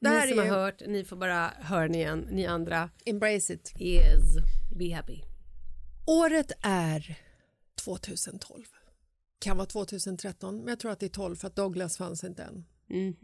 Det 0.00 0.08
här 0.08 0.26
ni 0.26 0.32
som 0.32 0.38
är 0.40 0.48
har 0.48 0.58
hört, 0.58 0.82
ni 0.86 1.04
får 1.04 1.16
bara 1.16 1.48
höra 1.60 1.82
den 1.82 1.94
igen. 1.94 2.26
Ni 2.30 2.46
andra, 2.46 2.90
Embrace 3.06 3.52
it. 3.54 3.72
yes, 3.80 4.22
be 4.78 4.94
happy. 4.94 5.20
Året 6.06 6.52
är 6.62 7.18
2012. 7.84 8.64
Kan 9.40 9.56
vara 9.56 9.66
2013, 9.66 10.56
men 10.58 10.68
jag 10.68 10.80
tror 10.80 10.90
att 10.92 11.00
det 11.00 11.06
är 11.06 11.10
12 11.10 11.36
för 11.36 11.46
att 11.46 11.56
Douglas 11.56 11.96
fanns 11.96 12.24
inte 12.24 12.42
än. 12.42 12.64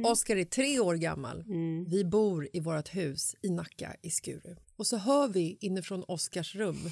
Oscar 0.04 0.36
är 0.36 0.44
tre 0.44 0.80
år 0.80 0.94
gammal. 0.94 1.44
Vi 1.88 2.04
bor 2.04 2.48
i 2.52 2.60
vårt 2.60 2.94
hus 2.94 3.34
i 3.42 3.50
Nacka 3.50 3.96
i 4.02 4.10
Skuru. 4.10 4.56
Och 4.76 4.86
så 4.86 4.96
hör 4.96 5.28
vi 5.28 5.58
inifrån 5.60 6.04
Oscars 6.08 6.54
rum 6.54 6.90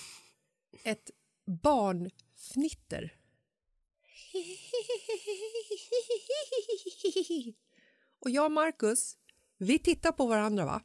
ett 0.84 1.10
barnfnitter. 1.62 3.16
Och 8.18 8.30
jag 8.30 8.44
och 8.44 8.52
Marcus, 8.52 9.16
vi 9.58 9.78
tittar 9.78 10.12
på 10.12 10.26
varandra 10.26 10.64
va? 10.64 10.82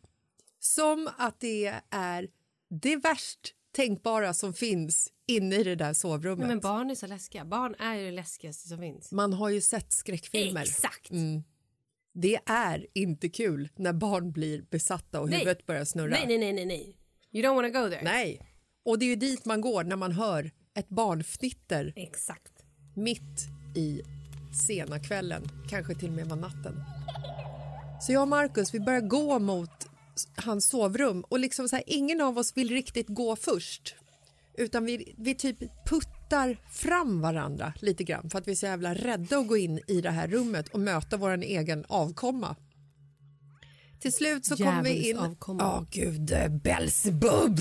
Som 0.60 1.10
att 1.18 1.40
det 1.40 1.74
är 1.90 2.30
det 2.70 2.96
värst 2.96 3.54
tänkbara 3.72 4.34
som 4.34 4.54
finns 4.54 5.14
inne 5.28 5.56
i 5.56 5.64
det 5.64 5.76
där 5.76 5.94
sovrummet. 5.94 6.40
Nej, 6.40 6.48
men 6.48 6.60
barn 6.60 6.90
är 6.90 6.96
så 6.96 7.08
läskiga. 7.08 7.46
Barn 7.46 7.76
är 7.80 7.96
ju 7.96 8.06
det 8.06 8.12
läskigaste 8.12 8.68
som 8.68 8.80
finns. 8.80 9.12
Man 9.12 9.34
har 9.34 9.50
ju 9.50 9.62
sett 9.62 9.94
skräckfilmer. 9.94 10.62
Exakt. 10.62 11.12
Mm. 11.12 11.44
Det 12.14 12.40
är 12.46 12.88
inte 12.94 13.30
kul 13.30 13.70
när 13.76 13.94
barn 13.94 14.32
blir 14.32 14.62
besatta 14.62 15.22
och 15.22 15.30
Nej. 15.30 15.40
huvudet 15.40 15.66
börjar 15.66 15.86
snurra. 15.86 16.10
Nej, 16.10 16.38
nej, 16.38 16.54
nej, 16.54 16.66
nej. 16.66 16.98
You 17.32 17.46
don't 17.46 17.56
wanna 17.56 17.70
go 17.70 17.90
there. 17.90 18.04
Nej. 18.04 18.47
Och 18.88 19.00
det 19.00 19.06
är 19.06 19.08
ju 19.08 19.16
dit 19.16 19.46
man 19.46 19.62
går 19.62 19.84
när 19.84 19.96
man 19.96 20.12
hör 20.12 20.52
ett 20.76 20.90
barnfnitter 20.90 21.94
Exakt. 21.96 22.54
mitt 22.94 23.48
i 23.76 24.02
sena 24.68 25.00
kvällen, 25.00 25.50
kanske 25.70 25.96
till 25.96 26.10
och 26.10 26.16
med 26.16 26.28
var 26.28 26.38
natten. 26.38 26.84
Så 28.02 28.12
jag 28.12 28.22
och 28.22 28.28
Marcus, 28.28 28.74
vi 28.74 28.80
börjar 28.80 29.02
gå 29.02 29.40
mot 29.40 29.88
hans 30.36 30.70
sovrum 30.70 31.22
och 31.22 31.40
liksom 31.40 31.70
så 31.70 31.76
här, 31.76 31.84
ingen 31.88 32.22
av 32.22 32.38
oss 32.38 32.58
vill 32.58 32.70
riktigt 32.70 33.08
gå 33.08 33.36
först. 33.36 33.96
Utan 34.58 34.86
vi, 34.86 35.14
vi 35.18 35.36
typ 35.36 35.60
puttar 35.86 36.58
fram 36.72 37.22
varandra 37.22 37.74
lite 37.82 38.04
grann 38.04 38.30
för 38.30 38.38
att 38.40 38.48
vi 38.48 38.52
är 38.52 38.56
så 38.56 38.66
jävla 38.66 38.94
rädda 38.94 39.38
att 39.38 39.48
gå 39.48 39.58
in 39.58 39.80
i 39.88 40.02
det 40.02 40.12
här 40.12 40.28
rummet 40.28 40.70
och 40.70 40.80
möta 40.80 41.18
vår 41.18 41.38
egen 41.44 41.86
avkomma. 41.88 42.56
Till 44.00 44.14
slut 44.14 44.46
så 44.46 44.58
kommer 44.58 44.84
vi 44.84 44.90
in... 44.90 45.04
Djävulsavkomma. 45.04 45.64
Ja, 45.64 45.86
gud, 45.92 46.32
eh, 46.32 46.48
Belzebub! 46.48 47.60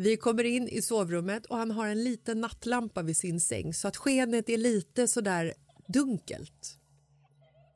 Vi 0.00 0.16
kommer 0.16 0.44
in 0.44 0.68
i 0.68 0.82
sovrummet 0.82 1.46
och 1.46 1.56
han 1.56 1.70
har 1.70 1.86
en 1.86 2.04
liten 2.04 2.40
nattlampa 2.40 3.02
vid 3.02 3.16
sin 3.16 3.40
säng 3.40 3.74
så 3.74 3.88
att 3.88 3.96
skenet 3.96 4.48
är 4.48 4.56
lite 4.56 5.08
sådär 5.08 5.54
dunkelt. 5.88 6.78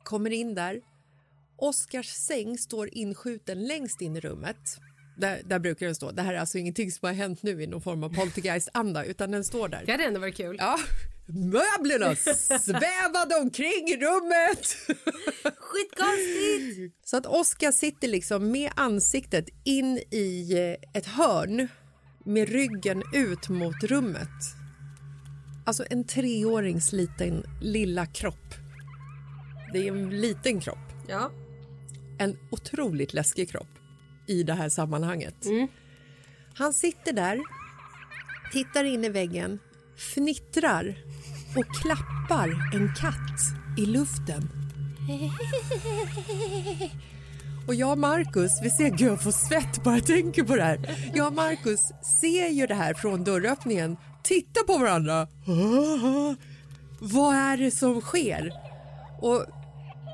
Kommer 0.04 0.30
in 0.30 0.54
där. 0.54 0.80
Oscars 1.56 2.06
säng 2.06 2.58
står 2.58 2.88
inskjuten 2.92 3.66
längst 3.66 4.00
in 4.00 4.16
i 4.16 4.20
rummet. 4.20 4.56
Där, 5.16 5.42
där 5.44 5.58
brukar 5.58 5.86
den 5.86 5.94
stå. 5.94 6.10
Det 6.10 6.22
här 6.22 6.34
är 6.34 6.38
alltså 6.38 6.58
ingenting 6.58 6.92
som 6.92 7.06
har 7.06 7.14
hänt 7.14 7.42
nu 7.42 7.62
i 7.62 7.66
någon 7.66 7.82
form 7.82 8.04
av 8.04 8.14
poltergeist-anda 8.14 9.04
utan 9.04 9.30
den 9.30 9.44
står 9.44 9.68
där. 9.68 9.82
Det 9.86 9.92
hade 9.92 10.04
ändå 10.04 10.20
varit 10.20 10.36
kul. 10.36 10.56
Ja, 10.58 10.78
möblerna 11.26 12.14
svävade 12.16 13.34
omkring 13.42 13.88
i 13.88 13.96
rummet. 13.96 14.76
Skitkonstigt! 15.56 17.08
Så 17.08 17.16
att 17.16 17.26
Oskar 17.26 17.72
sitter 17.72 18.08
liksom 18.08 18.50
med 18.50 18.70
ansiktet 18.76 19.48
in 19.64 19.98
i 20.10 20.52
eh, 20.52 20.98
ett 20.98 21.06
hörn 21.06 21.68
med 22.24 22.48
ryggen 22.48 23.02
ut 23.12 23.48
mot 23.48 23.82
rummet. 23.82 24.28
Alltså 25.64 25.84
en 25.90 26.04
treårings 26.04 26.92
liten 26.92 27.44
lilla 27.60 28.06
kropp. 28.06 28.54
Det 29.72 29.88
är 29.88 29.92
en 29.92 30.20
liten 30.20 30.60
kropp. 30.60 30.92
Ja. 31.08 31.30
En 32.18 32.38
otroligt 32.50 33.14
läskig 33.14 33.50
kropp 33.50 33.78
i 34.26 34.42
det 34.42 34.54
här 34.54 34.68
sammanhanget. 34.68 35.46
Han 36.54 36.72
sitter 36.72 37.12
där, 37.12 37.40
tittar 38.52 38.84
in 38.84 39.04
i 39.04 39.08
väggen, 39.08 39.58
fnittrar 39.96 40.96
och 41.56 41.66
klappar 41.82 42.74
en 42.74 42.94
katt 42.94 43.40
i 43.78 43.86
luften. 43.86 44.48
Och 47.66 47.74
jag 47.74 47.90
och 47.92 47.98
Marcus, 47.98 48.52
vi 48.62 48.70
ser, 48.70 48.90
gud 48.90 49.08
jag 49.08 49.22
får 49.22 49.32
svett 49.32 49.84
bara 49.84 49.94
jag 49.94 50.06
tänker 50.06 50.42
på 50.42 50.56
det 50.56 50.62
här. 50.62 51.10
Jag 51.14 51.26
och 51.26 51.32
Marcus 51.32 51.80
ser 52.20 52.48
ju 52.48 52.66
det 52.66 52.74
här 52.74 52.94
från 52.94 53.24
dörröppningen, 53.24 53.96
tittar 54.22 54.62
på 54.62 54.78
varandra. 54.78 55.28
Vad 57.00 57.34
är 57.34 57.56
det 57.56 57.70
som 57.70 58.00
sker? 58.00 58.52
Och 59.20 59.46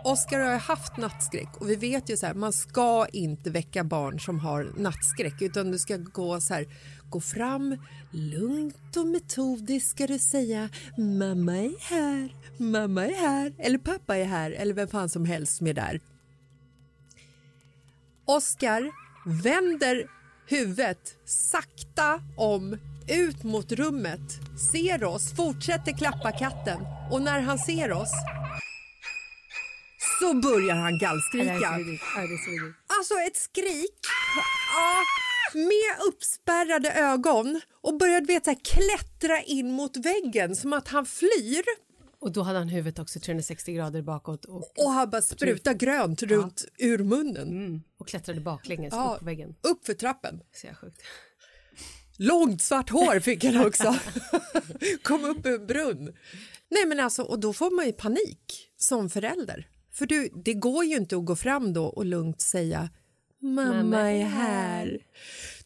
Oskar 0.05 0.41
har 0.41 0.53
ju 0.53 0.59
haft 0.59 0.97
nattskräck 0.97 1.57
och 1.61 1.71
vi 1.71 1.77
vet 1.77 2.11
ju 2.11 2.17
så 2.17 2.27
här, 2.27 2.35
man 2.35 2.53
ska 2.53 3.07
inte 3.13 3.51
väcka 3.51 3.85
barn 3.85 4.21
som 4.21 4.39
har 4.39 4.73
nattskräck 4.77 5.43
utan 5.43 5.71
du 5.71 5.79
ska 5.79 5.97
gå 5.97 6.41
så 6.41 6.55
här, 6.55 6.67
gå 7.11 7.21
fram 7.21 7.77
lugnt 8.11 8.97
och 8.97 9.07
metodiskt 9.07 9.91
ska 9.91 10.07
du 10.07 10.19
säga 10.19 10.69
mamma 10.97 11.57
är 11.57 11.91
här, 11.91 12.33
mamma 12.57 13.07
är 13.07 13.15
här 13.15 13.53
eller 13.59 13.79
pappa 13.79 14.17
är 14.17 14.25
här 14.25 14.51
eller 14.51 14.75
vem 14.75 14.89
fan 14.89 15.09
som 15.09 15.25
helst 15.25 15.57
som 15.57 15.67
är 15.67 15.75
där. 15.75 16.01
Oskar 18.29 18.91
vänder 19.43 20.07
huvudet 20.47 21.17
sakta 21.25 22.21
om 22.37 22.79
ut 23.09 23.43
mot 23.43 23.73
rummet, 23.73 24.21
ser 24.73 25.05
oss, 25.05 25.37
fortsätter 25.37 25.99
klappa 25.99 26.33
katten 26.33 26.79
och 27.11 27.23
när 27.23 27.41
han 27.41 27.59
ser 27.59 27.93
oss 27.93 28.13
så 30.21 30.35
börjar 30.35 30.75
han 30.75 30.99
gallskrika. 30.99 31.69
Alltså 32.99 33.15
ett 33.15 33.37
skrik 33.37 34.01
ja, 34.75 35.05
med 35.55 36.07
uppspärrade 36.09 36.93
ögon 36.93 37.61
och 37.83 37.99
börjar 37.99 38.21
vet, 38.21 38.45
så 38.45 38.51
här, 38.51 38.59
klättra 38.65 39.43
in 39.43 39.73
mot 39.73 39.97
väggen 39.97 40.57
som 40.57 40.73
att 40.73 40.89
han 40.89 41.07
flyr. 41.07 41.88
Och 42.21 42.33
då 42.33 42.43
hade 42.43 42.59
han 42.59 42.69
huvudet 42.69 42.99
också 42.99 43.21
360 43.21 43.73
grader 43.73 44.03
bakåt 44.03 44.45
och, 44.45 44.79
Och 44.79 44.91
han 44.91 45.11
bara 45.11 45.23
sprutar 45.23 45.75
grönt 45.75 46.23
runt 46.23 46.65
ur 46.79 46.99
munnen. 46.99 47.49
mm, 47.49 47.83
och 47.99 48.09
klättrade 48.09 48.41
baklänges 48.41 48.95
Ja. 48.97 49.13
upp 49.13 49.19
på 49.19 49.25
väggen. 49.25 49.55
Upp 49.63 49.87
för 49.87 49.95
trappen. 49.95 50.41
Så 50.53 50.67
jag 50.67 50.77
sjukt. 50.77 51.03
Långt 52.17 52.63
svart 52.63 52.91
hår 52.91 53.21
fick 53.21 53.45
han 53.45 53.67
också. 53.67 53.95
Kom 55.03 55.25
upp 55.25 55.47
ur 55.47 55.61
en 55.61 55.67
brunn. 55.67 56.13
Nej 56.69 56.87
men 56.87 57.01
alltså, 57.01 57.23
och 57.23 57.41
då 57.41 57.53
får 57.53 57.77
man 57.77 57.87
ju 57.87 57.93
panik 57.93 58.69
som 58.77 59.11
förälder. 59.11 59.69
För 59.93 60.07
du, 60.07 60.29
det 60.45 60.55
går 60.55 60.85
ju 60.85 60.97
inte 60.97 61.17
att 61.17 61.25
gå 61.25 61.37
fram 61.37 61.73
då 61.73 61.85
och 61.87 62.05
lugnt 62.07 62.41
säga 62.41 62.91
Mamma, 63.41 63.73
Mamma 63.75 64.01
är 64.13 64.25
här. 64.25 64.99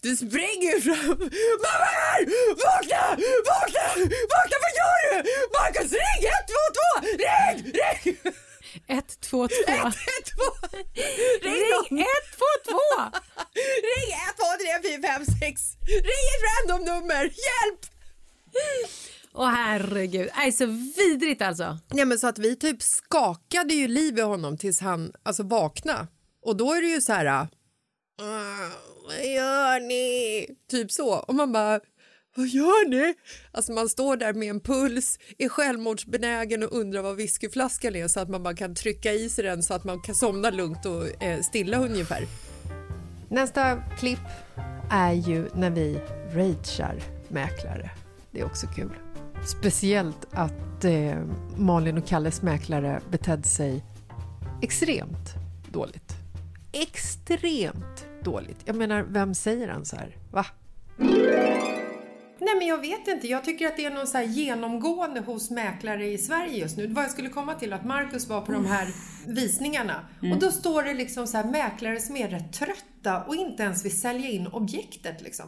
Du 0.02 0.16
springer 0.16 0.80
fram. 0.80 1.18
Mamma! 1.64 1.94
Vakna! 2.64 3.02
Vakna! 3.50 3.86
Vakna! 4.32 4.56
Vad 4.64 4.72
gör 4.80 4.98
du? 5.02 5.16
Marcus, 5.58 5.92
ring 5.92 6.22
112! 6.38 7.18
Ring! 7.24 7.72
Ring! 7.72 8.16
122. 8.86 9.46
112! 9.46 9.92
Ring 11.42 11.64
122! 11.72 12.78
Ring 13.90 14.08
1, 14.28 14.36
2, 14.36 14.44
3, 14.82 14.90
4, 14.90 15.02
5, 15.02 15.26
6. 15.40 15.76
Ring 15.86 16.24
ett 16.34 16.44
random 16.48 16.84
nummer. 16.84 17.22
Hjälp! 17.24 17.80
Åh 19.34 19.48
herregud, 19.50 20.30
nej 20.36 20.52
så 20.52 20.66
vidrigt 20.96 21.42
alltså. 21.42 21.78
Nej, 21.90 22.04
men 22.04 22.18
så 22.18 22.26
att 22.26 22.38
vi 22.38 22.56
typ 22.56 22.82
skakade 22.82 23.74
ju 23.74 23.88
liv 23.88 24.18
i 24.18 24.22
honom 24.22 24.58
tills 24.58 24.80
han 24.80 25.12
alltså, 25.22 25.42
vaknade. 25.42 26.06
Och 26.42 26.56
då 26.56 26.72
är 26.72 26.82
det 26.82 26.88
ju 26.88 27.00
så 27.00 27.12
här... 27.12 27.48
Vad 28.18 29.24
gör 29.24 29.80
ni? 29.80 30.46
Typ 30.70 30.92
så. 30.92 31.14
Och 31.14 31.34
man 31.34 31.52
bara... 31.52 31.80
Vad 32.34 32.46
gör 32.46 32.88
ni? 32.88 33.14
Alltså 33.52 33.72
man 33.72 33.88
står 33.88 34.16
där 34.16 34.32
med 34.32 34.48
en 34.48 34.60
puls, 34.60 35.18
är 35.38 35.48
självmordsbenägen 35.48 36.62
och 36.62 36.72
undrar 36.72 37.02
vad 37.02 37.16
whiskyflaskan 37.16 37.96
är 37.96 38.08
så 38.08 38.20
att 38.20 38.28
man 38.28 38.42
bara 38.42 38.54
kan 38.54 38.74
trycka 38.74 39.12
i 39.12 39.28
sig 39.28 39.44
den 39.44 39.62
så 39.62 39.74
att 39.74 39.84
man 39.84 40.00
kan 40.00 40.14
somna 40.14 40.50
lugnt 40.50 40.86
och 40.86 41.22
eh, 41.22 41.40
stilla 41.42 41.78
ungefär. 41.78 42.26
Nästa 43.28 43.82
klipp 43.98 44.18
är 44.90 45.12
ju 45.12 45.48
när 45.54 45.70
vi 45.70 46.00
ragear 46.32 47.02
mäklare. 47.28 47.90
Det 48.30 48.40
är 48.40 48.44
också 48.44 48.66
kul. 48.66 48.92
Speciellt 49.46 50.26
att 50.30 50.84
eh, 50.84 51.18
Malin 51.56 51.98
och 51.98 52.06
Kalles 52.06 52.42
mäklare 52.42 53.00
betedde 53.10 53.48
sig 53.48 53.84
extremt 54.62 55.34
dåligt. 55.72 56.21
Extremt 56.72 58.06
dåligt. 58.24 58.58
Jag 58.64 58.76
menar, 58.76 59.02
vem 59.02 59.34
säger 59.34 59.68
han 59.68 59.84
så 59.84 59.96
här? 59.96 60.16
Va? 60.30 60.46
Nej, 62.38 62.54
men 62.58 62.66
jag 62.66 62.78
vet 62.78 63.08
inte. 63.08 63.28
Jag 63.28 63.44
tycker 63.44 63.66
att 63.66 63.76
det 63.76 63.84
är 63.84 63.90
någon 63.90 64.06
så 64.06 64.20
genomgående 64.20 65.20
hos 65.20 65.50
mäklare 65.50 66.06
i 66.06 66.18
Sverige 66.18 66.58
just 66.58 66.76
nu. 66.76 66.86
Vad 66.86 67.04
jag 67.04 67.10
skulle 67.10 67.28
komma 67.28 67.54
till 67.54 67.72
att 67.72 67.84
Marcus 67.84 68.28
var 68.28 68.40
på 68.40 68.52
de 68.52 68.66
här 68.66 68.88
visningarna 69.26 70.08
och 70.32 70.38
då 70.38 70.50
står 70.50 70.82
det 70.82 70.94
liksom 70.94 71.26
så 71.26 71.36
här 71.36 71.44
mäklare 71.44 72.00
som 72.00 72.16
är 72.16 72.28
rätt 72.28 72.52
trötta 72.52 73.24
och 73.24 73.34
inte 73.34 73.62
ens 73.62 73.84
vill 73.84 74.00
sälja 74.00 74.28
in 74.30 74.46
objektet 74.46 75.22
liksom. 75.22 75.46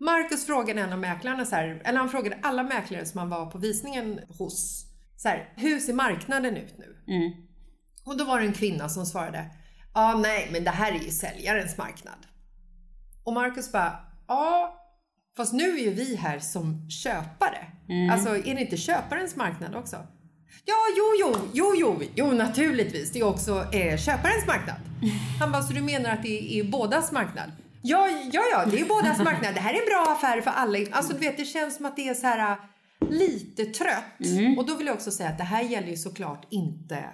Marcus 0.00 0.46
frågade 0.46 0.80
en 0.80 0.92
av 0.92 0.98
mäklarna 0.98 1.44
så 1.44 1.56
här, 1.56 1.82
eller 1.84 1.98
han 1.98 2.08
frågade 2.08 2.38
alla 2.42 2.62
mäklare 2.62 3.06
som 3.06 3.18
han 3.18 3.30
var 3.30 3.46
på 3.50 3.58
visningen 3.58 4.20
hos, 4.38 4.86
så 5.16 5.28
här, 5.28 5.52
hur 5.56 5.78
ser 5.78 5.92
marknaden 5.92 6.56
ut 6.56 6.78
nu? 6.78 6.96
Och 8.04 8.16
då 8.16 8.24
var 8.24 8.40
det 8.40 8.46
en 8.46 8.52
kvinna 8.52 8.88
som 8.88 9.06
svarade, 9.06 9.44
ah, 9.94 10.16
nej 10.16 10.48
men 10.52 10.64
det 10.64 10.70
här 10.70 10.92
är 10.92 10.98
ju 10.98 11.10
säljarens 11.10 11.78
marknad. 11.78 12.18
Och 13.24 13.32
Marcus 13.32 13.72
bara, 13.72 13.98
ja 14.28 14.80
fast 15.36 15.52
nu 15.52 15.78
är 15.78 15.84
ju 15.84 15.90
vi 15.90 16.16
här 16.16 16.38
som 16.38 16.90
köpare. 16.90 17.66
Alltså 18.12 18.36
är 18.36 18.54
det 18.54 18.60
inte 18.60 18.76
köparens 18.76 19.36
marknad 19.36 19.74
också? 19.74 19.96
Ja, 20.64 20.74
jo, 20.96 21.04
jo, 21.20 21.48
jo, 21.52 21.74
jo, 21.76 22.02
jo, 22.14 22.32
naturligtvis. 22.32 23.12
Det 23.12 23.18
är 23.18 23.24
också 23.24 23.66
eh, 23.72 23.98
köparens 23.98 24.46
marknad. 24.46 24.76
Han 25.40 25.52
bara, 25.52 25.62
så 25.62 25.72
du 25.72 25.82
menar 25.82 26.10
att 26.10 26.22
det 26.22 26.58
är 26.60 26.64
bådas 26.64 27.12
marknad? 27.12 27.52
Ja, 27.82 28.08
ja, 28.32 28.42
ja, 28.52 28.64
det 28.66 28.80
är 28.80 28.84
bådas 28.84 29.18
marknad. 29.18 29.54
Det 29.54 29.60
här 29.60 29.74
är 29.74 29.78
en 29.78 29.86
bra 29.86 30.12
affär 30.12 30.40
för 30.40 30.50
alla. 30.50 30.78
Alltså, 30.90 31.12
du 31.12 31.18
vet, 31.18 31.36
det 31.36 31.44
känns 31.44 31.76
som 31.76 31.86
att 31.86 31.96
det 31.96 32.08
är 32.08 32.14
så 32.14 32.26
här 32.26 32.52
äh, 32.52 32.58
lite 33.10 33.64
trött. 33.64 34.58
Och 34.58 34.66
då 34.66 34.74
vill 34.74 34.86
jag 34.86 34.94
också 34.94 35.10
säga 35.10 35.28
att 35.28 35.38
det 35.38 35.44
här 35.44 35.62
gäller 35.62 35.88
ju 35.88 35.96
såklart 35.96 36.46
inte 36.50 37.04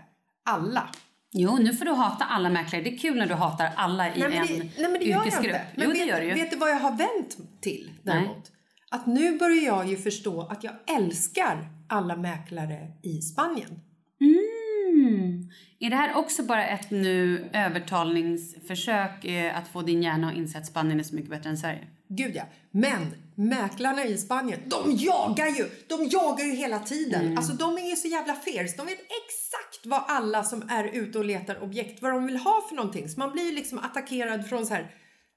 alla. 0.45 0.89
Jo, 1.33 1.59
nu 1.59 1.72
får 1.74 1.85
du 1.85 1.91
hata 1.91 2.24
alla 2.24 2.49
mäklare. 2.51 2.83
Det 2.83 2.95
är 2.95 2.99
kul 2.99 3.16
när 3.16 3.26
du 3.26 3.35
hatar 3.35 3.70
alla 3.76 4.14
i 4.14 4.18
Nej, 4.18 4.37
en 4.37 4.47
det, 4.47 4.55
nej, 4.59 4.70
men 4.76 4.93
det 4.93 5.05
gör 5.05 5.16
jag 5.16 5.26
yrkesgrupp. 5.26 5.47
inte. 5.47 5.66
Men 5.74 5.85
jo, 5.85 5.91
vet, 5.91 5.99
det 5.99 6.05
gör 6.05 6.20
du 6.20 6.26
ju. 6.26 6.35
vet 6.35 6.51
du 6.51 6.57
vad 6.57 6.70
jag 6.70 6.81
har 6.81 6.97
vänt 6.97 7.39
till 7.61 7.91
däremot? 8.03 8.53
Att 8.91 9.07
nu 9.07 9.39
börjar 9.39 9.64
jag 9.64 9.89
ju 9.89 9.97
förstå 9.97 10.43
att 10.43 10.64
jag 10.64 10.72
älskar 10.97 11.68
alla 11.89 12.16
mäklare 12.16 12.93
i 13.03 13.20
Spanien. 13.20 13.81
Mm. 14.20 15.49
Är 15.78 15.91
det 15.91 15.97
här 15.97 16.16
också 16.16 16.43
bara 16.43 16.66
ett 16.66 16.91
nu 16.91 17.51
övertalningsförsök 17.53 19.24
eh, 19.24 19.59
att 19.59 19.68
få 19.68 19.83
din 19.83 20.03
hjärna 20.03 20.28
att 20.28 20.37
inse 20.37 20.59
att 20.59 20.66
Spanien 20.66 21.01
är 21.01 21.05
så 21.05 21.14
mycket 21.14 21.31
bättre 21.31 21.51
än 21.51 21.59
Sverige? 21.59 21.87
Gud 22.13 22.37
ja. 22.37 22.43
Men 22.71 23.15
mäklarna 23.35 24.05
i 24.05 24.19
Spanien, 24.19 24.61
de 24.67 24.97
jagar 24.97 25.47
ju! 25.47 25.71
De 25.87 26.09
jagar 26.09 26.45
ju 26.45 26.53
hela 26.53 26.79
tiden. 26.79 27.25
Mm. 27.25 27.39
Alltså 27.39 27.53
de 27.53 27.79
är 27.79 27.91
ju 27.91 27.97
så 27.97 28.09
jävla 28.09 28.35
fierce. 28.35 28.75
De 28.77 28.87
vet 28.87 28.99
exakt 28.99 29.87
vad 29.87 30.05
alla 30.09 30.45
som 30.45 30.69
är 30.69 30.85
ute 30.85 31.19
och 31.19 31.25
letar 31.25 31.63
objekt, 31.63 32.03
vad 32.03 32.13
de 32.13 32.27
vill 32.27 32.37
ha 32.37 32.67
för 32.69 32.77
någonting. 32.77 33.09
Så 33.09 33.19
man 33.19 33.33
blir 33.33 33.45
ju 33.45 33.53
liksom 33.53 33.79
attackerad 33.79 34.49
från 34.49 34.67
så 34.67 34.75
här 34.75 34.91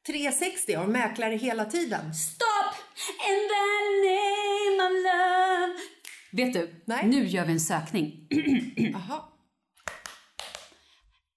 360 0.07 0.75
av 0.75 0.89
mäklare 0.89 1.35
hela 1.35 1.65
tiden. 1.65 2.13
Stop 2.13 2.75
in 3.29 3.39
the 3.53 3.67
name 4.07 4.83
of 4.83 5.03
love. 5.03 5.79
Vet 6.31 6.53
du, 6.53 6.81
Nej. 6.85 7.07
nu 7.07 7.25
gör 7.25 7.45
vi 7.45 7.51
en 7.51 7.59
sökning. 7.59 8.27
Aha. 8.95 9.32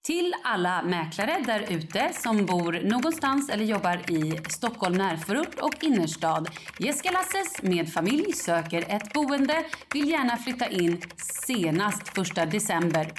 Till 0.07 0.33
alla 0.43 0.81
mäklare 0.81 1.43
där 1.45 1.65
ute 1.69 2.11
som 2.13 2.45
bor 2.45 2.81
någonstans 2.83 3.49
eller 3.49 3.65
jobbar 3.65 4.11
i 4.11 4.39
Stockholm 4.49 4.95
närförort 4.95 5.59
och 5.59 5.83
innerstad. 5.83 6.49
Jessica 6.79 7.11
Lasses 7.11 7.61
med 7.61 7.93
familj 7.93 8.33
söker 8.33 8.85
ett 8.89 9.13
boende, 9.13 9.65
vill 9.93 10.09
gärna 10.09 10.37
flytta 10.37 10.67
in 10.67 11.01
senast 11.17 12.17
1 12.17 12.51
december. 12.51 13.11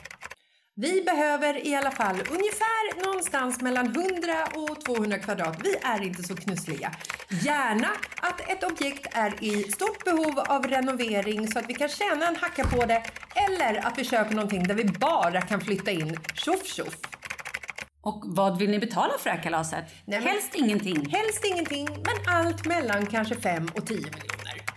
Vi 0.80 1.02
behöver 1.02 1.66
i 1.66 1.74
alla 1.74 1.90
fall 1.90 2.16
ungefär 2.30 3.04
någonstans 3.04 3.60
mellan 3.60 3.86
100 3.86 4.06
och 4.54 4.84
200 4.84 5.18
kvadrat. 5.18 5.58
Vi 5.64 5.74
är 5.82 6.02
inte 6.02 6.22
så 6.22 6.36
knussliga. 6.36 6.92
Gärna 7.44 7.88
att 8.16 8.40
ett 8.50 8.64
objekt 8.64 9.06
är 9.12 9.44
i 9.44 9.62
stort 9.62 10.04
behov 10.04 10.38
av 10.38 10.66
renovering 10.66 11.48
så 11.48 11.58
att 11.58 11.64
vi 11.68 11.74
kan 11.74 11.88
tjäna 11.88 12.28
en 12.28 12.36
hacka 12.36 12.64
på 12.66 12.86
det. 12.86 13.02
Eller 13.34 13.86
att 13.86 13.98
vi 13.98 14.04
köper 14.04 14.34
någonting 14.34 14.62
där 14.68 14.74
vi 14.74 14.84
bara 14.84 15.40
kan 15.40 15.60
flytta 15.60 15.90
in 15.90 16.18
tjoff 16.34 16.66
tjoff. 16.66 16.96
Och 18.00 18.22
vad 18.26 18.58
vill 18.58 18.70
ni 18.70 18.78
betala 18.78 19.12
för 19.18 19.30
det 19.30 19.36
här 19.36 19.42
kalaset? 19.42 19.84
Nej, 20.04 20.18
men- 20.20 20.28
Helst 20.28 20.54
ingenting. 20.54 21.08
Helst 21.10 21.44
ingenting, 21.44 21.88
men 21.90 22.34
allt 22.36 22.66
mellan 22.66 23.06
kanske 23.06 23.34
5 23.36 23.68
och 23.74 23.86
10 23.86 23.96
miljoner. 23.96 24.67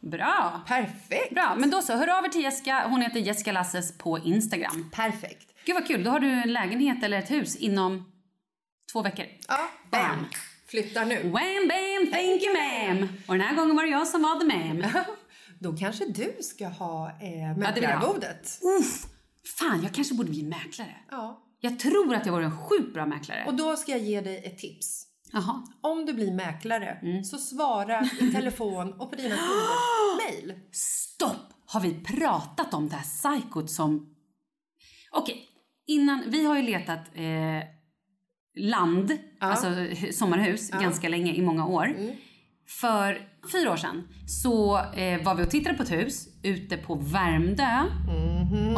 Ja, 0.00 0.08
bra. 0.08 0.60
Perfekt! 0.66 1.34
Bra, 1.34 1.54
men 1.58 1.70
då 1.70 1.82
så. 1.82 1.96
Hör 1.96 2.18
av 2.18 2.24
er 2.24 2.28
till 2.28 2.42
Jessica. 2.42 2.86
Hon 2.88 3.02
heter 3.02 3.20
Jessica 3.20 3.52
Lasses 3.52 3.98
på 3.98 4.18
Instagram. 4.18 4.90
Perfekt. 4.92 5.46
Gud 5.64 5.74
vad 5.74 5.86
kul. 5.86 6.04
Då 6.04 6.10
har 6.10 6.20
du 6.20 6.28
en 6.28 6.52
lägenhet 6.52 7.02
eller 7.04 7.18
ett 7.18 7.30
hus 7.30 7.56
inom 7.56 8.12
två 8.92 9.02
veckor. 9.02 9.26
Ja, 9.48 9.68
bam! 9.90 10.00
Bam. 10.02 10.26
Flyttar 10.66 11.04
nu. 11.04 11.14
Wham 11.22 11.68
bam, 11.68 12.12
thank 12.12 12.42
you 12.42 12.56
ma'am. 12.56 13.08
Och 13.26 13.34
den 13.34 13.40
här 13.40 13.56
gången 13.56 13.76
var 13.76 13.82
det 13.82 13.90
jag 13.90 14.08
som 14.08 14.22
var 14.22 14.40
the 14.40 14.46
ma'am. 14.46 15.04
Då 15.58 15.76
kanske 15.76 16.04
du 16.06 16.36
ska 16.40 16.68
ha 16.68 17.08
eh, 17.08 17.58
mäklararvodet. 17.58 18.58
Uff, 18.80 19.06
fan 19.58 19.82
jag 19.82 19.94
kanske 19.94 20.14
borde 20.14 20.30
bli 20.30 20.42
mäklare. 20.42 20.96
Ja. 21.10 21.42
Jag 21.60 21.78
tror 21.78 22.14
att 22.14 22.26
jag 22.26 22.32
vore 22.32 22.44
en 22.44 22.58
sjukt 22.58 22.94
bra 22.94 23.06
mäklare. 23.06 23.44
Och 23.46 23.54
då 23.54 23.76
ska 23.76 23.92
jag 23.92 24.00
ge 24.00 24.20
dig 24.20 24.42
ett 24.44 24.58
tips. 24.58 25.06
Jaha. 25.32 25.62
Om 25.80 26.06
du 26.06 26.12
blir 26.12 26.32
mäklare 26.32 26.98
Mm. 27.02 27.24
så 27.24 27.38
svara 27.38 28.04
i 28.20 28.30
telefon 28.34 28.92
och 28.92 29.10
på 29.10 29.16
dina 29.16 29.36
kunders 29.36 30.26
mejl. 30.44 30.60
Stopp! 30.72 31.52
Har 31.66 31.80
vi 31.80 31.94
pratat 32.04 32.74
om 32.74 32.88
det 32.88 32.94
här 32.96 33.02
psykot 33.02 33.70
som... 33.70 34.14
Okej, 35.12 35.48
innan, 35.86 36.22
vi 36.26 36.44
har 36.46 36.56
ju 36.56 36.62
letat 36.62 37.00
eh, 37.14 37.62
land, 38.56 39.18
alltså 39.40 39.68
hu- 39.68 40.12
sommarhus, 40.12 40.70
ganska 40.70 41.08
länge, 41.08 41.34
i 41.34 41.42
många 41.42 41.66
år. 41.66 41.94
För 42.80 43.28
fyra 43.52 43.72
år 43.72 43.76
sedan 43.76 44.08
så 44.26 44.78
eh, 44.78 45.22
var 45.22 45.34
vi 45.34 45.42
och 45.44 45.50
tittade 45.50 45.76
på 45.76 45.82
ett 45.82 45.92
hus 45.92 46.28
ute 46.42 46.76
på 46.76 46.94
Värmdö. 46.94 47.84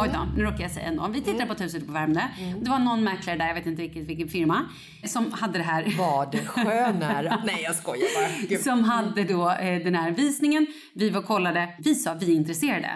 Oj 0.00 0.10
då, 0.14 0.26
nu 0.36 0.42
råkar 0.42 0.60
jag 0.60 0.70
säga 0.70 0.86
ändå. 0.86 1.08
Vi 1.08 1.20
tittade 1.20 1.46
på 1.46 1.52
ett 1.52 1.60
hus 1.60 1.74
ute 1.74 1.86
på 1.86 1.92
Värmdö. 1.92 2.20
Det 2.60 2.70
var 2.70 2.78
någon 2.78 3.04
mäklare 3.04 3.36
där, 3.36 3.46
jag 3.46 3.54
vet 3.54 3.66
inte 3.66 3.82
vilken, 3.82 4.06
vilken 4.06 4.28
firma, 4.28 4.64
som 5.04 5.32
hade 5.32 5.58
det 5.58 5.64
här. 5.64 5.94
Vad 5.98 6.40
skönare. 6.48 7.42
Nej, 7.46 7.62
jag 7.62 7.74
skojar 7.76 8.20
bara. 8.20 8.46
Gud. 8.48 8.60
Som 8.60 8.84
hade 8.84 9.24
då 9.24 9.50
eh, 9.50 9.84
den 9.84 9.94
här 9.94 10.10
visningen. 10.10 10.66
Vi 10.94 11.10
var 11.10 11.20
och 11.20 11.26
kollade. 11.26 11.68
Vi 11.78 11.94
sa 11.94 12.14
vi 12.14 12.32
är 12.32 12.36
intresserade. 12.36 12.90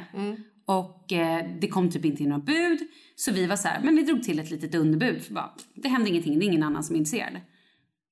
Och 0.66 1.12
eh, 1.12 1.46
det 1.60 1.68
kom 1.68 1.90
typ 1.90 2.04
inte 2.04 2.22
in 2.22 2.28
några 2.28 2.42
bud. 2.42 2.78
Så 3.16 3.32
vi 3.32 3.46
var 3.46 3.56
så 3.56 3.68
här, 3.68 3.80
men 3.82 3.96
vi 3.96 4.02
drog 4.02 4.22
till 4.22 4.38
ett 4.38 4.50
litet 4.50 4.74
underbud. 4.74 5.22
För 5.22 5.34
bara, 5.34 5.50
det 5.74 5.88
hände 5.88 6.10
ingenting, 6.10 6.38
det 6.38 6.44
är 6.44 6.46
ingen 6.46 6.62
annan 6.62 6.84
som 6.84 6.94
är 6.96 6.98
intresserad. 6.98 7.32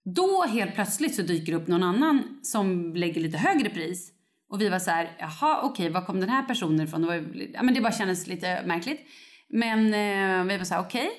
Då 0.05 0.43
helt 0.43 0.75
plötsligt 0.75 1.15
så 1.15 1.23
dyker 1.23 1.53
det 1.53 1.59
upp 1.59 1.69
någon 1.69 1.83
annan 1.83 2.39
som 2.43 2.95
lägger 2.95 3.21
lite 3.21 3.39
högre 3.39 3.71
pris. 3.71 4.11
Och 4.49 4.61
vi 4.61 4.69
var 4.69 4.79
så 4.79 4.91
här, 4.91 5.17
jaha 5.19 5.61
okej, 5.63 5.91
var 5.91 6.05
kom 6.07 6.21
den 6.21 6.29
här 6.29 6.43
personen 6.43 6.81
ifrån? 6.81 7.01
Det, 7.03 7.07
var, 7.07 7.15
ja, 7.55 7.63
men 7.63 7.75
det 7.75 7.81
bara 7.81 7.93
kändes 7.93 8.27
lite 8.27 8.63
märkligt. 8.67 9.01
Men 9.49 9.79
eh, 9.95 10.45
vi 10.45 10.59
var 10.59 10.65
så 10.65 10.75
här, 10.75 10.81
okej. 10.83 11.11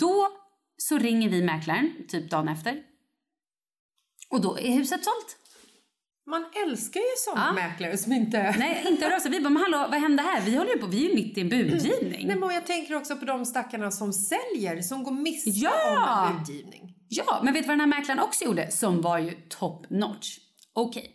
Då 0.00 0.28
så 0.76 0.98
ringer 0.98 1.28
vi 1.28 1.42
mäklaren, 1.42 1.92
typ 2.08 2.30
dagen 2.30 2.48
efter. 2.48 2.82
Och 4.30 4.40
då 4.40 4.58
är 4.58 4.70
huset 4.72 5.04
sålt. 5.04 5.36
Man 6.26 6.44
älskar 6.66 7.00
ju 7.00 7.06
sådana 7.16 7.46
Ja. 7.46 7.52
mäklare 7.68 7.98
som 7.98 8.12
inte... 8.12 8.54
Nej, 8.58 8.84
inte 8.88 9.04
hör 9.04 9.14
av 9.16 9.20
sig. 9.20 9.30
Vi 9.30 9.40
bara, 9.40 9.50
men 9.50 9.62
hallå, 9.62 9.86
vad 9.90 10.00
hände 10.00 10.22
här? 10.22 10.40
Vi 10.44 10.56
håller 10.56 10.70
ju 10.70 10.78
på, 10.78 10.86
vi 10.86 11.04
är 11.04 11.08
ju 11.08 11.14
mitt 11.14 11.38
i 11.38 11.40
en 11.40 11.48
budgivning. 11.48 12.26
Nej, 12.26 12.36
men 12.36 12.50
jag 12.54 12.66
tänker 12.66 12.94
också 12.96 13.16
på 13.16 13.24
de 13.24 13.46
stackarna 13.46 13.90
som 13.90 14.12
säljer, 14.12 14.82
som 14.82 15.04
går 15.04 15.12
miste 15.12 15.50
Ja! 15.50 16.28
om 16.30 16.36
en 16.36 16.38
budgivning. 16.44 16.94
Ja, 17.08 17.40
men 17.44 17.54
vet 17.54 17.62
du 17.62 17.66
vad 17.68 17.78
den 17.78 17.92
här 17.92 17.98
mäklaren 17.98 18.20
också 18.20 18.44
gjorde? 18.44 18.70
Som 18.70 19.00
var 19.02 19.18
ju 19.18 19.30
top 19.48 19.90
notch. 19.90 20.38
Okej. 20.72 21.14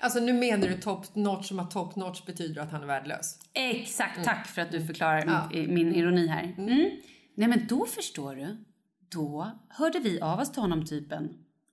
Alltså 0.00 0.20
nu 0.20 0.32
menar 0.32 0.68
du 0.68 0.74
top 0.80 1.14
notch 1.14 1.48
som 1.48 1.58
att 1.60 1.70
top 1.70 1.96
notch 1.96 2.24
betyder 2.26 2.62
att 2.62 2.72
han 2.72 2.82
är 2.82 2.86
värdelös. 2.86 3.38
Exakt, 3.52 4.24
tack 4.24 4.46
för 4.46 4.62
att 4.62 4.72
du 4.72 4.86
förklarar 4.86 5.24
Ja. 5.26 5.48
min 5.68 5.94
ironi 5.94 6.26
här. 6.26 6.54
Mm. 6.58 6.90
Nej 7.34 7.48
men 7.48 7.66
då 7.68 7.86
förstår 7.86 8.34
du, 8.36 8.64
då 9.12 9.50
hörde 9.68 9.98
vi 9.98 10.20
av 10.20 10.40
oss 10.40 10.52
till 10.52 10.60
honom 10.62 10.86
typ 10.86 11.12
en 11.12 11.28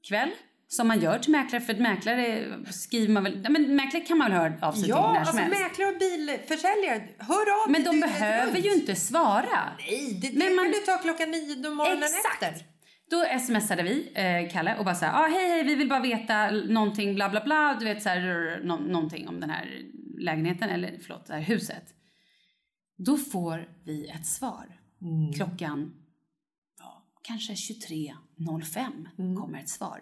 kväll. 0.08 0.30
Som 0.68 0.88
man 0.88 1.00
gör 1.00 1.20
till 1.20 1.32
mäklare, 1.32 1.62
för 1.62 1.74
att 1.74 1.80
mäklare 1.80 2.46
skriver 2.72 3.14
man 3.14 3.24
väl... 3.24 3.42
Ja, 3.44 3.50
men 3.50 3.76
mäklare 3.76 4.04
kan 4.04 4.18
man 4.18 4.32
väl 4.32 4.40
höra 4.40 4.68
av 4.68 4.72
sig 4.72 4.82
till 4.82 4.90
Ja, 4.90 5.12
när 5.12 5.20
alltså 5.20 5.32
som 5.36 5.44
helst. 5.44 5.62
mäklare 5.62 5.90
och 5.92 5.98
bilförsäljare, 6.00 7.08
hör 7.20 7.64
av 7.64 7.72
Men 7.72 7.84
de 7.84 8.00
behöver 8.00 8.58
ju 8.60 8.74
inte 8.74 8.96
svara. 8.96 9.70
Nej, 9.80 10.20
det, 10.22 10.28
det 10.30 10.38
Men 10.38 10.56
man- 10.56 10.66
kan 10.66 10.72
du 10.74 10.80
ta 10.80 10.98
klockan 10.98 11.32
nio 11.32 11.70
morgonen 11.70 12.04
Exakt. 12.04 12.44
efter. 12.44 12.66
Då 13.12 13.40
smsade 13.40 13.84
vi 13.84 14.12
eh, 14.16 14.52
Kalle 14.54 14.78
och 14.78 14.86
bara 14.86 14.96
så 14.96 15.06
här, 15.06 15.24
ah, 15.24 15.28
hej 15.28 15.50
hej 15.50 15.64
vi 15.64 15.76
vill 15.76 15.90
bara 15.90 16.00
veta 16.00 16.52
någonting 16.52 17.16
bla 17.16 17.30
bla 17.30 17.44
bla, 17.44 17.78
du 17.80 17.86
vet 17.86 18.04
så 18.04 18.10
här, 18.10 18.62
nå- 18.64 18.78
någonting 18.80 19.28
om 19.28 19.40
den 19.40 19.50
här 19.50 19.82
lägenheten 20.20 20.70
eller 20.70 20.98
förlåt 21.02 21.26
det 21.26 21.34
här 21.34 21.42
huset. 21.42 21.84
Då 22.98 23.18
får 23.18 23.68
vi 23.86 24.08
ett 24.10 24.26
svar. 24.26 24.66
Klockan 25.36 25.94
ja, 26.80 27.04
kanske 27.24 27.54
23.05 27.54 29.36
kommer 29.42 29.60
ett 29.60 29.70
svar. 29.70 30.02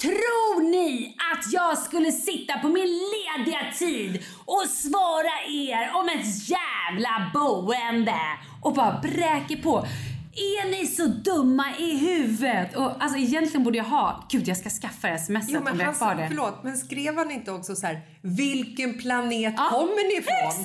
Tror 0.00 0.70
ni 0.70 1.16
att 1.32 1.52
jag 1.52 1.78
skulle 1.78 2.12
sitta 2.12 2.58
på 2.58 2.68
min 2.68 2.86
lediga 2.86 3.72
tid 3.78 4.22
och 4.46 4.68
svara 4.68 5.34
er 5.48 5.90
om 5.94 6.08
ett 6.08 6.48
jävla 6.48 7.30
boende 7.34 8.20
och 8.62 8.74
bara 8.74 9.00
bräker 9.00 9.62
på? 9.62 9.86
Är 10.36 10.70
ni 10.70 10.86
så 10.86 11.06
dumma 11.06 11.64
i 11.78 11.96
huvudet? 11.96 12.76
Och 12.76 13.02
alltså 13.02 13.18
egentligen 13.18 13.64
borde 13.64 13.78
jag 13.78 13.84
ha, 13.84 14.26
gud 14.30 14.48
jag 14.48 14.56
ska 14.56 14.70
skaffa 14.70 15.08
det 15.08 15.18
smset 15.18 15.44
Jo, 15.48 15.58
om 15.58 15.64
men 15.64 15.78
jag 15.78 15.86
har 15.86 15.92
kvar 15.92 16.14
det. 16.14 16.28
förlåt, 16.28 16.62
men 16.64 16.76
skrev 16.76 17.16
han 17.16 17.30
inte 17.30 17.52
också 17.52 17.76
så 17.76 17.86
här, 17.86 18.00
vilken 18.22 18.98
planet 18.98 19.54
Ja, 19.56 19.68
kommer 19.70 20.08
ni 20.08 20.14
ifrån? 20.18 20.64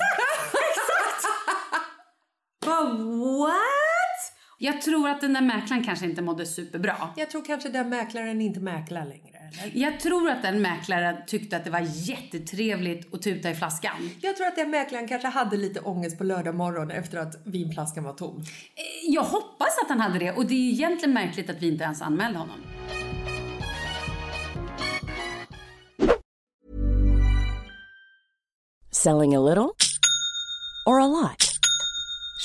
Bara, 2.66 2.84
what? 3.38 3.56
Jag 4.58 4.82
tror 4.82 5.08
att 5.08 5.20
den 5.20 5.32
där 5.32 5.40
mäklaren 5.40 5.84
kanske 5.84 6.04
inte 6.06 6.22
mådde 6.22 6.46
superbra. 6.46 6.96
Jag 7.16 7.30
tror 7.30 7.44
kanske 7.44 7.68
den 7.68 7.88
mäklaren 7.88 8.40
inte 8.40 8.60
mäklar 8.60 9.04
längre. 9.06 9.29
Eller? 9.62 9.82
Jag 9.82 10.00
tror 10.00 10.30
att 10.30 10.42
den 10.42 10.62
mäklaren 10.62 11.16
tyckte 11.26 11.56
att 11.56 11.64
det 11.64 11.70
var 11.70 11.86
jättetrevligt 11.94 13.14
att 13.14 13.22
tuta 13.22 13.50
i 13.50 13.54
flaskan. 13.54 14.10
Jag 14.20 14.36
tror 14.36 14.46
att 14.46 14.56
den 14.56 14.70
mäklaren 14.70 15.08
kanske 15.08 15.28
hade 15.28 15.56
lite 15.56 15.80
ångest 15.80 16.18
på 16.18 16.24
lördag 16.24 16.54
morgon 16.54 16.90
efter 16.90 17.18
att 17.18 17.46
vinflaskan 17.46 18.04
var 18.04 18.12
tom. 18.12 18.44
Jag 19.08 19.22
hoppas 19.22 19.78
att 19.82 19.88
han 19.88 20.00
hade 20.00 20.18
det 20.18 20.32
och 20.32 20.46
det 20.46 20.54
är 20.54 20.72
egentligen 20.72 21.14
märkligt 21.14 21.50
att 21.50 21.62
vi 21.62 21.68
inte 21.68 21.84
ens 21.84 22.02
anmälde 22.02 22.38
honom. 22.38 22.60
Selling 28.92 29.36
a 29.36 29.40
little 29.40 29.70
or 30.86 31.00
a 31.00 31.06
lot? 31.06 31.49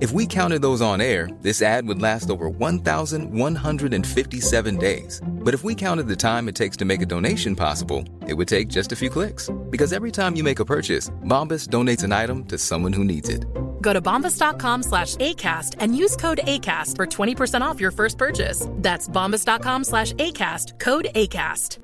If 0.00 0.10
we 0.12 0.26
counted 0.26 0.60
those 0.60 0.82
on 0.82 1.00
air, 1.00 1.28
this 1.40 1.62
ad 1.62 1.86
would 1.86 2.02
last 2.02 2.28
over 2.28 2.48
1,157 2.48 4.76
days. 4.76 5.20
But 5.24 5.54
if 5.54 5.62
we 5.62 5.76
counted 5.76 6.08
the 6.08 6.16
time 6.16 6.48
it 6.48 6.56
takes 6.56 6.76
to 6.78 6.84
make 6.84 7.00
a 7.00 7.06
donation 7.06 7.54
possible, 7.54 8.02
it 8.26 8.34
would 8.34 8.48
take 8.48 8.66
just 8.66 8.90
a 8.90 8.96
few 8.96 9.08
clicks. 9.08 9.48
Because 9.70 9.92
every 9.92 10.10
time 10.10 10.34
you 10.36 10.42
make 10.42 10.58
a 10.58 10.64
purchase, 10.64 11.10
Bombas 11.24 11.68
donates 11.68 12.02
an 12.02 12.10
item 12.12 12.44
to 12.46 12.58
someone 12.58 12.92
who 12.92 13.04
needs 13.04 13.28
it. 13.28 13.44
Go 13.80 13.92
to 13.92 14.00
bombas.com 14.00 14.82
slash 14.82 15.14
ACAST 15.16 15.76
and 15.78 15.96
use 15.96 16.16
code 16.16 16.40
ACAST 16.42 16.96
for 16.96 17.06
20% 17.06 17.60
off 17.60 17.80
your 17.80 17.92
first 17.92 18.18
purchase. 18.18 18.66
That's 18.70 19.08
bombas.com 19.08 19.84
slash 19.84 20.12
ACAST. 20.14 20.80
Code 20.80 21.06
ACAST. 21.14 21.78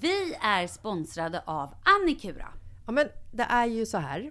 Vi 0.00 0.36
är 0.40 0.66
sponsrade 0.66 1.42
av 1.46 1.74
Annikura. 1.84 2.48
Ja, 2.86 2.92
men 2.92 3.08
det 3.32 3.42
är 3.42 3.66
ju 3.66 3.86
så 3.86 3.98
här 3.98 4.30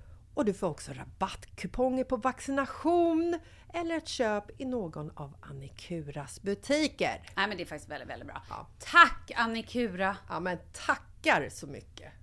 och 0.33 0.45
du 0.45 0.53
får 0.53 0.67
också 0.67 0.91
rabattkuponger 0.93 2.03
på 2.03 2.17
vaccination 2.17 3.39
eller 3.73 3.97
ett 3.97 4.07
köp 4.07 4.61
i 4.61 4.65
någon 4.65 5.11
av 5.15 5.35
Annikuras 5.41 6.41
butiker. 6.41 7.21
Nej 7.35 7.47
men 7.47 7.57
det 7.57 7.63
är 7.63 7.65
faktiskt 7.65 7.91
väldigt, 7.91 8.09
väldigt 8.09 8.27
bra. 8.27 8.67
Tack 8.79 9.31
Annikura! 9.35 10.17
Ja 10.29 10.39
men 10.39 10.57
tackar 10.73 11.49
så 11.49 11.67
mycket! 11.67 12.13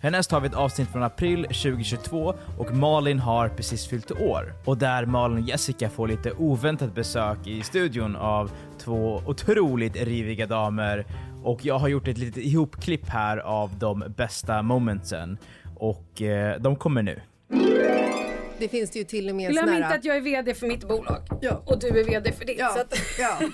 Härnäst 0.00 0.30
har 0.30 0.40
vi 0.40 0.46
ett 0.46 0.54
avsnitt 0.54 0.88
från 0.88 1.02
april 1.02 1.42
2022 1.42 2.34
och 2.58 2.74
Malin 2.74 3.18
har 3.18 3.48
precis 3.48 3.86
fyllt 3.86 4.10
år. 4.10 4.52
Och 4.64 4.78
där 4.78 5.06
Malin 5.06 5.38
och 5.38 5.48
Jessica 5.48 5.90
får 5.90 6.08
lite 6.08 6.32
oväntat 6.32 6.94
besök 6.94 7.46
i 7.46 7.62
studion 7.62 8.16
av 8.16 8.50
två 8.78 9.22
otroligt 9.26 9.96
riviga 9.96 10.46
damer. 10.46 11.06
Och 11.46 11.64
jag 11.64 11.78
har 11.78 11.88
gjort 11.88 12.08
ett 12.08 12.18
litet 12.18 12.44
ihopklipp 12.44 13.08
här 13.08 13.38
av 13.38 13.78
de 13.78 14.04
bästa 14.16 14.62
momentsen. 14.62 15.38
Och 15.76 16.22
eh, 16.22 16.60
de 16.60 16.76
kommer 16.76 17.02
nu. 17.02 17.20
Det 18.58 18.68
finns 18.68 18.90
det 18.90 18.98
ju 18.98 19.04
till 19.04 19.28
och 19.28 19.36
med 19.36 19.50
Glöm 19.52 19.68
inte 19.74 19.86
att 19.86 20.04
jag 20.04 20.16
är 20.16 20.20
VD 20.20 20.54
för 20.54 20.66
mitt 20.66 20.88
bolag. 20.88 21.22
Ja. 21.40 21.62
Och 21.66 21.78
du 21.80 21.88
är 21.88 22.04
VD 22.04 22.32
för 22.32 22.44
ditt. 22.44 22.58
Ja, 22.58 22.68
Så 22.74 22.80
att... 22.80 22.94
ja. 23.18 23.38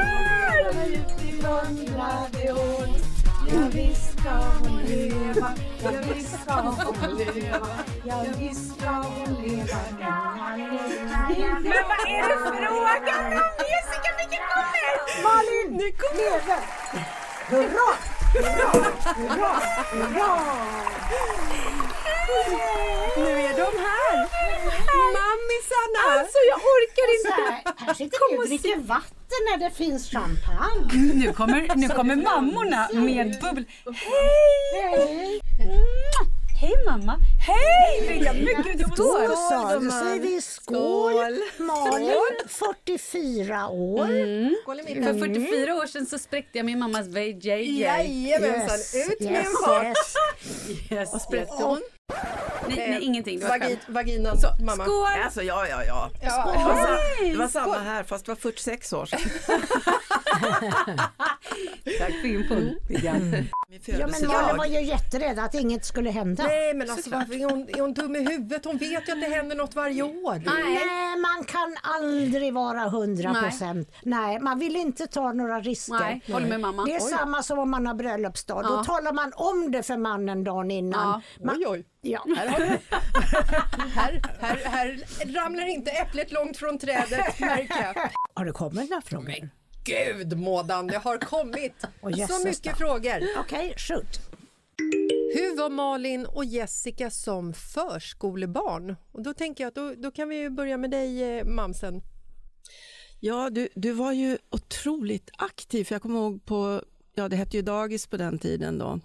där? 2.95 3.04
Ja 3.47 3.69
visst 3.71 4.19
ska 4.19 4.29
hon 4.29 4.83
leva, 4.83 5.51
ja 5.83 5.91
visst 6.13 6.43
ska 6.43 6.53
hon 6.53 7.17
leva, 7.17 7.67
ja 8.03 8.25
visst 8.39 8.75
ska 8.77 8.89
hon 8.89 9.33
leva. 9.33 9.79
Men 11.61 11.83
vad 11.87 11.99
är 12.07 12.29
det 12.29 12.37
frågan 12.37 13.25
om? 13.25 13.41
Jessica, 13.71 14.09
vilken 14.17 14.43
kommer? 14.53 15.23
Malin, 15.23 15.77
leve! 16.15 16.59
Hurra! 17.49 17.89
Hurra! 18.33 18.69
Hurra! 19.15 19.53
Hurra! 19.91 20.35
Nu 23.17 23.31
är 23.47 23.53
de 23.63 23.71
här! 23.87 24.15
Mammisarna! 25.17 26.19
Alltså 26.19 26.37
jag 26.49 26.57
orkar 26.75 27.07
inte. 27.17 27.41
här, 27.41 27.85
här 27.85 27.93
sitter 27.93 28.31
vi 28.31 28.37
och 28.37 28.47
dricker 28.47 28.79
vatten 28.79 29.41
när 29.51 29.57
det 29.57 29.75
finns 29.75 30.11
champagne. 30.11 31.13
Nu 31.13 31.33
kommer, 31.33 31.75
nu 31.75 31.87
kommer 31.89 32.15
mammorna 32.15 32.89
med 32.93 33.37
bubbel. 33.41 33.65
Hej! 33.85 35.41
Hej 36.61 36.73
mamma! 36.85 37.19
Hej 37.47 38.07
William! 38.07 38.35
Men 38.35 38.63
gud, 38.63 38.77
det 38.77 38.83
Då 38.83 39.17
då 39.27 39.91
säger 39.91 40.19
vi 40.19 40.41
skål. 40.41 41.39
Malin, 41.57 42.15
44 42.47 43.67
år. 43.67 44.05
För 45.03 45.19
44 45.19 45.75
år 45.75 45.87
sedan 45.87 46.05
så 46.05 46.17
spräckte 46.17 46.57
jag 46.57 46.65
min 46.65 46.79
mammas 46.79 47.07
VJ. 47.07 47.81
Jajamensan, 47.81 49.01
ut 49.11 49.19
med 49.19 49.45
en 49.45 49.51
fart! 49.65 49.97
Yes, 50.91 51.09
Vad 51.13 51.21
spräckte 51.21 51.53
yes. 51.53 51.63
hon? 51.63 51.81
Nej, 52.67 52.89
nej, 52.89 53.03
ingenting. 53.03 53.39
Det 53.39 53.45
var 53.45 53.59
Vagi, 53.59 53.69
skämt. 53.75 53.79
vaginan, 53.87 54.37
Så, 54.37 54.47
mamma. 54.59 54.83
skål! 54.83 55.07
Alltså 55.25 55.41
ja, 55.41 55.67
ja, 55.67 55.83
ja. 55.83 56.09
Ja. 56.21 56.51
Det 56.57 56.63
var, 56.65 56.75
sa- 56.75 56.97
Hej! 57.19 57.31
det 57.31 57.37
var 57.37 57.47
samma 57.47 57.77
här 57.79 58.03
fast 58.03 58.25
det 58.25 58.31
var 58.31 58.35
46 58.35 58.93
år 58.93 59.05
sedan. 59.05 59.19
Tack 61.99 62.11
för 62.21 62.27
infon. 62.27 62.75
William. 62.89 63.29
Min 63.29 63.45
Ja, 63.85 64.07
men 64.07 64.27
Malin 64.27 64.57
var 64.57 64.65
ju 64.65 64.81
jätterädd 64.81 65.39
att 65.39 65.53
inget 65.53 65.85
skulle 65.85 66.09
hända. 66.09 66.43
Nej 66.43 66.73
men 66.73 66.89
alltså 66.91 67.09
varför 67.09 67.33
är 67.33 67.49
hon, 67.49 67.69
är 67.69 67.81
hon 67.81 67.93
dum 67.93 68.15
i 68.15 68.19
huvudet? 68.19 68.65
Hon 68.65 68.77
vet 68.77 68.91
ju 68.91 69.13
att 69.13 69.21
det 69.21 69.35
händer 69.35 69.55
något 69.55 69.75
varje 69.75 70.03
år. 70.03 70.41
Nej, 70.45 71.17
man 71.21 71.43
kan 71.45 71.75
aldrig 71.81 72.53
vara 72.53 72.83
100 72.85 73.33
procent. 73.33 73.91
Nej. 74.03 74.39
man 74.39 74.59
vill 74.59 74.75
inte 74.75 75.07
ta 75.07 75.31
några 75.31 75.59
risker. 75.59 75.99
Nej, 75.99 76.21
håller 76.31 76.47
med 76.47 76.59
mamma. 76.59 76.85
Det 76.85 76.91
är 76.95 77.01
Oj. 77.01 77.09
samma 77.09 77.43
som 77.43 77.59
om 77.59 77.69
man 77.71 77.87
har 77.87 77.93
bröllopsdag. 77.93 78.63
Då 78.63 78.69
Ja. 78.73 78.83
talar 78.83 79.13
man 79.13 79.31
om 79.35 79.71
det 79.71 79.83
för 79.83 79.97
mannen 79.97 80.43
dagen 80.43 80.71
innan. 80.71 81.21
Man, 81.43 81.55
Oj, 81.57 81.65
oj. 81.67 81.85
Ja. 82.01 82.25
Här, 82.37 82.79
här, 83.95 84.21
här, 84.39 84.61
här 84.65 84.99
ramlar 85.35 85.65
inte 85.67 85.91
äpplet 85.91 86.31
långt 86.31 86.57
från 86.57 86.77
trädet 86.77 87.39
märker 87.39 87.83
jag. 87.83 88.09
Har 88.33 88.45
det 88.45 88.51
kommit 88.51 88.89
några 88.89 89.01
frågor? 89.01 89.49
Gud 89.85 90.37
Mådan, 90.37 90.87
det 90.87 90.97
har 90.97 91.17
kommit 91.17 91.73
Åh, 92.01 92.11
så 92.11 92.17
jösses 92.17 92.43
mycket 92.45 92.63
då. 92.71 92.77
frågor. 92.77 93.23
Okej, 93.39 93.73
shoot. 93.77 94.19
Hur 95.35 95.57
var 95.57 95.69
Malin 95.69 96.25
och 96.25 96.45
Jessica 96.45 97.09
som 97.11 97.53
förskolebarn? 97.53 98.95
Och 99.11 99.21
då 99.21 99.33
tänker 99.33 99.63
jag 99.63 99.67
att 99.67 99.75
då, 99.75 99.93
då 99.97 100.11
kan 100.11 100.29
vi 100.29 100.49
börja 100.49 100.77
med 100.77 100.91
dig 100.91 101.37
eh, 101.37 101.45
Mamsen. 101.45 102.01
Ja, 103.19 103.49
du, 103.49 103.69
du 103.75 103.91
var 103.91 104.11
ju 104.11 104.37
otroligt 104.49 105.29
aktiv. 105.37 105.83
För 105.85 105.95
jag 105.95 106.01
kommer 106.01 106.19
ihåg 106.19 106.45
på, 106.45 106.81
ja 107.15 107.29
det 107.29 107.35
hette 107.35 107.57
ju 107.57 107.61
dagis 107.63 108.07
på 108.07 108.17
den 108.17 108.39
tiden 108.39 108.77
då, 108.77 108.99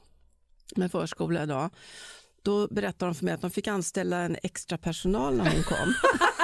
med 0.76 0.92
förskola 0.92 1.42
idag. 1.42 1.70
Då 2.42 2.66
berättade 2.68 3.10
de 3.10 3.14
för 3.14 3.24
mig 3.24 3.34
att 3.34 3.40
de 3.40 3.50
fick 3.50 3.66
anställa 3.68 4.16
en 4.16 4.36
extra 4.42 4.78
personal 4.78 5.36
när 5.36 5.44
hon 5.44 5.62
kom. 5.62 5.94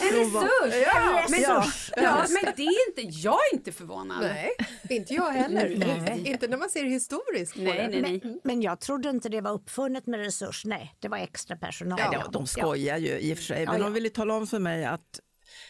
En 0.00 0.08
resurs! 0.18 0.74
Ja, 0.94 1.26
men, 1.30 1.42
ja. 1.42 1.64
ja, 1.96 2.26
men 2.28 2.52
det 2.56 2.62
är 2.62 2.88
inte, 2.88 3.18
jag 3.18 3.38
är 3.52 3.54
inte 3.54 3.72
förvånad. 3.72 4.20
Nej, 4.22 4.50
inte 4.90 5.14
jag 5.14 5.30
heller. 5.30 5.74
Nej. 5.76 6.22
Inte 6.24 6.48
när 6.48 6.56
man 6.56 6.70
ser 6.70 6.84
historiskt 6.84 7.54
på 7.54 7.60
Nej, 7.60 7.88
det. 7.92 8.00
nej, 8.00 8.20
Men, 8.24 8.40
men 8.44 8.62
jag 8.62 8.80
trodde 8.80 9.10
inte 9.10 9.28
det 9.28 9.40
var 9.40 9.50
uppfunnet 9.52 10.06
med 10.06 10.20
resurs. 10.20 10.64
Nej, 10.64 10.94
det 11.00 11.08
var 11.08 11.18
extra 11.18 11.56
personal. 11.56 11.98
Ja, 12.12 12.24
de 12.32 12.46
skojar 12.46 12.96
ju 12.98 13.18
i 13.18 13.32
och 13.32 13.36
för 13.38 13.44
sig, 13.44 13.66
men 13.66 13.74
ja. 13.78 13.82
de 13.84 13.92
ville 13.92 14.10
tala 14.10 14.34
om 14.34 14.46
för 14.46 14.58
mig 14.58 14.84
att 14.84 15.20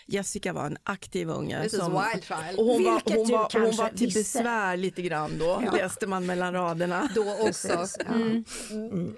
Jessica 0.07 0.53
var 0.53 0.67
en 0.67 0.77
aktiv 0.83 1.31
unge. 1.31 1.63
This 1.63 1.75
is 1.75 1.81
wild 1.81 2.25
child. 2.25 2.59
och 2.59 2.65
hon, 2.65 2.85
var, 2.85 3.03
hon, 3.05 3.29
var, 3.31 3.61
hon 3.67 3.77
var 3.77 3.89
till 3.89 4.07
visste. 4.07 4.21
besvär 4.39 4.77
lite 4.77 5.03
grann 5.03 5.39
då, 5.39 5.63
Ja. 5.65 5.71
läste 5.73 6.07
man 6.07 6.27
mellan 6.27 6.53
raderna. 6.53 7.09
Då 7.15 7.33
också. 7.33 7.69
Precis, 7.69 7.97
ja. 8.09 8.15
Mm. 8.15 9.15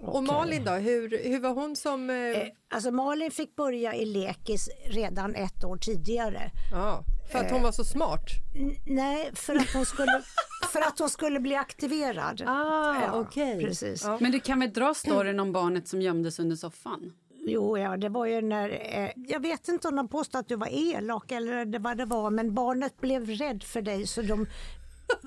Och 0.00 0.24
Malin 0.24 0.64
då, 0.64 0.70
hur, 0.72 1.28
hur 1.28 1.40
var 1.40 1.50
hon 1.54 1.76
som... 1.76 2.10
Eh, 2.10 2.16
Eh, 2.16 2.46
Alltså 2.72 2.90
Malin 2.90 3.30
fick 3.30 3.56
börja 3.56 3.94
i 3.94 4.04
lekis 4.04 4.68
redan 4.86 5.34
ett 5.34 5.64
år 5.64 5.76
tidigare. 5.76 6.50
ja, 6.72 7.04
för 7.32 7.38
att 7.38 7.50
hon 7.50 7.62
var 7.62 7.72
så 7.72 7.84
smart? 7.84 8.20
N- 8.56 8.76
nej, 8.86 9.30
för 9.34 9.56
att 9.56 9.72
hon 9.74 9.86
skulle, 9.86 10.22
för 10.72 10.80
att 10.80 10.98
hon 10.98 11.08
skulle 11.10 11.40
bli 11.40 11.54
aktiverad. 11.56 12.42
Ah, 12.46 12.94
Ja, 13.02 13.10
okej. 13.20 13.64
Precis. 13.64 14.06
Men 14.20 14.32
du 14.32 14.40
kan 14.40 14.60
väl 14.60 14.72
dra 14.72 14.94
storyn 14.94 15.40
om 15.40 15.52
barnet 15.52 15.88
som 15.88 16.02
gömdes 16.02 16.38
under 16.38 16.56
soffan? 16.56 17.12
Jo, 17.46 17.78
ja, 17.78 17.96
det 17.96 18.08
var 18.08 18.26
ju 18.26 18.40
när... 18.42 18.68
Eh, 18.70 19.10
jag 19.16 19.40
vet 19.42 19.68
inte 19.68 19.88
om 19.88 19.96
de 19.96 20.08
påstod 20.08 20.38
att 20.38 20.48
du 20.48 20.56
var 20.56 20.68
elak 20.72 21.32
eller 21.32 21.64
det 21.64 21.78
vad 21.78 21.96
det 21.96 22.04
var, 22.04 22.30
men 22.30 22.54
barnet 22.54 23.00
blev 23.00 23.26
rädd 23.30 23.62
för 23.62 23.82
dig 23.82 24.06
så 24.06 24.22
de 24.22 24.46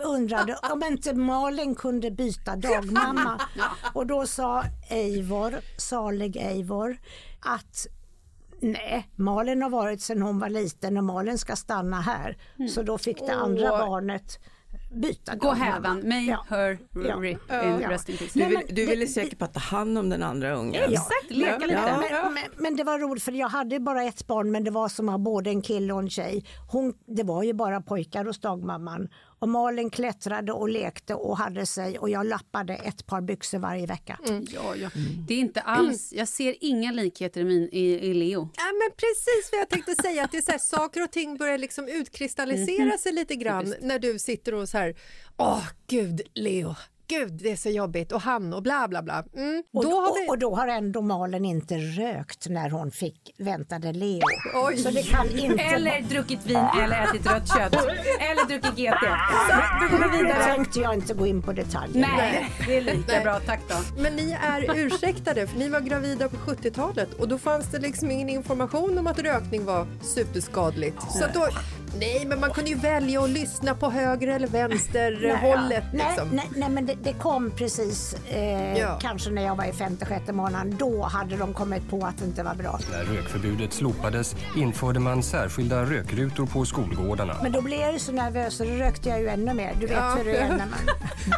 undrade 0.05 0.57
om 0.71 0.83
inte 0.83 1.13
Malin 1.13 1.75
kunde 1.75 2.11
byta 2.11 2.55
dagmamma. 2.55 3.41
Och 3.93 4.07
då 4.07 4.27
sa 4.27 4.63
Eivor, 4.89 5.55
salig 5.77 6.37
Eivor, 6.37 6.97
att 7.45 7.87
Nej, 8.61 9.09
Malin 9.15 9.61
har 9.61 9.69
varit 9.69 10.01
sedan 10.01 10.21
hon 10.21 10.39
var 10.39 10.49
liten 10.49 10.97
och 10.97 11.03
Malin 11.03 11.37
ska 11.37 11.55
stanna 11.55 12.01
här. 12.01 12.37
Så 12.69 12.83
då 12.83 12.97
fick 12.97 13.19
det 13.19 13.33
andra 13.33 13.71
Åh. 13.73 13.79
barnet 13.79 14.39
byta 14.95 15.35
Gå 15.35 15.55
may 16.03 16.25
Ja. 16.27 16.45
her 16.49 16.77
Ja. 17.07 17.15
rip 17.15 17.39
Ja. 17.49 17.63
in 17.63 17.79
Ja. 17.81 17.89
rest 17.89 18.09
in 18.09 18.17
peace. 18.17 18.39
Du, 18.39 18.45
vill, 18.45 18.59
du 18.67 18.73
det- 18.75 18.85
ville 18.85 19.07
säkert 19.07 19.39
bara 19.39 19.47
ta 19.49 19.59
hand 19.59 19.97
om 19.97 20.09
den 20.09 20.23
andra 20.23 20.55
ungen. 20.55 20.83
Exakt, 20.83 21.29
leka 21.29 21.57
lite. 21.59 21.73
Ja. 21.73 21.99
Men, 22.23 22.33
men, 22.33 22.43
men 22.57 22.75
det 22.75 22.83
var 22.83 22.99
roligt 22.99 23.23
för 23.23 23.31
jag 23.31 23.49
hade 23.49 23.79
bara 23.79 24.03
ett 24.03 24.27
barn 24.27 24.51
men 24.51 24.63
det 24.63 24.71
var 24.71 24.89
som 24.89 25.09
att 25.09 25.13
ha 25.13 25.17
både 25.19 25.49
en 25.49 25.61
kille 25.61 25.93
och 25.93 25.99
en 25.99 26.09
tjej. 26.09 26.45
Hon, 26.71 26.93
det 27.07 27.23
var 27.23 27.43
ju 27.43 27.53
bara 27.53 27.81
pojkar 27.81 28.25
hos 28.25 28.39
dagmamman. 28.39 29.07
Och 29.39 29.49
Malin 29.49 29.89
klättrade 29.89 30.51
och 30.51 30.69
lekte 30.69 31.13
och 31.15 31.37
hade 31.37 31.65
sig 31.65 31.99
och 31.99 32.09
jag 32.09 32.25
lappade 32.25 32.75
ett 32.75 33.05
par 33.05 33.21
byxor 33.21 33.59
varje 33.59 33.85
vecka. 33.85 34.19
Ja, 34.53 34.75
ja. 34.75 34.89
Det 35.27 35.33
är 35.33 35.39
inte 35.39 35.61
alls, 35.61 36.13
jag 36.13 36.27
ser 36.27 36.55
inga 36.59 36.91
likheter 36.91 37.41
i, 37.41 37.43
min, 37.43 37.69
i, 37.71 37.79
i 37.79 38.13
Leo. 38.13 38.49
Ja, 38.57 38.63
men 38.63 38.91
precis 38.97 39.49
vad 39.51 39.61
jag 39.61 39.69
tänkte 39.69 39.95
säga. 39.95 40.23
Att 40.23 40.31
det 40.31 40.37
är 40.37 40.41
så 40.41 40.51
här, 40.51 40.59
saker 40.59 41.03
och 41.03 41.11
ting 41.11 41.37
börjar 41.37 41.57
liksom 41.57 41.87
utkristallisera 41.87 42.97
sig 42.97 43.11
lite 43.11 43.35
grann 43.35 43.75
när 43.81 43.99
du 43.99 44.19
sitter 44.19 44.53
och 44.53 44.69
så 44.69 44.77
här, 44.77 44.95
åh 45.37 45.63
gud 45.87 46.21
Leo, 46.33 46.75
gud 47.07 47.33
det 47.33 47.51
är 47.51 47.55
så 47.55 47.69
jobbigt 47.69 48.11
och 48.11 48.21
han 48.21 48.53
och 48.53 48.63
bla 48.63 48.87
bla 48.87 49.01
bla. 49.03 49.23
Mm. 49.35 49.63
Och, 49.73 49.83
Då 49.83 49.89
då 49.89 50.01
har 50.01 50.21
vi... 50.21 50.29
och 50.29 50.37
då 50.37 50.55
har 50.55 50.67
ändå 50.67 51.01
Malin 51.01 51.45
inte 51.45 51.75
rökt 51.77 52.49
när 52.49 52.69
hon 52.69 52.91
fick 52.91 53.35
väntade 53.37 53.93
Leo. 53.93 54.21
Oj. 54.67 54.77
Så 54.77 54.89
det 54.89 55.03
kan 55.03 55.29
inte 55.39 55.63
Eller 55.63 56.01
druckit 56.01 56.45
vin 56.45 56.65
eller 56.83 57.03
ätit 57.03 57.25
rött 57.31 57.47
kött. 57.47 57.73
Eller 58.19 58.47
druckit 58.47 58.71
GT. 58.75 59.05
Så, 59.49 59.55
då 59.91 59.97
går 59.97 60.11
vi 60.11 60.17
vidare. 60.17 60.43
tänkte 60.43 60.79
jag 60.79 60.93
inte 60.93 61.13
gå 61.13 61.27
in 61.27 61.41
på 61.41 61.51
detaljer. 61.53 62.07
Nej, 62.17 62.49
det 62.67 62.77
är 62.77 62.81
lika 62.81 63.11
Nej. 63.11 63.23
bra. 63.23 63.39
Tack 63.39 63.59
då. 63.69 64.01
Men 64.01 64.15
ni 64.15 64.37
är 64.43 64.75
ursäktade 64.77 65.47
för 65.47 65.57
ni 65.59 65.69
var 65.69 65.79
gravida 65.79 66.29
på 66.29 66.35
70-talet 66.35 67.13
och 67.13 67.27
då 67.27 67.37
fanns 67.37 67.71
det 67.71 67.79
liksom 67.79 68.11
ingen 68.11 68.29
information 68.29 68.97
om 68.97 69.07
att 69.07 69.19
rökning 69.19 69.65
var 69.65 69.87
superskadligt. 70.01 71.01
Så 71.11 71.25
då, 71.33 71.47
nej 71.99 72.25
men 72.27 72.39
man 72.39 72.51
kunde 72.51 72.69
ju 72.69 72.75
välja 72.75 73.21
att 73.23 73.29
lyssna 73.29 73.75
på 73.75 73.89
höger 73.89 74.27
eller 74.27 74.47
vänster 74.47 75.19
Nej, 75.21 75.35
hållet 75.51 75.83
ja. 75.93 75.97
liksom. 76.07 76.27
nej, 76.29 76.47
nej, 76.51 76.59
nej, 76.59 76.69
men 76.69 76.85
det, 76.85 76.95
det 77.03 77.13
kom 77.13 77.51
precis, 77.51 78.15
eh, 78.29 78.77
Ja. 78.79 78.99
kanske 79.01 79.29
när 79.29 79.43
jag 79.45 79.55
var 79.55 79.65
i 79.65 79.71
femte, 79.73 80.05
sjätte 80.05 80.33
månaden. 80.33 80.75
Då 80.79 81.03
hade 81.03 81.37
de 81.37 81.53
kommit 81.53 81.89
på 81.89 82.05
att 82.05 82.17
det 82.17 82.25
inte 82.25 82.43
var 82.43 82.55
bra. 82.55 82.79
När 82.91 83.03
rökförbudet 83.03 83.73
slopades 83.73 84.35
införde 84.57 84.99
man 84.99 85.23
särskilda 85.23 85.83
rökrutor 85.85 86.45
på 86.45 86.65
skolgårdarna. 86.65 87.35
Men 87.43 87.51
då 87.51 87.61
blev 87.61 87.79
jag 87.79 87.93
ju 87.93 87.99
så 87.99 88.11
nervös 88.11 88.59
och 88.59 88.65
då 88.67 88.73
rökte 88.73 89.09
jag 89.09 89.19
ju 89.21 89.27
ännu 89.27 89.53
mer. 89.53 89.73
Du 89.79 89.85
vet 89.87 89.95
Ja. 89.97 90.15
hur 90.17 90.25
det 90.25 90.37
är 90.37 90.49
när 90.49 90.57
man... 90.57 90.69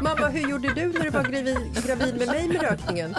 Mamma, 0.04 0.28
hur 0.28 0.50
gjorde 0.50 0.74
du 0.74 0.86
när 0.94 1.00
du 1.04 1.10
var 1.10 1.24
gravid, 1.24 1.84
gravid 1.88 2.16
med 2.18 2.28
mig 2.28 2.48
med 2.48 2.62
rökningen? 2.62 3.16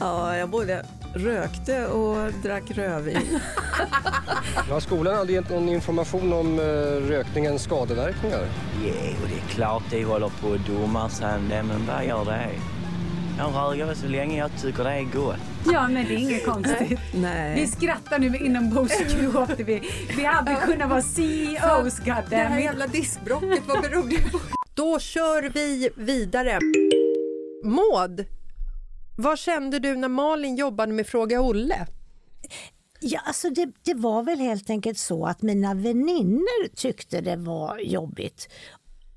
Ja, 0.00 0.36
jag 0.36 0.48
både 0.50 0.86
rökte 1.14 1.86
och 1.86 2.32
drack 2.42 2.70
rödvin. 2.70 3.18
Ja, 4.68 4.80
skolan 4.80 5.14
hade 5.16 5.32
gett 5.32 5.50
någon 5.50 5.68
information 5.68 6.32
om 6.32 6.58
eh, 6.58 6.64
rökningens 7.08 7.62
skadeverkningar. 7.62 8.46
Jo, 8.84 8.92
det 9.28 9.34
är 9.34 9.54
klart 9.54 9.82
de 9.90 10.04
håller 10.04 10.28
på 10.28 10.52
att 10.52 10.66
dumma 10.66 11.08
sig 11.08 11.40
men 11.48 11.86
vad 11.86 12.04
gör 12.06 12.24
det? 12.24 12.48
Jag 13.38 13.52
röker 13.52 13.84
väl 13.86 13.96
så 13.96 14.06
länge 14.06 14.38
jag 14.38 14.50
tycker 14.62 14.84
det 14.84 14.90
är 14.90 15.02
gott. 15.02 15.36
Ja, 15.72 15.88
men 15.88 15.94
det 16.08 16.14
är 16.14 16.18
inget 16.18 16.46
konstigt. 16.46 16.98
Nej. 17.14 17.54
Vi 17.60 17.66
skrattar 17.66 18.18
nu 18.18 18.36
inombords. 18.36 18.98
Gud, 19.20 19.32
vad 19.32 19.56
vi, 19.64 19.82
vi 20.16 20.24
hade 20.24 20.56
kunnat 20.66 20.90
vara 20.90 21.02
CEOs, 21.02 21.96
Det 22.04 22.12
här 22.12 22.22
goddammit. 22.22 22.64
jävla 22.64 22.86
diskbrocket, 22.86 23.62
vad 23.66 23.82
beror 23.82 24.08
det 24.08 24.30
på? 24.32 24.40
Då 24.74 24.98
kör 24.98 25.50
vi 25.54 25.90
vidare. 25.96 26.58
Maud, 27.64 28.26
vad 29.22 29.38
kände 29.38 29.78
du 29.78 29.96
när 29.96 30.08
Malin 30.08 30.56
jobbade 30.56 30.92
med 30.92 31.06
Fråga 31.06 31.40
Olle? 31.40 31.86
Ja, 33.00 33.20
alltså 33.24 33.50
det, 33.50 33.72
det 33.82 33.94
var 33.94 34.22
väl 34.22 34.38
helt 34.38 34.70
enkelt 34.70 34.98
så 34.98 35.26
att 35.26 35.42
mina 35.42 35.74
vänner 35.74 36.68
tyckte 36.76 37.20
det 37.20 37.36
var 37.36 37.78
jobbigt. 37.78 38.48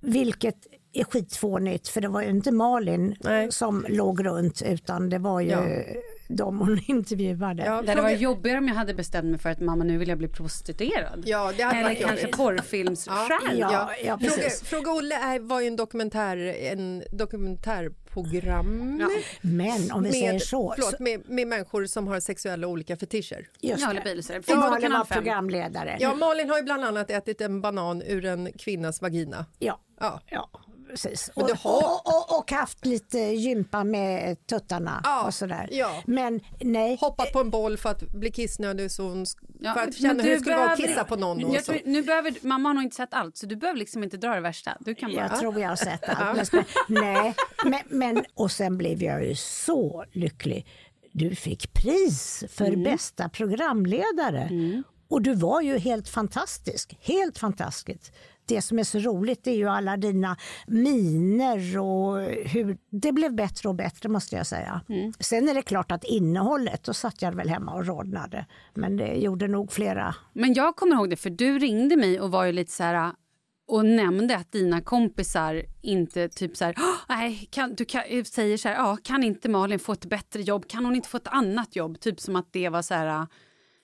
Vilket 0.02 0.56
är 0.94 1.04
skitfånigt 1.04 1.88
för 1.88 2.02
det 2.02 2.08
var 2.08 2.22
ju 2.22 2.30
inte 2.30 2.52
Malin 2.52 3.16
som 3.50 3.86
låg 3.90 4.26
runt 4.26 4.62
utan 4.62 5.10
det 5.10 5.20
var 5.20 5.42
ju 5.42 5.50
Ja. 5.50 5.84
De 6.28 6.60
hon 6.60 6.80
intervjuade. 6.88 7.64
det 7.64 7.70
hade 7.70 8.02
varit 8.02 8.20
jobbigare 8.20 8.58
om 8.58 8.68
jag 8.68 8.76
hade 8.76 8.94
bestämt 8.94 9.26
mig 9.26 9.40
för 9.40 9.50
att 9.50 9.60
mamma 9.60 9.84
nu 9.84 9.98
vill 9.98 10.10
jag 10.10 10.18
bli 10.18 10.28
prostituerad. 10.28 11.24
Ja, 11.26 11.52
det 11.58 11.64
hade 11.64 11.78
Eller 11.80 11.90
varit 11.90 12.06
kanske 12.06 12.28
porrfilmsstjärna. 12.28 13.90
Fråga, 14.20 14.50
Fråga 14.64 14.92
Olle 14.92 15.16
är, 15.16 15.40
var 15.40 15.62
ju 15.62 15.68
en 15.68 15.76
dokumentär, 15.76 16.38
en 16.72 17.04
dokumentärprogram. 17.12 19.02
Men 19.42 19.92
om 19.92 20.04
vi 20.04 20.12
säger 20.12 20.40
så- 20.40 20.74
Förlåt, 20.76 20.92
så- 20.98 21.04
med, 21.04 21.30
med 21.30 21.48
människor 21.48 21.86
som 21.86 22.08
har 22.08 22.20
sexuella 22.20 22.68
olika 22.68 22.98
fetischer. 22.98 23.48
Just 23.62 23.82
Ja, 23.82 23.94
det. 24.04 24.10
eller. 24.12 24.38
Och 24.40 24.46
Från 24.46 24.60
Malin 24.60 24.92
var 24.92 25.04
programledare. 25.06 25.98
Ja, 26.00 26.16
Malin 26.16 26.50
har 26.50 26.58
ju 26.58 26.64
bland 26.64 26.84
annat 26.86 27.10
ätit 27.12 27.42
en 27.42 27.62
banan 27.62 28.02
ur 28.02 28.26
en 28.26 28.50
kvinnas 28.60 29.02
vagina. 29.02 29.46
Ja. 29.60 29.80
Ja. 30.00 30.22
ja 30.30 30.50
precis. 30.90 31.30
Och, 31.36 31.50
har- 31.50 31.84
och, 31.84 32.08
och, 32.08 32.40
och 32.40 32.52
haft 32.52 32.86
lite 32.86 33.18
gympa 33.20 33.84
med 33.84 34.48
tuttarna 34.48 35.24
och 35.26 35.34
sådär. 35.34 35.68
Ja. 35.72 36.04
Men 36.06 36.40
nej. 36.62 36.98
Hoppat 37.02 37.32
på 37.34 37.40
en 37.40 37.50
boll 37.50 37.78
för 37.78 37.90
att 37.90 38.02
bli 38.12 38.32
kissnödig 38.32 38.92
så 38.92 39.04
hon, 39.04 39.26
Ja, 39.60 39.74
för 39.74 39.82
att 39.82 39.96
känna 39.96 40.24
hur 40.24 40.30
du 40.30 40.36
det 40.36 40.42
skulle 40.42 40.58
vara 40.58 40.72
att 40.72 40.78
kissa 40.80 41.04
på 41.04 41.16
någon. 41.16 41.44
Och 41.46 41.56
Jag 41.56 41.64
så. 41.66 41.72
tror, 41.72 41.82
nu 41.86 42.02
behöver, 42.02 42.34
mamma 42.42 42.70
har 42.70 42.74
nog 42.74 42.84
inte 42.84 42.96
sett 42.96 43.14
allt, 43.14 43.38
så 43.38 43.46
du 43.46 43.56
behöver 43.56 43.80
liksom 43.80 44.04
inte 44.04 44.18
dra 44.18 44.34
det 44.36 44.42
värsta. 44.42 44.78
Du 44.80 44.96
kan 44.96 45.12
bara... 45.16 45.22
Jag 45.32 45.40
tror 45.40 45.60
jag 45.60 45.70
har 45.70 45.76
sett 45.76 46.10
allt. 46.10 46.54
Men, 46.54 46.64
nej, 46.88 47.36
men, 47.66 47.80
men, 47.90 48.26
och 48.34 48.52
sen 48.52 48.78
blev 48.78 49.04
jag 49.04 49.26
ju 49.26 49.36
så 49.36 50.06
lycklig. 50.12 50.68
Du 51.12 51.36
fick 51.36 51.74
pris 51.74 52.44
för 52.50 52.66
Mm. 52.66 52.84
bästa 52.84 53.30
programledare. 53.30 54.50
Och 55.08 55.22
du 55.22 55.34
var 55.36 55.62
ju 55.62 55.78
helt 55.78 56.10
fantastisk. 56.10 56.98
Helt 57.02 57.38
fantastisk. 57.38 58.14
Det 58.46 58.62
som 58.62 58.80
är 58.80 58.84
så 58.84 59.00
roligt 59.00 59.48
är 59.48 59.52
ju 59.56 59.70
alla 59.70 59.98
dina 59.98 60.38
miner 60.68 61.80
och 61.80 62.22
hur 62.46 62.78
det 62.90 63.12
blev 63.12 63.36
bättre 63.36 63.70
och 63.70 63.76
bättre 63.76 64.10
måste 64.10 64.36
jag 64.36 64.48
säga. 64.48 64.82
Mm. 64.90 65.14
Sen 65.20 65.50
är 65.50 65.54
det 65.54 65.62
klart 65.62 65.92
att 65.92 66.04
innehållet, 66.04 66.84
då 66.84 66.94
satt 66.94 67.22
jag 67.22 67.36
väl 67.36 67.50
hemma 67.50 67.74
och 67.74 67.86
rodnade. 67.86 68.46
Men 68.74 68.98
det 68.98 69.16
gjorde 69.16 69.48
nog 69.48 69.72
flera. 69.72 70.16
Men 70.34 70.54
jag 70.54 70.76
kommer 70.76 70.96
ihåg 70.96 71.10
det, 71.10 71.16
för 71.16 71.30
du 71.30 71.60
ringde 71.60 71.96
mig 71.96 72.20
och 72.22 72.32
var 72.32 72.46
ju 72.46 72.52
lite 72.52 72.72
så 72.72 72.84
här 72.84 73.12
och 73.68 73.86
nämnde 73.86 74.36
att 74.38 74.52
dina 74.52 74.82
kompisar 74.82 75.64
inte 75.82 76.30
typ 76.30 76.58
så 76.58 76.66
här, 76.66 76.76
"Åh, 76.78 76.96
nej, 77.10 77.48
kan, 77.52 77.76
du 77.76 77.86
kan, 77.86 78.02
säger 78.26 78.58
så 78.58 78.68
här, 78.68 78.76
ja, 78.76 78.98
kan 79.04 79.24
inte 79.24 79.50
Malin 79.50 79.80
få 79.80 79.94
ett 79.94 80.06
bättre 80.06 80.42
jobb? 80.42 80.68
Kan 80.68 80.86
hon 80.86 80.96
inte 80.96 81.10
få 81.10 81.18
ett 81.18 81.28
annat 81.28 81.76
jobb? 81.76 82.00
Typ 82.00 82.20
som 82.20 82.36
att 82.36 82.54
det 82.54 82.70
var 82.70 82.82
så 82.82 82.94
här... 82.94 83.28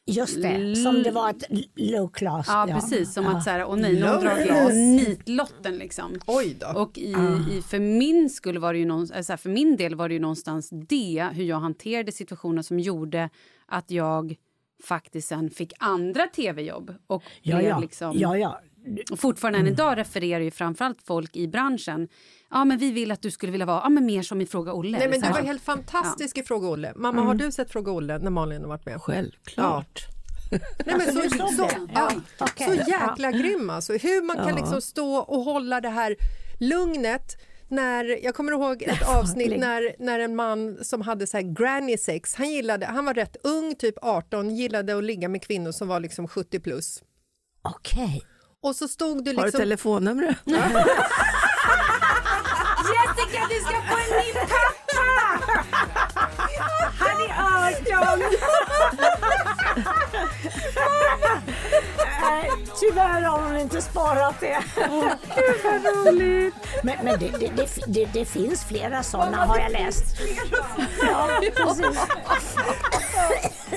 Just 0.05 0.41
det, 0.41 0.75
som 0.75 1.03
det 1.03 1.11
var 1.11 1.29
ett 1.29 1.43
low 1.75 2.07
class. 2.07 2.45
Ja, 2.49 2.67
precis. 2.71 3.13
Som 3.13 3.23
Ja. 3.25 3.37
att 3.37 3.43
så 3.43 3.49
här, 3.49 3.65
åh 3.65 3.75
nej, 3.75 3.99
någon 3.99 4.21
drar 4.21 4.73
nitlotten 4.95 5.77
liksom. 5.77 6.19
Oj 6.27 6.57
då. 6.59 6.79
Och 6.81 6.97
i, 6.97 7.13
Ah. 7.15 7.51
i, 7.51 7.61
för 7.61 7.79
min 7.79 8.29
skull 8.29 8.57
var 8.57 8.73
det 8.73 8.79
ju 8.79 8.85
någon, 8.85 9.07
alltså 9.15 9.37
för 9.37 9.49
min 9.49 9.75
del 9.77 9.95
var 9.95 10.07
det 10.09 10.13
ju 10.13 10.19
någonstans 10.19 10.69
det, 10.71 11.27
hur 11.33 11.43
jag 11.43 11.59
hanterade 11.59 12.11
situationen 12.11 12.63
som 12.63 12.79
gjorde 12.79 13.29
att 13.65 13.91
jag 13.91 14.35
faktiskt 14.83 15.27
sen 15.27 15.49
fick 15.49 15.73
andra 15.79 16.27
tv-jobb 16.27 16.95
och 17.07 17.23
Ja, 17.41 17.55
blev 17.57 17.69
ja. 17.69 17.79
liksom... 17.79 18.11
Ja, 18.15 18.37
ja. 18.37 18.61
Och 19.11 19.19
fortfarande 19.19 19.59
än 19.59 19.67
idag 19.67 19.97
refererar 19.97 20.39
ju 20.43 20.51
framförallt 20.51 21.01
folk 21.01 21.35
i 21.35 21.47
branschen. 21.47 22.07
Ja, 22.51 22.65
men 22.65 22.77
vi 22.77 22.91
vill 22.91 23.11
att 23.11 23.21
du 23.21 23.31
skulle 23.31 23.51
vilja 23.51 23.65
vara 23.65 23.81
ja, 23.83 23.89
men 23.89 24.05
mer 24.05 24.21
som 24.21 24.41
i 24.41 24.45
Fråga 24.45 24.73
Olle. 24.73 24.97
Nej, 24.97 25.07
men 25.09 25.19
eller 25.23 25.27
du 25.27 25.33
var 25.33 25.47
helt 25.47 25.61
fantastisk 25.63 26.37
i 26.37 26.43
Fråga 26.43 26.67
Olle. 26.67 26.93
Mamma, 26.95 27.21
har 27.21 27.33
du 27.33 27.51
sett 27.51 27.71
Fråga 27.71 27.91
Olle 27.91 28.17
när 28.17 28.31
Malin 28.31 28.61
har 28.61 28.67
varit 28.69 28.85
med? 28.85 29.01
Självklart. 29.01 30.07
Nej, 30.51 30.61
men 30.85 31.01
Alltså, 31.01 31.29
så, 31.37 31.47
så, 31.47 31.63
det? 31.63 31.77
ja, 31.93 32.11
så 32.39 32.47
ja. 32.57 32.73
jäkla 32.87 33.31
grym 33.31 33.69
alltså. 33.69 33.93
Hur 33.93 34.21
man 34.21 34.35
kan 34.35 34.47
Ja. 34.47 34.55
liksom 34.55 34.81
stå 34.81 35.15
och 35.15 35.41
hålla 35.43 35.81
det 35.81 35.89
här 35.89 36.15
lugnet 36.59 37.37
när, 37.67 38.23
jag 38.23 38.35
kommer 38.35 38.51
ihåg 38.51 38.83
ett 38.83 38.97
Ja, 39.01 39.19
avsnitt 39.19 39.59
när, 39.59 39.95
när 39.99 40.19
en 40.19 40.35
man 40.35 40.77
som 40.81 41.01
hade 41.01 41.27
så 41.27 41.37
här 41.37 41.53
granny 41.53 41.97
sex, 41.97 42.35
han, 42.35 42.49
gillade, 42.49 42.85
han 42.85 43.05
var 43.05 43.13
rätt 43.13 43.35
ung, 43.43 43.75
typ 43.75 43.95
18, 44.01 44.55
gillade 44.55 44.97
att 44.97 45.03
ligga 45.03 45.29
med 45.29 45.43
kvinnor 45.43 45.71
som 45.71 45.87
var 45.87 45.99
liksom 45.99 46.27
70 46.27 46.59
plus. 46.59 47.03
Okej. 47.61 48.23
Och 48.63 48.75
så 48.75 48.87
stod 48.87 49.23
du 49.25 49.31
Har 49.31 49.37
du 49.37 49.43
liksom... 49.43 49.59
telefonnumret? 49.59 50.37
Jessica, 53.01 53.47
du 53.49 53.55
ska 53.59 53.81
få 53.89 53.97
en 53.97 54.11
ny 54.19 54.33
pappa! 54.33 55.01
Han 56.99 57.21
är 57.21 57.31
18! 57.67 58.19
Nej, 62.21 62.51
tyvärr 62.79 63.21
har 63.21 63.41
hon 63.41 63.57
inte 63.57 63.81
sparat 63.81 64.39
det. 64.39 64.63
Gud 65.35 65.61
vad 65.63 66.07
roligt! 66.07 66.55
Men, 66.83 66.95
men 67.03 67.19
det, 67.19 67.27
det, 67.39 67.47
det, 67.55 67.69
det, 67.87 68.05
det 68.13 68.25
finns 68.25 68.65
flera 68.65 69.03
sådana 69.03 69.45
har 69.45 69.59
jag 69.59 69.71
läst. 69.71 70.03
Ja, 71.01 71.29
precis. 71.55 71.99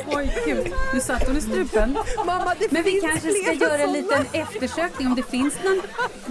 Oj, 0.06 0.42
gud. 0.46 0.74
Nu 0.94 1.00
satt 1.00 1.26
hon 1.26 1.36
i 1.36 1.40
strupen. 1.40 1.98
Mamma, 2.16 2.54
det 2.58 2.72
men 2.72 2.82
vi 2.82 2.90
finns 2.90 3.04
kanske 3.04 3.32
ska 3.32 3.52
flera 3.52 3.70
göra 3.70 3.82
en 3.82 3.92
liten 3.92 4.26
eftersökning 4.32 5.08
om 5.08 5.14
det 5.14 5.22
finns 5.22 5.54
någon... 5.64 5.82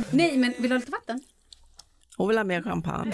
Nej, 0.10 0.38
men 0.38 0.54
vill 0.58 0.70
du 0.70 0.76
ha 0.76 0.80
lite 0.80 0.92
vatten? 0.92 1.22
Hon 2.24 2.28
vill 2.28 2.38
ha 2.38 2.44
mer 2.44 2.62
champagne. 2.62 3.14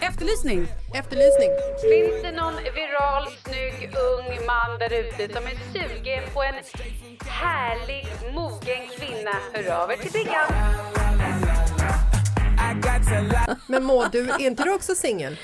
Efterlysning. 0.00 0.66
Efterlysning. 0.94 1.50
Finns 1.90 2.22
det 2.22 2.32
någon 2.32 2.54
viral, 2.54 3.26
snygg, 3.44 3.90
ung 3.96 4.46
man 4.46 4.78
där 4.78 4.92
ute 4.92 5.34
som 5.34 5.44
är 5.44 5.72
sugen 5.72 6.22
på 6.34 6.42
en 6.42 6.54
härlig, 7.26 8.06
mogen 8.34 8.88
kvinna? 8.98 9.30
Hör 9.52 9.82
av 9.82 9.90
er 9.90 9.96
till 9.96 10.12
Biggan. 10.12 10.52
Men 13.66 13.84
Maud, 13.84 14.08
du, 14.12 14.30
är 14.30 14.40
inte 14.40 14.62
du 14.62 14.74
också 14.74 14.94
singel? 14.94 15.36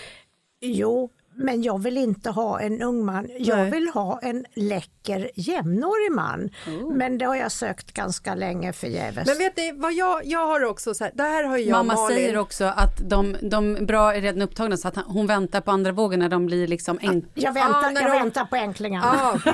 Jo, 0.61 1.11
men 1.37 1.63
jag 1.63 1.83
vill 1.83 1.97
inte 1.97 2.31
ha 2.31 2.61
en 2.61 2.83
ung 2.83 3.05
man. 3.05 3.29
Jag 3.39 3.59
Nej. 3.59 3.71
vill 3.71 3.89
ha 3.89 4.19
en 4.23 4.45
läcker 4.55 5.31
jämnårig 5.35 6.13
man. 6.13 6.51
Men 6.95 7.19
det 7.19 7.25
har 7.25 7.37
jag 7.37 7.53
sökt 7.53 7.93
ganska 7.93 8.35
länge 8.35 8.73
förgäves. 8.73 9.27
Men 9.29 9.39
vet 9.39 9.57
ni 9.57 9.73
vad 9.73 9.93
jag, 9.93 10.21
jag 10.25 10.47
har 10.47 10.65
också 10.65 10.95
så 10.95 11.05
här, 11.05 11.13
det 11.15 11.23
här 11.23 11.45
har 11.45 11.59
jag 11.59 11.71
Mamma 11.71 11.95
Malin. 11.95 12.17
säger 12.17 12.37
också 12.39 12.65
att 12.65 13.09
de, 13.11 13.37
de 13.43 13.87
bra 13.87 14.15
är 14.15 14.21
redan 14.21 14.43
upptagna 14.43 14.77
så 14.77 14.89
att 14.89 14.97
hon 15.07 15.27
väntar 15.27 15.61
på 15.61 15.71
andra 15.71 15.93
vågen 15.93 16.21
när 16.21 16.29
de 16.29 16.47
blir 16.47 16.67
liksom 16.69 16.99
en... 17.03 17.29
Jag 17.35 17.53
väntar, 17.53 17.83
Ja, 17.83 17.91
när 17.91 18.01
jag 18.03 18.11
de- 18.11 18.19
väntar 18.19 18.45
på 18.45 18.57
änklingarna. 18.57 19.17
Ja. 19.45 19.53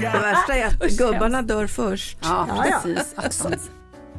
Det 0.00 0.18
värsta 0.20 0.54
är 0.56 0.66
att 0.66 0.90
gubbarna 0.98 1.42
dör 1.42 1.66
först. 1.66 2.18
Ja, 2.22 2.46
Ja, 2.48 2.64
ja. 2.70 2.80
precis. 2.82 3.70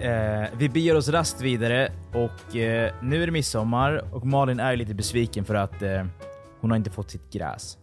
Eh, 0.01 0.49
vi 0.57 0.69
beger 0.69 0.95
oss 0.97 1.09
rast 1.09 1.41
vidare 1.41 1.91
och 2.13 2.55
eh, 2.55 2.93
nu 3.03 3.21
är 3.23 3.25
det 3.25 3.31
midsommar 3.31 4.15
och 4.15 4.25
Malin 4.25 4.59
är 4.59 4.75
lite 4.75 4.93
besviken 4.93 5.45
för 5.45 5.55
att 5.55 5.81
eh, 5.81 6.05
hon 6.61 6.69
har 6.71 6.77
inte 6.77 6.91
fått 6.91 7.11
sitt 7.11 7.33
gräs. 7.33 7.77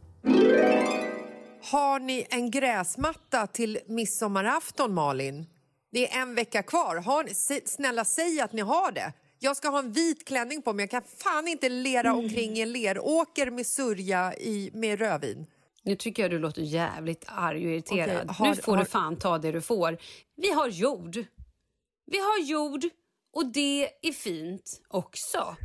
Har 1.73 2.01
ni 2.01 2.27
en 2.31 2.51
gräsmatta 2.51 3.47
till 3.47 3.79
midsommarafton, 3.87 4.95
Malin? 4.95 5.47
Det 5.93 6.13
är 6.13 6.23
en 6.23 6.35
vecka 6.35 6.63
kvar. 6.63 6.97
Har 6.97 7.25
ni, 7.25 7.61
snälla, 7.67 8.05
säg 8.05 8.41
att 8.41 8.53
ni 8.53 8.61
har 8.63 8.93
det. 8.93 9.13
Jag 9.39 9.57
ska 9.57 9.69
ha 9.69 9.79
en 9.79 9.93
vit 9.93 10.27
klänning 10.29 10.63
på 10.63 10.73
mig. 10.73 10.83
Jag 10.83 10.91
kan 10.91 11.03
fan 11.19 11.49
inte 11.49 11.69
lera 11.69 12.15
omkring 12.15 12.57
i 12.57 12.61
en 12.61 12.73
leråker 12.73 13.51
med 13.51 13.67
sörja 13.67 14.35
i, 14.35 14.71
med 14.75 14.99
rödvin. 14.99 15.47
Nu 15.83 15.97
tycker 15.97 16.23
jag 16.23 16.31
du 16.31 16.39
låter 16.39 16.63
jävligt 16.63 17.25
arg 17.27 17.67
och 17.67 17.73
irriterad. 17.73 18.09
Okej, 18.11 18.27
har- 18.39 18.49
nu 18.49 18.55
får 18.57 18.73
har- 18.77 18.85
du 18.85 18.91
fan 18.91 19.17
ta 19.17 19.39
det 19.39 19.53
du 19.53 19.61
får. 19.61 19.97
Vi 20.37 20.53
har 20.53 20.69
jord. 20.69 21.17
Vi 22.07 22.19
har 22.19 22.39
jord 22.39 22.85
och 23.33 23.47
det 23.47 23.91
är 24.03 24.13
fint 24.13 24.81
också. 24.89 25.57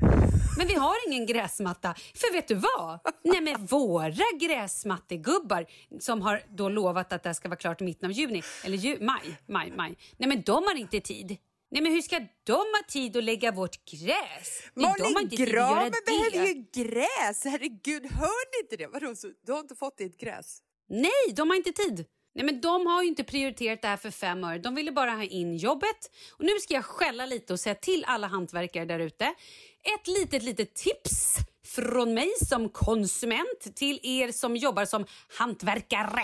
Men 0.58 0.68
vi 0.68 0.74
har 0.74 0.96
ingen 1.08 1.26
gräsmatta. 1.26 1.96
För 2.16 2.34
vet 2.34 2.48
du 2.48 2.56
vad? 2.56 3.00
Nej 3.24 3.42
men 3.42 3.66
våra 3.66 4.26
gräsmattegubbar 4.40 5.66
som 6.00 6.22
har 6.22 6.44
då 6.50 6.70
lovat 6.70 7.14
att 7.14 7.24
det 7.24 7.30
här 7.30 7.34
ska 7.34 7.50
vara 7.50 7.58
klart 7.58 7.82
i 7.82 7.84
mitten 7.84 8.10
av 8.10 8.12
juni, 8.12 8.44
eller 8.66 8.78
ju, 8.78 9.00
maj, 9.00 9.38
maj, 9.48 9.72
maj. 9.72 9.98
Nej 10.18 10.30
men 10.30 10.42
de 10.42 10.64
har 10.64 10.76
inte 10.76 11.00
tid. 11.00 11.38
Nej 11.72 11.82
men 11.82 11.92
hur 11.92 12.02
ska 12.02 12.20
de 12.44 12.54
ha 12.54 12.84
tid 12.88 13.18
att 13.18 13.24
lägga 13.24 13.52
vårt 13.52 13.86
gräs? 13.86 14.64
De 14.76 14.82
Malin, 14.82 15.30
graven 15.30 15.92
det. 15.92 16.12
behöver 16.12 16.48
ju 16.48 16.66
gräs. 16.74 17.44
Herregud, 17.44 18.12
hör 18.12 18.52
ni 18.52 18.64
inte 18.64 18.76
det? 18.78 18.88
Vadå, 18.88 19.16
så, 19.16 19.28
du 19.46 19.52
har 19.52 19.60
inte 19.60 19.76
fått 19.76 19.98
ditt 19.98 20.18
gräs? 20.20 20.60
Nej, 20.90 21.34
de 21.36 21.50
har 21.50 21.58
inte 21.58 21.72
tid. 21.72 22.06
Nej, 22.36 22.46
men 22.46 22.62
de 22.62 22.86
har 22.86 23.02
ju 23.04 23.10
inte 23.10 23.24
prioriterat 23.24 23.82
det 23.82 23.88
här 23.88 23.98
för 23.98 24.12
fem 24.12 24.44
öre. 24.44 24.58
De 24.58 24.76
ville 24.76 24.92
bara 24.92 25.12
ha 25.12 25.24
in 25.24 25.58
jobbet. 25.58 26.12
Och 26.38 26.46
nu 26.46 26.52
ska 26.60 26.74
jag 26.74 26.86
skälla 26.86 27.26
lite 27.26 27.54
och 27.54 27.60
säga 27.60 27.76
till 27.76 28.04
alla 28.08 28.28
hantverkare 28.28 28.86
där 28.86 29.00
ute. 29.00 29.26
Ett 29.26 30.08
litet, 30.08 30.44
litet 30.44 30.76
tips 30.76 31.36
från 31.66 32.14
mig 32.14 32.32
som 32.46 32.70
konsument 32.70 33.76
till 33.76 34.00
er 34.04 34.32
som 34.32 34.56
jobbar 34.56 34.86
som 34.86 35.06
hantverkare. 35.38 36.24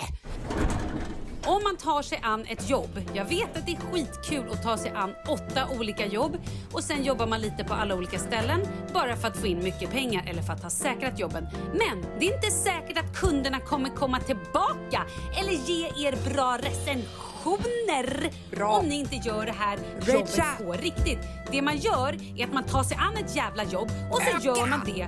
Om 1.46 1.64
man 1.64 1.78
tar 1.78 2.02
sig 2.02 2.20
an 2.24 2.46
ett 2.50 2.70
jobb, 2.70 3.02
jag 3.14 3.26
vet 3.26 3.58
att 3.58 3.66
det 3.66 3.72
är 3.72 3.78
skitkul 3.92 4.52
att 4.52 4.64
ta 4.64 4.78
sig 4.78 4.92
an 4.96 5.16
åtta 5.28 5.68
olika 5.80 6.06
jobb 6.06 6.38
och 6.72 6.84
sen 6.84 7.04
jobbar 7.04 7.28
man 7.28 7.42
lite 7.42 7.64
på 7.64 7.74
alla 7.74 7.96
olika 7.96 8.20
ställen 8.20 8.62
bara 8.94 9.16
för 9.16 9.28
att 9.28 9.38
få 9.38 9.48
in 9.48 9.64
mycket 9.64 9.92
pengar 9.92 10.26
eller 10.28 10.42
för 10.42 10.54
att 10.54 10.64
ha 10.64 10.70
säkrat 10.70 11.20
jobben. 11.20 11.48
Men 11.72 12.06
det 12.20 12.28
är 12.28 12.36
inte 12.36 12.52
säkert 12.52 12.98
att 12.98 13.20
kunderna 13.20 13.60
kommer 13.60 13.90
komma 13.90 14.20
tillbaka 14.20 15.06
eller 15.40 15.52
ge 15.52 16.08
er 16.08 16.34
bra 16.34 16.58
recensioner 16.62 18.32
om 18.64 18.86
ni 18.86 19.00
inte 19.00 19.16
gör 19.16 19.46
det 19.46 19.56
här 19.58 19.80
jobbet 20.14 20.42
på 20.58 20.74
riktigt. 20.74 21.20
Det 21.52 21.62
man 21.62 21.78
gör 21.78 22.18
är 22.38 22.44
att 22.44 22.54
man 22.54 22.64
tar 22.64 22.84
sig 22.84 22.98
an 22.98 23.18
ett 23.26 23.36
jävla 23.36 23.64
jobb 23.64 23.92
och 24.12 24.22
så 24.22 24.48
gör 24.48 24.68
man 24.68 24.82
det 24.86 25.08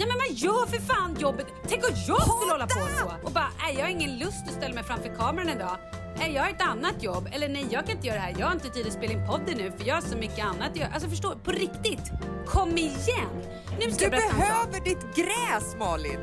Nej 0.00 0.08
men 0.08 0.16
man 0.16 0.34
gör 0.34 0.66
för 0.66 0.80
fan 0.80 1.16
jobbet. 1.20 1.46
Tänk 1.68 1.84
om 1.84 1.90
jag 2.06 2.22
skulle 2.22 2.52
hålla 2.52 2.66
på 2.66 2.88
så 2.98 3.26
och 3.26 3.32
bara, 3.32 3.50
nej 3.58 3.74
jag 3.74 3.82
har 3.82 3.88
ingen 3.88 4.18
lust 4.18 4.48
att 4.48 4.54
ställa 4.54 4.74
mig 4.74 4.84
framför 4.84 5.08
kameran 5.16 5.48
idag. 5.48 5.76
Nej, 6.18 6.32
jag 6.34 6.42
har 6.42 6.50
ett 6.50 6.62
annat 6.62 7.02
jobb. 7.02 7.28
Eller 7.32 7.48
nej, 7.48 7.66
jag 7.70 7.86
kan 7.86 7.96
inte 7.96 8.06
göra 8.06 8.16
det 8.16 8.22
här. 8.22 8.36
Jag 8.38 8.46
har 8.46 8.54
inte 8.54 8.68
tid 8.68 8.86
att 8.86 8.92
spela 8.92 9.12
in 9.12 9.26
podden 9.26 9.58
nu 9.58 9.72
för 9.78 9.86
jag 9.88 9.94
har 9.94 10.02
så 10.02 10.16
mycket 10.16 10.44
annat 10.44 10.70
att 10.70 10.76
göra. 10.76 10.88
Alltså 10.94 11.08
förstå, 11.08 11.38
på 11.44 11.50
riktigt. 11.50 12.10
Kom 12.46 12.78
igen! 12.78 13.34
Nu 13.80 13.90
ska 13.90 13.98
Du 13.98 14.04
jag 14.04 14.10
berätta 14.10 14.36
behöver 14.36 14.80
ditt 14.84 15.16
gräs, 15.16 15.76
Malin! 15.78 16.20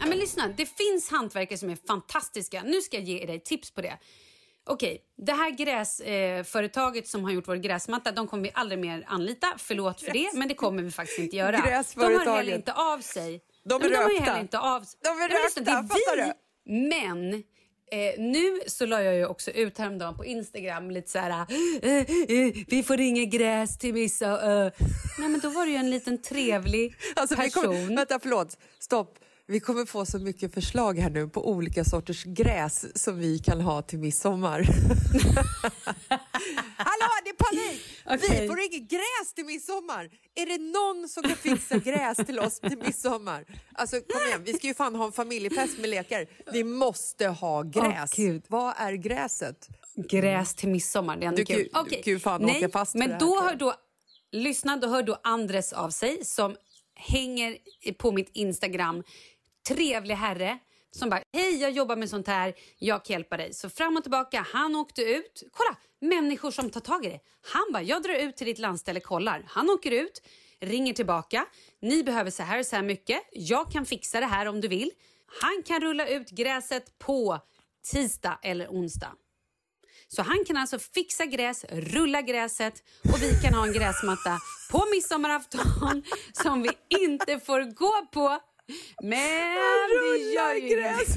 Ja, 0.00 0.06
men 0.06 0.18
lyssna, 0.18 0.48
det 0.56 0.66
finns 0.66 1.10
hantverkare 1.10 1.58
som 1.58 1.70
är 1.70 1.78
fantastiska. 1.86 2.62
Nu 2.62 2.80
ska 2.80 2.96
jag 2.96 3.04
ge 3.04 3.26
dig 3.26 3.40
tips 3.40 3.70
på 3.70 3.80
det. 3.80 3.98
Okej, 4.66 5.00
det 5.16 5.32
här 5.32 5.50
gräsföretaget 5.50 7.04
eh, 7.04 7.08
som 7.08 7.24
har 7.24 7.30
gjort 7.30 7.48
vår 7.48 7.56
gräsmatta, 7.56 8.12
de 8.12 8.26
kommer 8.26 8.42
vi 8.42 8.50
aldrig 8.54 8.78
mer 8.78 9.04
anlita. 9.06 9.46
Förlåt 9.58 10.00
för 10.00 10.12
det, 10.12 10.30
men 10.34 10.48
det 10.48 10.54
kommer 10.54 10.82
vi 10.82 10.90
faktiskt 10.90 11.18
inte 11.18 11.36
göra. 11.36 11.50
De 11.50 11.56
har 11.58 11.68
Gräsföretaget. 11.68 12.28
heller 12.36 12.54
inte 12.54 12.72
av 12.72 12.98
sig. 13.00 13.40
De 13.64 13.74
är 13.74 13.78
men 13.80 13.90
de 13.90 13.96
har 13.96 14.04
rökta. 14.08 14.24
heller 14.24 14.40
inte 14.40 14.58
av 14.58 14.80
sig. 14.80 15.00
De 15.02 15.08
är 15.08 15.28
rökta, 15.28 15.60
det 15.60 15.70
är 15.70 15.74
fattar 15.82 16.16
vi. 16.16 16.32
Men 16.88 17.34
eh, 17.34 18.20
nu 18.20 18.60
så 18.66 18.86
la 18.86 19.02
jag 19.02 19.14
ju 19.14 19.26
också 19.26 19.50
ut 19.50 19.78
häromdagen 19.78 20.16
på 20.16 20.24
Instagram 20.24 20.90
lite 20.90 21.10
så 21.10 21.18
här... 21.18 21.46
Eh, 21.82 21.92
eh, 21.92 22.54
vi 22.68 22.82
får 22.86 23.00
inga 23.00 23.24
gräs 23.24 23.78
till 23.78 23.92
vissa... 23.92 24.26
Eh. 24.66 24.72
Nej, 25.18 25.28
men 25.28 25.40
då 25.40 25.48
var 25.48 25.64
det 25.66 25.70
ju 25.70 25.76
en 25.76 25.90
liten 25.90 26.22
trevlig 26.22 26.94
Alltså, 27.16 27.36
vi 27.36 27.42
person. 27.42 27.62
kommer, 27.64 27.96
vänta, 27.96 28.18
förlåt. 28.22 28.58
Stopp. 28.78 29.18
Vi 29.46 29.60
kommer 29.60 29.84
få 29.84 30.06
så 30.06 30.18
mycket 30.18 30.54
förslag 30.54 30.98
här 30.98 31.10
nu 31.10 31.28
på 31.28 31.48
olika 31.50 31.84
sorters 31.84 32.24
gräs 32.24 33.02
som 33.02 33.18
vi 33.18 33.38
kan 33.38 33.60
ha 33.60 33.82
till 33.82 33.98
midsommar. 33.98 34.58
Hallå, 36.76 37.08
det 37.24 37.30
är 37.30 37.36
panik! 37.36 37.80
Okej. 38.06 38.40
Vi 38.40 38.48
får 38.48 38.60
inget 38.60 38.90
gräs 38.90 39.34
till 39.34 39.44
midsommar. 39.44 40.10
Är 40.34 40.46
det 40.46 40.58
någon 40.58 41.08
som 41.08 41.22
kan 41.22 41.36
fixa 41.36 41.78
gräs 41.78 42.16
till 42.16 42.38
oss 42.38 42.60
till 42.60 42.78
midsommar? 42.78 43.44
Alltså 43.74 44.00
kom 44.00 44.26
igen, 44.26 44.42
vi 44.44 44.52
ska 44.52 44.66
ju 44.66 44.74
fan 44.74 44.94
ha 44.94 45.06
en 45.06 45.12
familjefest 45.12 45.78
med 45.78 45.90
lekar. 45.90 46.26
Vi 46.52 46.64
måste 46.64 47.26
ha 47.26 47.62
gräs. 47.62 48.12
Gud. 48.16 48.42
Vad 48.48 48.74
är 48.76 48.92
gräset? 48.92 49.68
Gräs 50.10 50.54
till 50.54 50.68
midsommar, 50.68 51.16
det 51.16 51.24
är 51.24 51.28
ändå 51.28 51.36
Du 51.36 51.44
kul. 51.44 51.68
du 51.90 52.02
kan 52.02 52.12
ju 52.12 52.18
fan 52.18 52.42
Nej, 52.42 52.56
åka 52.58 52.68
fast 52.68 52.94
men 52.94 53.18
då 53.18 53.40
hör 53.42 53.54
då, 53.54 53.74
lyssna, 54.32 54.76
då 54.76 54.88
hör 54.88 55.02
då 55.02 55.20
Andres 55.22 55.72
av 55.72 55.90
sig 55.90 56.24
som 56.24 56.56
hänger 56.96 57.58
på 57.98 58.12
mitt 58.12 58.30
Instagram. 58.32 59.02
Trevlig 59.68 60.14
herre 60.14 60.58
som 60.90 61.10
bara, 61.10 61.22
hej 61.32 61.56
jag 61.60 61.70
jobbar 61.70 61.96
med 61.96 62.10
sånt 62.10 62.26
här, 62.26 62.54
jag 62.78 63.04
kan 63.04 63.14
hjälpa 63.14 63.36
dig. 63.36 63.54
Så 63.54 63.70
fram 63.70 63.96
och 63.96 64.02
tillbaka, 64.02 64.46
han 64.52 64.76
åkte 64.76 65.02
ut. 65.02 65.42
Kolla, 65.52 65.76
människor 66.00 66.50
som 66.50 66.70
tar 66.70 66.80
tag 66.80 67.06
i 67.06 67.08
det. 67.08 67.20
Han 67.52 67.72
bara, 67.72 67.82
jag 67.82 68.02
drar 68.02 68.14
ut 68.14 68.36
till 68.36 68.46
ditt 68.46 68.58
landställe, 68.58 69.00
kollar. 69.00 69.44
Han 69.48 69.70
åker 69.70 69.90
ut, 69.90 70.22
ringer 70.60 70.92
tillbaka. 70.92 71.46
Ni 71.82 72.02
behöver 72.02 72.30
så 72.30 72.42
här 72.42 72.58
och 72.58 72.66
så 72.66 72.76
här 72.76 72.82
mycket. 72.82 73.20
Jag 73.32 73.72
kan 73.72 73.86
fixa 73.86 74.20
det 74.20 74.26
här 74.26 74.46
om 74.46 74.60
du 74.60 74.68
vill. 74.68 74.90
Han 75.40 75.62
kan 75.66 75.80
rulla 75.80 76.08
ut 76.08 76.30
gräset 76.30 76.98
på 76.98 77.38
tisdag 77.92 78.38
eller 78.42 78.68
onsdag. 78.68 79.12
Så 80.08 80.22
han 80.22 80.44
kan 80.46 80.56
alltså 80.56 80.78
fixa 80.78 81.26
gräs, 81.26 81.64
rulla 81.68 82.22
gräset 82.22 82.82
och 83.12 83.22
vi 83.22 83.40
kan 83.42 83.54
ha 83.54 83.66
en 83.66 83.72
gräsmatta 83.72 84.38
på 84.70 84.84
midsommarafton 84.92 86.02
som 86.42 86.62
vi 86.62 86.70
inte 86.88 87.40
får 87.40 87.74
gå 87.74 88.06
på. 88.12 88.40
Men 89.02 89.88
det 89.90 90.18
gör 90.34 90.54
ju 90.54 90.68
gräs. 90.76 91.16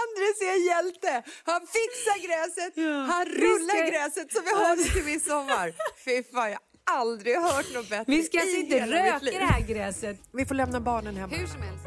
Andres 0.00 0.40
är 0.52 0.66
hjälte. 0.68 1.22
Han 1.44 1.60
fixar 1.60 2.18
gräset, 2.26 2.72
han 3.10 3.24
Vi 3.28 3.40
rullar 3.40 3.76
ska- 3.86 3.90
gräset 3.90 4.32
så 4.32 4.40
vi 4.42 4.50
har 4.64 4.76
det 4.76 4.82
till 4.84 5.04
midsommar. 5.04 5.72
Fy 6.04 6.22
fan, 6.22 6.50
jag 6.50 6.58
har 6.86 7.00
aldrig 7.00 7.36
hört 7.36 7.74
något 7.74 7.88
bättre 7.90 8.04
Vi 8.06 8.22
ska 8.22 8.40
alltså 8.40 8.56
inte 8.56 8.80
röka 8.86 9.18
det 9.38 9.44
här 9.44 9.60
gräset. 9.60 10.18
Vi 10.32 10.46
får 10.46 10.54
lämna 10.54 10.80
barnen 10.80 11.16
hemma. 11.16 11.36
Hur 11.36 11.46
som 11.46 11.62
helst. 11.62 11.86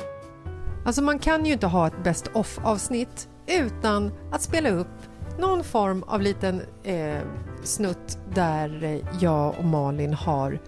Alltså 0.86 1.02
man 1.02 1.20
kan 1.20 1.46
ju 1.46 1.54
inte 1.54 1.68
ha 1.68 1.88
ett 1.88 2.04
best 2.04 2.28
of 2.34 2.60
avsnitt 2.64 3.30
utan 3.48 4.12
att 4.34 4.42
spela 4.42 4.70
upp 4.70 4.88
någon 5.40 5.64
form 5.64 6.04
av 6.04 6.22
liten 6.22 6.62
eh, 6.84 7.22
snutt 7.64 8.18
där 8.36 8.84
eh, 8.84 9.00
jag 9.22 9.56
och 9.60 9.64
Malin 9.66 10.14
har 10.14 10.60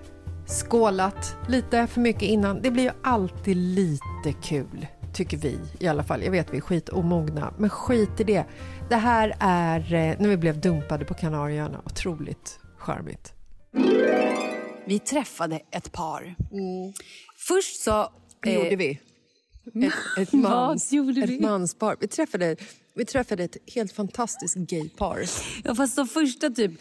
skålat 0.46 1.36
lite 1.48 1.88
för 1.88 2.02
mycket 2.02 2.22
innan. 2.22 2.62
Det 2.62 2.72
blir 2.72 2.84
ju 2.84 2.92
alltid 3.04 3.58
lite 3.58 4.34
kul, 4.44 4.88
tycker 5.14 5.38
vi 5.38 5.60
i 5.80 5.88
alla 5.88 6.04
fall. 6.04 6.24
Jag 6.24 6.32
vet 6.32 6.54
vi 6.54 6.58
är 6.58 6.62
skitomogna, 6.62 7.54
men 7.58 7.70
skit 7.70 8.20
i 8.20 8.24
det. 8.24 8.46
Det 8.90 8.96
här 8.96 9.36
är 9.40 9.94
eh, 9.94 10.16
när 10.20 10.30
vi 10.30 10.38
blev 10.38 10.62
dumpade 10.62 11.06
på 11.06 11.14
Kanarieöarna. 11.14 11.82
Otroligt 11.86 12.60
charmigt. 12.78 13.34
Vi 14.86 15.00
träffade 15.00 15.60
ett 15.72 15.92
par. 15.92 16.36
Först 17.38 17.84
så... 17.84 18.12
Det 18.44 18.56
eh, 18.56 18.64
gjorde 18.64 18.76
vi. 18.76 19.00
Ett, 19.86 19.94
ett, 20.18 20.34
mans, 20.34 20.92
ett 21.24 21.42
manspar. 21.42 21.98
Vi 22.00 22.08
träffade, 22.08 22.56
vi 22.94 23.06
träffade 23.06 23.44
ett 23.44 23.58
helt 23.76 23.92
fantastiskt 23.92 24.56
gaypar. 24.56 25.26
Ja, 25.64 25.76
fast 25.76 25.96
de 25.96 26.08
första 26.08 26.50
typ 26.50 26.72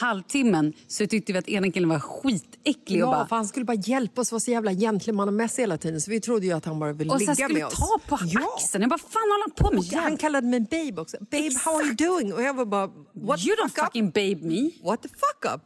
halvtimmen 0.00 0.72
så 0.88 1.06
tyckte 1.06 1.32
vi 1.32 1.38
att 1.38 1.48
ena 1.48 1.70
killen 1.72 1.88
var 1.88 1.98
skitäcklig. 1.98 3.04
och 3.04 3.08
Ja, 3.08 3.12
bara, 3.14 3.26
för 3.26 3.36
han 3.36 3.46
skulle 3.46 3.64
bara 3.64 3.76
hjälpa 3.76 4.20
oss 4.20 4.32
vara 4.32 4.40
så 4.40 4.50
jävla 4.50 4.72
gentlemannamässig 4.72 5.62
hela 5.62 5.78
tiden. 5.78 6.00
Så 6.00 6.10
vi 6.10 6.20
trodde 6.20 6.46
ju 6.46 6.52
att 6.52 6.64
han 6.64 6.78
bara 6.78 6.92
ville 6.92 7.12
och 7.12 7.18
ligga 7.20 7.34
sen 7.34 7.44
skulle 7.44 7.58
med 7.58 7.66
oss. 7.66 7.74
ta 7.74 7.98
på 8.08 8.14
axeln. 8.14 8.82
Jag 8.82 8.90
bara, 8.90 8.98
fan 8.98 9.22
håller 9.22 9.42
han 9.44 9.50
på 9.56 9.70
med? 9.70 9.78
Och 9.98 10.02
han 10.02 10.16
kallade 10.16 10.46
mig 10.46 10.60
babe 10.60 11.00
också. 11.02 11.16
Babe, 11.30 11.50
how 11.64 11.76
are 11.76 11.84
you 11.84 11.94
doing? 11.94 12.32
Och 12.34 12.42
jag 12.42 12.54
var 12.54 12.64
bara, 12.64 12.86
what 13.12 13.40
You 13.46 13.56
the 13.56 13.62
don't 13.62 13.68
fuck 13.68 13.78
up? 13.78 13.84
fucking 13.84 14.10
babe 14.10 14.42
me. 14.42 14.70
What 14.82 15.02
the 15.02 15.08
fuck 15.08 15.54
up? 15.54 15.60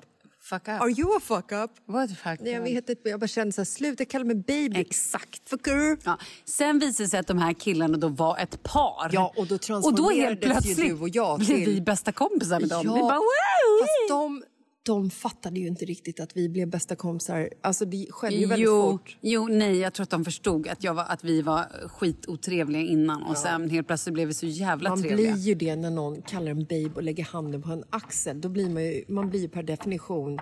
Fuck 0.50 0.68
up. 0.68 0.80
Are 0.80 0.90
you 0.90 1.16
a 1.16 1.20
fuck 1.20 1.52
up? 1.52 1.70
What 1.86 2.10
fuck 2.10 2.40
Nej, 2.40 2.52
jag 2.52 2.62
vet 2.62 2.90
inte, 2.90 3.08
jag 3.08 3.20
bara 3.20 3.26
kände 3.26 3.52
så 3.52 3.60
här, 3.60 3.64
sluta 3.66 4.04
kalla 4.04 4.24
mig 4.24 4.36
baby. 4.36 4.80
Exakt. 4.80 5.48
Fucker. 5.48 5.96
Ja. 6.04 6.18
Sen 6.44 6.78
visade 6.78 7.04
det 7.04 7.08
sig 7.10 7.20
att 7.20 7.26
de 7.26 7.38
här 7.38 7.52
killarna 7.52 7.96
då 7.98 8.08
var 8.08 8.38
ett 8.38 8.62
par. 8.62 9.10
Ja, 9.12 9.32
och 9.36 9.46
då 9.46 9.54
och 9.54 9.94
då 9.94 10.10
helt 10.10 10.42
transformerades 10.42 10.44
ju 10.44 10.50
plötsligt 10.50 10.76
du 10.88 10.92
och 11.00 11.08
jag 11.08 11.38
blev 11.38 11.46
till- 11.48 11.66
vi 11.74 11.80
bästa 11.80 12.12
kompisar 12.12 12.60
med 12.60 12.68
dem. 12.68 12.82
Ja, 12.86 12.94
Vi 12.94 13.00
bara, 13.00 13.14
wow! 13.14 13.80
Fast 13.80 14.08
de, 14.08 14.42
de 14.82 15.10
fattade 15.10 15.60
ju 15.60 15.66
inte 15.66 15.84
riktigt 15.84 16.20
att 16.20 16.36
vi 16.36 16.48
blev 16.48 16.68
bästa 16.68 16.96
kompisar. 16.96 17.50
Alltså 17.62 17.84
det 17.84 18.06
skedde 18.10 18.34
ju 18.36 18.46
väldigt 18.46 18.66
jo, 18.66 18.90
fort. 18.90 19.16
jo, 19.20 19.48
nej, 19.48 19.78
jag 19.78 19.92
tror 19.92 20.04
att 20.04 20.10
de 20.10 20.24
förstod 20.24 20.68
att, 20.68 20.84
jag 20.84 20.94
var, 20.94 21.04
att 21.08 21.24
vi 21.24 21.42
var 21.42 21.88
skitotrevliga 21.88 22.82
innan 22.82 23.22
och 23.22 23.36
sen 23.36 23.70
helt 23.70 23.86
plötsligt 23.86 24.14
blev 24.14 24.28
vi 24.28 24.34
så 24.34 24.46
jävla 24.46 24.88
Man 24.90 25.02
trevliga. 25.02 25.32
blir 25.32 25.42
ju 25.42 25.54
det 25.54 25.76
när 25.76 25.90
någon 25.90 26.22
kallar 26.22 26.50
en 26.50 26.64
babe 26.64 26.90
och 26.94 27.02
lägger 27.02 27.24
handen 27.24 27.62
på 27.62 27.70
en 27.72 27.84
axel. 27.90 28.40
Då 28.40 28.48
blir 28.48 28.70
man 28.70 28.84
ju, 28.84 29.04
man 29.08 29.30
blir 29.30 29.40
ju 29.40 29.48
per 29.48 29.62
definition 29.62 30.38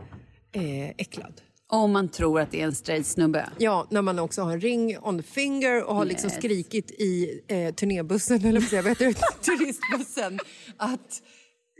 eh, 0.52 0.88
äcklad. 0.88 1.40
Om 1.70 1.92
man 1.92 2.08
tror 2.08 2.40
att 2.40 2.50
det 2.50 2.60
är 2.60 2.64
en 2.64 2.74
straight 2.74 3.06
snubbe. 3.06 3.48
Ja, 3.58 3.86
när 3.90 4.02
man 4.02 4.18
också 4.18 4.42
har 4.42 4.52
en 4.52 4.60
ring 4.60 4.98
on 5.02 5.16
the 5.16 5.22
finger 5.28 5.84
och 5.84 5.94
har 5.94 6.04
liksom 6.04 6.28
Yes. 6.30 6.38
skrikit 6.38 6.90
i 6.90 7.40
eh, 7.48 7.74
turnébussen, 7.74 8.44
eller 8.44 8.60
vad 8.60 8.86
heter 8.86 9.06
det? 9.06 9.14
turistbussen, 9.44 10.38
att, 10.76 11.22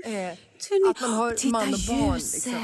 eh, 0.05 0.33
att 0.91 1.01
man 1.01 1.11
har 1.13 1.31
Titta 1.33 1.49
man 1.49 1.75
och 1.75 1.81
barn. 1.89 2.15
ljuset. 2.15 2.45
Liksom. 2.45 2.55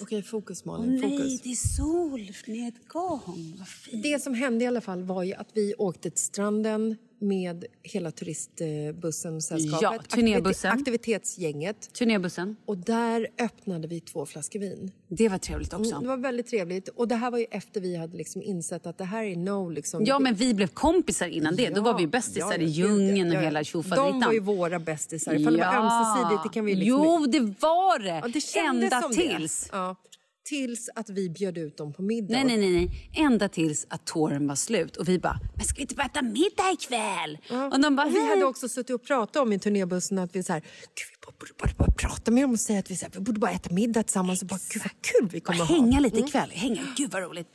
Okej, 0.00 0.22
fokus 0.22 0.64
Malin, 0.64 1.02
fokus. 1.02 1.40
det 1.40 1.50
är 1.50 1.76
solnedgång. 1.76 3.54
Vad 3.58 3.68
fint. 3.68 4.02
Det 4.02 4.22
som 4.22 4.34
hände 4.34 4.64
i 4.64 4.68
alla 4.68 4.80
fall 4.80 5.02
var 5.02 5.22
ju 5.22 5.34
att 5.34 5.48
vi 5.54 5.74
åkte 5.78 6.10
till 6.10 6.24
stranden 6.24 6.96
med 7.22 7.64
hela 7.82 8.10
turistbussen, 8.10 9.42
sällskapet, 9.42 9.82
Ja, 9.82 10.16
turnébussen. 10.16 10.70
aktivite- 10.70 10.80
aktivitetsgänget. 10.80 11.92
Turnébussen. 11.94 12.56
Och 12.66 12.78
där 12.78 13.28
öppnade 13.40 13.88
vi 13.88 14.00
två 14.00 14.26
flaskor 14.26 14.60
vin. 14.60 14.90
Det 15.08 15.28
var 15.28 15.38
trevligt 15.38 15.72
också. 15.72 15.90
Mm, 15.90 16.02
Det 16.02 16.08
var 16.08 16.16
väldigt 16.16 16.46
trevligt. 16.46 16.88
Och 16.88 17.08
det 17.08 17.14
här 17.14 17.30
var 17.30 17.38
ju 17.38 17.46
efter 17.50 17.80
vi 17.80 17.96
hade 17.96 18.16
liksom 18.16 18.42
insett 18.42 18.86
att 18.86 18.98
det 18.98 19.04
här 19.04 19.24
är 19.24 19.36
no 19.36 19.68
liksom. 19.70 20.04
Ja, 20.04 20.18
men 20.18 20.34
vi 20.34 20.54
blev 20.54 20.66
kompisar 20.66 21.26
innan 21.26 21.56
det. 21.56 21.68
Då 21.70 21.80
var 21.80 21.98
vi 21.98 22.06
bästisar 22.06 22.58
i 22.58 22.64
djungeln 22.64 23.28
och 23.28 23.34
ja, 23.34 23.38
ja. 23.38 23.44
hela 23.44 23.58
De 23.60 23.64
tjofaderittan. 23.64 24.20
var 24.20 24.32
ju 24.32 24.40
våra 24.40 24.78
bästisar. 24.78 25.34
Ifall 25.34 25.56
det 25.56 25.64
var 25.64 25.74
ömsesidigt, 25.74 26.42
det 26.42 26.48
kan 26.54 26.64
vi 26.64 26.74
liksom... 26.74 27.04
Jo, 27.04 27.26
det 27.26 27.40
var 27.40 27.98
det. 27.98 28.08
Ja, 28.08 28.28
det 28.28 28.40
kändes 28.40 28.84
Ända 28.92 29.02
som 29.02 29.12
tills. 29.12 29.60
Det. 29.70 29.76
Ja, 29.76 29.96
tills 30.44 30.90
att 30.94 31.10
vi 31.10 31.30
bjöd 31.30 31.58
ut 31.58 31.76
dem 31.76 31.92
på 31.92 32.02
middag. 32.02 32.34
Nej, 32.34 32.44
nej, 32.44 32.56
nej, 32.56 32.70
nej. 32.72 33.10
Ända 33.26 33.48
tills 33.48 33.86
att 33.90 34.06
tåren 34.06 34.46
var 34.46 34.54
slut. 34.54 34.96
Och 34.96 35.08
vi 35.08 35.18
bara, 35.18 35.40
men 35.56 35.64
ska 35.64 35.74
vi 35.76 35.82
inte 35.82 35.94
bara 35.94 36.06
äta 36.06 36.22
middag 36.22 36.70
ikväll? 36.72 37.38
Och 37.72 37.80
de 37.80 37.96
bara, 37.96 38.06
Och 38.06 38.14
vi 38.14 38.28
hade 38.30 38.44
också 38.44 38.68
suttit 38.68 38.94
och 38.94 39.02
pratat 39.04 39.36
om 39.36 39.52
i 39.52 39.58
turnébussen 39.58 40.18
att 40.18 40.36
vi 40.36 40.42
så 40.42 40.52
här, 40.52 40.60
Gud, 40.60 40.68
vi 41.20 41.32
borde 41.38 41.52
bara, 41.58 41.72
bara 41.78 41.92
prata 41.98 42.30
med 42.30 42.44
dem 42.44 42.50
och 42.52 42.60
säga 42.60 42.78
att 42.78 42.90
vi, 42.90 42.96
så 42.96 43.04
här, 43.06 43.12
vi 43.14 43.20
borde 43.20 43.40
bara 43.40 43.50
äta 43.50 43.74
middag 43.74 44.02
tillsammans 44.02 44.42
och 44.42 44.48
bara, 44.48 44.60
gud 44.72 44.82
vad 44.82 44.92
kul 45.02 45.28
vi 45.32 45.40
kommer 45.40 45.58
Bara 45.58 45.64
ha. 45.64 45.74
hänga 45.74 46.00
lite 46.00 46.16
Mm. 46.16 46.28
ikväll. 46.28 46.50
Hänga. 46.50 46.82
Gud 46.96 47.10
vad 47.12 47.22
roligt. 47.22 47.48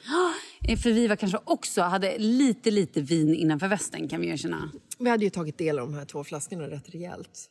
Eh, 0.68 0.80
För 0.80 0.92
vi 0.92 1.08
var 1.08 1.16
kanske 1.16 1.40
också, 1.44 1.82
hade 1.82 2.18
lite, 2.18 2.72
lite 2.72 3.02
vin 3.02 3.36
innanför 3.36 3.68
västen 3.68 4.08
kan 4.08 4.22
vi 4.22 4.28
erkänna. 4.30 4.72
Vi 5.00 5.10
hade 5.10 5.24
ju 5.24 5.30
tagit 5.30 5.58
del 5.58 5.80
av 5.80 5.88
de 5.92 5.98
här 5.98 6.06
två 6.06 6.24
flaskorna 6.24 6.64
rätt 6.70 6.90
rejält. 6.90 7.50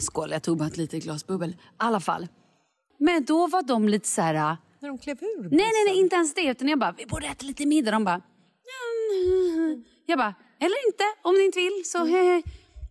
Skål, 0.00 0.30
jag 0.30 0.42
tog 0.42 0.58
bara 0.58 0.68
ett 0.68 0.76
litet 0.76 1.02
glas 1.04 1.26
bubbel. 1.26 1.50
I 1.50 1.56
alla 1.76 2.00
fall. 2.00 2.28
Men 2.98 3.24
då 3.24 3.46
var 3.46 3.62
de 3.62 3.88
lite 3.88 4.08
så 4.08 4.22
här... 4.22 4.34
äh, 4.34 4.56
När 4.80 4.88
de 4.88 4.98
klev 4.98 5.16
ur 5.22 5.42
Nej, 5.42 5.50
nej, 5.50 5.84
nej, 5.86 5.98
inte 5.98 6.16
ens 6.16 6.34
det. 6.34 6.42
Utan 6.50 6.68
jag 6.68 6.78
bara, 6.78 6.92
vi 6.98 7.06
borde 7.06 7.26
äta 7.26 7.46
lite 7.46 7.66
middag. 7.66 7.90
De 7.90 8.04
bara... 8.04 8.20
"Mm." 9.54 9.84
Jag 10.06 10.18
bara, 10.18 10.34
eller 10.60 10.86
inte. 10.88 11.04
Om 11.22 11.34
ni 11.34 11.44
inte 11.44 11.58
vill 11.58 11.82
så 11.84 12.04
hehe. 12.04 12.42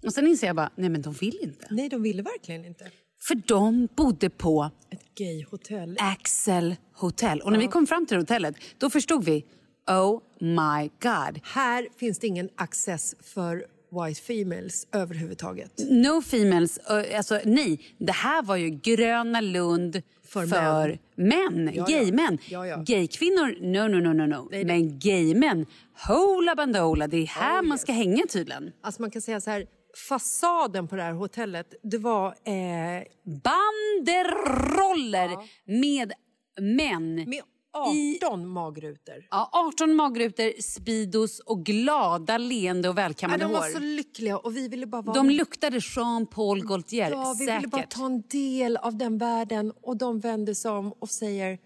Och 0.05 0.13
sen 0.13 0.27
inser 0.27 0.47
jag 0.47 0.55
bara, 0.55 0.69
nej 0.75 0.89
men 0.89 1.01
de 1.01 1.13
vill 1.13 1.39
inte. 1.41 1.67
Nej, 1.69 1.89
de 1.89 2.01
ville 2.03 2.21
verkligen 2.23 2.65
inte. 2.65 2.91
För 3.27 3.35
de 3.35 3.87
bodde 3.95 4.29
på 4.29 4.69
Ett 4.89 5.15
gayhotell. 5.15 5.97
Axel 5.99 6.75
Hotel. 6.95 7.41
Och 7.41 7.51
när 7.51 7.59
vi 7.59 7.67
kom 7.67 7.87
fram 7.87 8.05
till 8.05 8.17
hotellet, 8.17 8.55
då 8.77 8.89
förstod 8.89 9.23
vi, 9.23 9.45
oh 9.91 10.21
my 10.39 10.89
god. 11.01 11.39
Här 11.43 11.87
finns 11.97 12.19
det 12.19 12.27
ingen 12.27 12.49
access 12.55 13.15
för 13.21 13.65
white 14.01 14.21
females 14.21 14.87
överhuvudtaget. 14.91 15.71
No 15.89 16.21
females, 16.21 16.79
alltså 17.15 17.39
nej. 17.45 17.79
Det 17.97 18.11
här 18.11 18.43
var 18.43 18.55
ju 18.55 18.69
Gröna 18.69 19.41
Lund 19.41 20.01
För 20.25 20.47
för, 20.47 20.99
män. 21.15 21.71
Ja, 21.73 21.85
ja. 21.89 21.97
Gaymän. 21.97 22.37
Ja, 22.49 22.67
ja. 22.67 22.77
Gaykvinnor, 22.77 23.61
no, 23.61 23.87
no, 23.87 23.99
no, 23.99 24.13
no, 24.13 24.25
no. 24.27 24.47
Nej. 24.51 24.65
Men 24.65 24.99
gaymän, 24.99 25.65
hola 26.07 26.55
bandola, 26.55 27.07
det 27.07 27.17
är 27.17 27.25
här 27.27 27.59
Oh, 27.61 27.67
man 27.67 27.75
yes. 27.75 27.81
ska 27.81 27.91
hänga 27.91 28.25
tydligen. 28.29 28.71
Alltså 28.81 29.01
man 29.01 29.11
kan 29.11 29.21
säga 29.21 29.41
så 29.41 29.51
här, 29.51 29.65
fasaden 30.09 30.87
på 30.87 30.95
det 30.95 31.01
här 31.03 31.13
hotellet, 31.13 31.73
det 31.83 31.97
var... 31.97 32.27
Eh, 32.27 33.03
Banderoller 33.43 35.29
med 35.65 36.13
män. 36.61 37.15
med 37.15 37.41
18 37.73 38.47
magrutor. 38.47 39.25
Ja, 39.31 39.49
18 39.53 39.95
magrutor, 39.95 40.61
Speedos 40.61 41.39
och 41.39 41.65
glada, 41.65 42.37
leende 42.37 42.89
och 42.89 42.93
Ja, 42.93 42.95
välkammade 42.95 43.43
de 43.43 43.51
var 43.51 43.59
hår. 43.61 43.69
så 43.69 43.79
lyckliga 43.79 44.37
och 44.37 44.57
vi 44.57 44.67
ville 44.67 44.85
bara 44.85 45.01
vara... 45.01 45.15
De 45.15 45.29
luktade 45.29 45.79
Jean-Paul 45.95 46.65
Gaultier, 46.65 47.11
Ja, 47.11 47.35
vi 47.39 47.45
säkert. 47.45 47.57
ville 47.57 47.67
bara 47.67 47.83
ta 47.83 48.05
en 48.05 48.21
del 48.21 48.77
av 48.77 48.97
den 48.97 49.17
världen 49.17 49.73
och 49.81 49.97
de 49.97 50.19
vände 50.19 50.55
sig 50.55 50.71
om 50.71 50.93
och 50.99 51.09
säger 51.09 51.57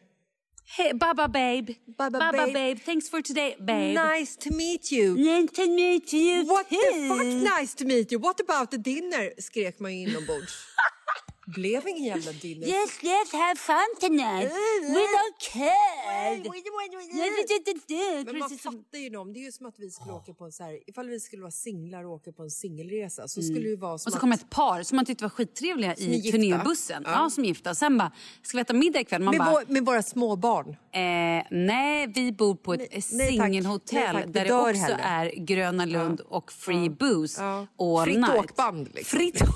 Hey, 0.77 0.93
baba 0.93 1.27
babe. 1.27 1.73
Baba, 1.97 2.19
Baba 2.19 2.31
babe. 2.31 2.53
babe. 2.53 2.79
Thanks 2.85 3.09
for 3.09 3.21
today, 3.21 3.55
babe. 3.59 3.93
Nice 4.17 4.39
to 4.49 4.53
meet 4.55 4.91
you. 4.91 5.15
Nice 5.15 5.47
to 5.55 5.61
meet 5.71 6.13
you 6.13 6.43
What 6.45 6.69
the 6.69 6.75
too. 6.75 7.07
fuck 7.07 7.59
nice 7.59 7.75
to 7.77 7.85
meet 7.85 8.11
you? 8.11 8.21
What 8.21 8.39
about 8.49 8.71
the 8.71 8.77
dinner? 8.77 9.41
skrek 9.41 9.79
man 9.79 9.91
ju 9.93 10.09
inombords. 10.09 10.53
Blev 11.55 11.87
ingen 11.87 12.03
jävla 12.03 12.31
dinner. 12.31 12.67
Yes, 12.67 12.99
let's 13.01 13.31
have 13.37 13.55
fun 13.55 13.95
tonight. 13.99 14.51
We 14.81 14.99
don't 14.99 15.37
care. 15.53 16.41
Men 18.25 18.39
man 18.39 18.49
fattar 18.49 18.97
ju 18.99 19.09
dem. 19.09 19.33
Det 19.33 19.39
är 19.39 19.41
ju 19.45 19.51
som 19.51 19.65
att 19.65 19.79
vi 19.79 19.89
skulle 19.91 20.11
åka 20.13 20.33
på 20.33 20.45
en 20.45 20.51
så 20.51 20.63
här, 20.63 20.79
ifall 20.89 21.09
vi 21.09 21.19
skulle 21.19 21.41
vara 21.41 21.51
singlar 21.51 22.03
och 22.05 22.11
åka 22.11 22.31
på 22.31 22.43
en 22.43 22.51
singelresa 22.51 23.27
så 23.27 23.41
skulle 23.41 23.59
det 23.59 23.69
ju 23.69 23.75
vara 23.75 23.97
som 23.97 24.09
Och 24.09 24.13
så 24.13 24.17
att, 24.17 24.21
kom 24.21 24.31
ett 24.31 24.49
par 24.49 24.83
som 24.83 24.95
man 24.95 25.05
tyckte 25.05 25.23
var 25.23 25.29
skittrevliga 25.29 25.95
i 25.95 26.31
turnébussen. 26.31 27.03
Ja. 27.05 27.11
Ja. 27.23 27.29
som 27.29 27.45
gifta. 27.45 27.75
Sen 27.75 27.97
bara, 27.97 28.11
ska 28.41 28.57
vi 28.57 28.61
äta 28.61 28.73
middag 28.73 28.99
ikväll? 28.99 29.21
Man 29.21 29.31
med, 29.37 29.39
bara, 29.45 29.51
vår, 29.51 29.73
med 29.73 29.85
våra 29.85 30.03
små 30.03 30.35
barn. 30.35 30.69
eh, 30.69 31.45
nej, 31.51 32.07
vi 32.07 32.31
bor 32.31 32.55
på 32.55 32.73
ett 32.73 33.03
singelhotell 33.03 34.15
där 34.31 34.45
det 34.45 34.53
också 34.53 34.73
hellre. 34.81 35.01
är 35.03 35.31
Gröna 35.45 35.85
Lund 35.85 36.19
och 36.21 36.51
free 36.51 36.89
booze 36.89 37.41
Ja. 37.43 37.67
all 37.79 38.05
Fritt 38.05 38.19
night. 38.19 38.35
åkband, 38.39 38.89
liksom. 38.93 39.19
Fritt 39.19 39.41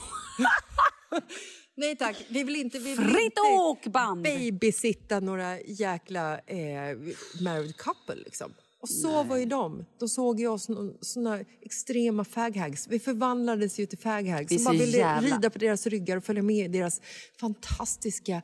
Nej 1.75 1.95
tack, 1.95 2.25
vi 2.29 2.43
vill 2.43 2.55
inte, 2.55 2.79
vi 2.79 2.95
vill 2.95 3.09
Fritt 3.09 3.33
åkband! 3.59 4.23
babysitta 4.23 5.19
några 5.19 5.59
jäkla 5.61 6.33
eh, 6.39 6.57
married 7.41 7.77
couple 7.77 8.15
liksom. 8.25 8.53
Och 8.81 8.89
så 8.89 9.23
var 9.23 9.37
ju 9.37 9.45
de. 9.45 9.85
De 9.99 10.09
såg 10.09 10.39
ju 10.39 10.47
oss 10.47 10.67
såna 11.01 11.39
extrema 11.61 12.23
faghags. 12.25 12.87
Vi 12.87 12.99
förvandlades 12.99 13.79
ju 13.79 13.85
till 13.85 13.97
faghags 13.97 14.51
Vi 14.51 14.55
är 14.55 14.59
som 14.59 14.65
bara 14.65 14.79
så 14.79 14.85
ville 14.85 14.97
jävla- 14.97 15.35
rida 15.37 15.49
på 15.49 15.59
deras 15.59 15.87
ryggar 15.87 16.17
och 16.17 16.23
följa 16.23 16.43
med 16.43 16.65
i 16.65 16.67
deras 16.67 17.01
fantastiska 17.39 18.41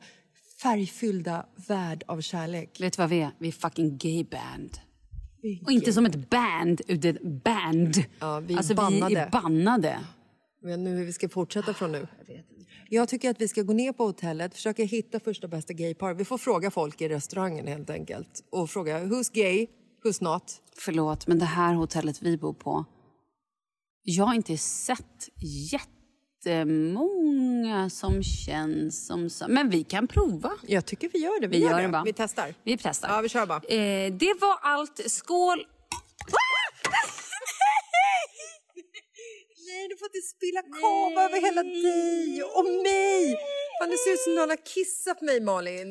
färgfyllda 0.62 1.46
värld 1.68 2.04
av 2.06 2.20
kärlek. 2.20 2.80
Vet 2.80 2.92
du 2.96 3.02
vad 3.02 3.10
vi 3.10 3.20
är? 3.20 3.30
Vi 3.38 3.48
är 3.48 3.52
fucking 3.52 3.98
gay 3.98 4.24
band. 4.24 4.78
Vi 5.42 5.62
Och 5.66 5.72
inte 5.72 5.92
som 5.92 6.06
ett 6.06 6.30
band, 6.30 6.80
utan 6.86 7.18
band. 7.44 7.94
Ja, 8.20 8.40
vi 8.40 8.52
är 8.54 8.58
alltså 8.58 8.72
vi 8.72 8.76
bannade. 8.76 9.20
är 9.20 9.30
bannade. 9.30 9.98
Men 10.62 10.84
nu 10.84 10.96
hur 10.96 11.04
vi 11.04 11.12
ska 11.12 11.28
fortsätta 11.28 11.74
från 11.74 11.92
nu. 11.92 12.06
Jag 12.88 13.08
tycker 13.08 13.30
att 13.30 13.40
vi 13.40 13.48
ska 13.48 13.62
gå 13.62 13.72
ner 13.72 13.92
på 13.92 14.04
hotellet, 14.04 14.54
försöka 14.54 14.82
hitta 14.84 15.20
första 15.20 15.48
bästa 15.48 15.72
gaypar. 15.72 16.14
Vi 16.14 16.24
får 16.24 16.38
fråga 16.38 16.70
folk 16.70 17.00
i 17.00 17.08
restaurangen 17.08 17.66
helt 17.66 17.90
enkelt. 17.90 18.44
Och 18.50 18.70
fråga 18.70 18.98
who's 19.04 19.30
gay, 19.32 19.66
who's 20.04 20.24
not. 20.24 20.62
Förlåt, 20.78 21.26
men 21.26 21.38
det 21.38 21.44
här 21.44 21.74
hotellet 21.74 22.22
vi 22.22 22.36
bor 22.38 22.52
på. 22.52 22.84
Jag 24.02 24.24
har 24.24 24.34
inte 24.34 24.56
sett 24.58 25.28
jättemånga 25.72 27.90
som 27.90 28.22
känns 28.22 29.06
som... 29.06 29.30
Men 29.48 29.70
vi 29.70 29.84
kan 29.84 30.08
prova. 30.08 30.50
Jag 30.66 30.86
tycker 30.86 31.08
vi 31.12 31.18
gör 31.18 31.40
det. 31.40 31.46
Vi, 31.46 31.56
Vi 31.58 31.62
gör, 31.64 31.70
gör 31.70 31.82
det. 31.82 31.88
va? 31.88 32.02
Vi 32.06 32.12
testar. 32.12 32.54
Vi 32.64 32.78
testar. 32.82 33.08
Ja, 33.08 33.20
vi 33.20 33.28
kör 33.28 33.46
bara. 33.46 33.58
Eh, 33.58 34.12
det 34.12 34.34
var 34.40 34.58
allt. 34.62 35.00
Skål! 35.10 35.66
Nej, 39.70 39.82
du 39.90 39.94
får 40.00 40.08
inte 40.12 40.24
spilla 40.34 40.62
kava 40.80 41.20
över 41.26 41.38
hela 41.46 41.62
dig 41.62 42.42
och 42.58 42.66
mig. 42.88 43.22
Fan, 43.78 43.90
det 43.90 43.98
ser 44.04 44.12
ut 44.16 44.22
som 44.26 44.34
någon 44.34 44.50
har 44.54 44.62
kissat 44.74 45.18
på 45.18 45.24
mig, 45.24 45.40
Malin. 45.40 45.90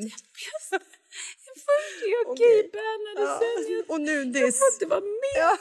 Först 1.67 1.95
är 2.03 2.09
jag 2.15 2.25
gaybannad 2.43 3.15
och 3.23 3.31
sen 3.41 3.57
jag... 3.73 3.81
Och 3.93 4.01
nu 4.01 4.15
det... 4.25 4.39
Jag 4.39 4.55
får 4.55 4.73
inte 4.73 4.85
vara 4.85 4.99
med. 5.25 5.37
Ja. 5.43 5.51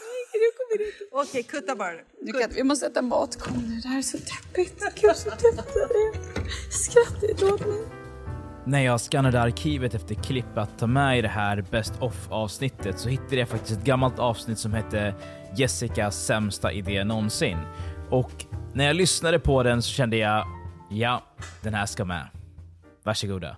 Nu. 0.79 0.93
Okej, 1.11 1.43
kutta 1.43 1.77
bara. 1.77 1.97
Du 2.21 2.33
kan, 2.33 2.51
vi 2.51 2.63
måste 2.63 2.87
äta 2.87 3.03
matkorn 3.03 3.55
nu. 3.69 3.81
Det 3.83 3.89
här 3.89 3.99
är 3.99 4.03
så 4.03 4.17
deppigt. 4.17 4.83
Gud, 5.01 5.17
så 5.17 5.31
deppigt. 5.31 5.61
Åt 7.43 7.67
mig. 7.67 7.83
När 8.67 8.81
jag 8.81 9.01
skannade 9.01 9.41
arkivet 9.41 9.95
efter 9.95 10.15
klipp 10.15 10.59
att 10.59 10.79
ta 10.79 10.87
med 10.87 11.19
i 11.19 11.23
det 11.23 11.29
här 11.29 11.65
Best 11.71 11.93
of 12.01 12.15
avsnittet 12.31 12.99
så 12.99 13.09
hittade 13.09 13.37
jag 13.37 13.49
faktiskt 13.49 13.79
ett 13.79 13.85
gammalt 13.85 14.19
avsnitt 14.19 14.59
som 14.59 14.73
hette 14.73 15.15
Jessicas 15.57 16.27
sämsta 16.27 16.73
idé 16.73 17.05
någonsin. 17.05 17.59
Och 18.11 18.45
när 18.75 18.87
jag 18.87 18.97
lyssnade 18.97 19.39
på 19.39 19.63
den 19.63 19.83
så 19.83 19.91
kände 19.91 20.17
jag, 20.17 20.47
ja, 20.91 21.25
den 21.63 21.75
här 21.75 21.87
ska 21.87 22.05
med. 22.05 22.29
Varsågoda. 23.03 23.57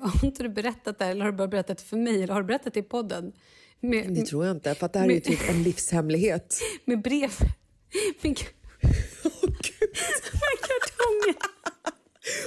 Har 0.00 0.24
inte 0.24 0.42
du 0.42 0.48
berättat 0.48 0.98
det 0.98 1.04
här, 1.04 1.10
eller 1.10 1.24
har 1.24 1.32
du 1.32 1.38
bara 1.38 1.48
berättat 1.48 1.78
det 1.78 1.84
för 1.84 1.96
mig 1.96 2.22
eller 2.22 2.34
har 2.34 2.40
du 2.42 2.46
berättat 2.46 2.74
det 2.74 2.80
i 2.80 2.82
podden? 2.82 3.32
Med, 3.80 4.14
Det 4.14 4.26
tror 4.26 4.46
jag 4.46 4.56
inte, 4.56 4.74
för 4.74 4.86
att 4.86 4.92
det 4.92 4.98
här 4.98 5.08
är 5.08 5.14
ju 5.14 5.20
typ 5.20 5.50
en 5.50 5.62
livshemlighet. 5.62 6.58
med 6.84 7.02
brev. 7.02 7.30
Med, 8.22 8.30
med 9.42 10.58
kartonger. 10.60 11.36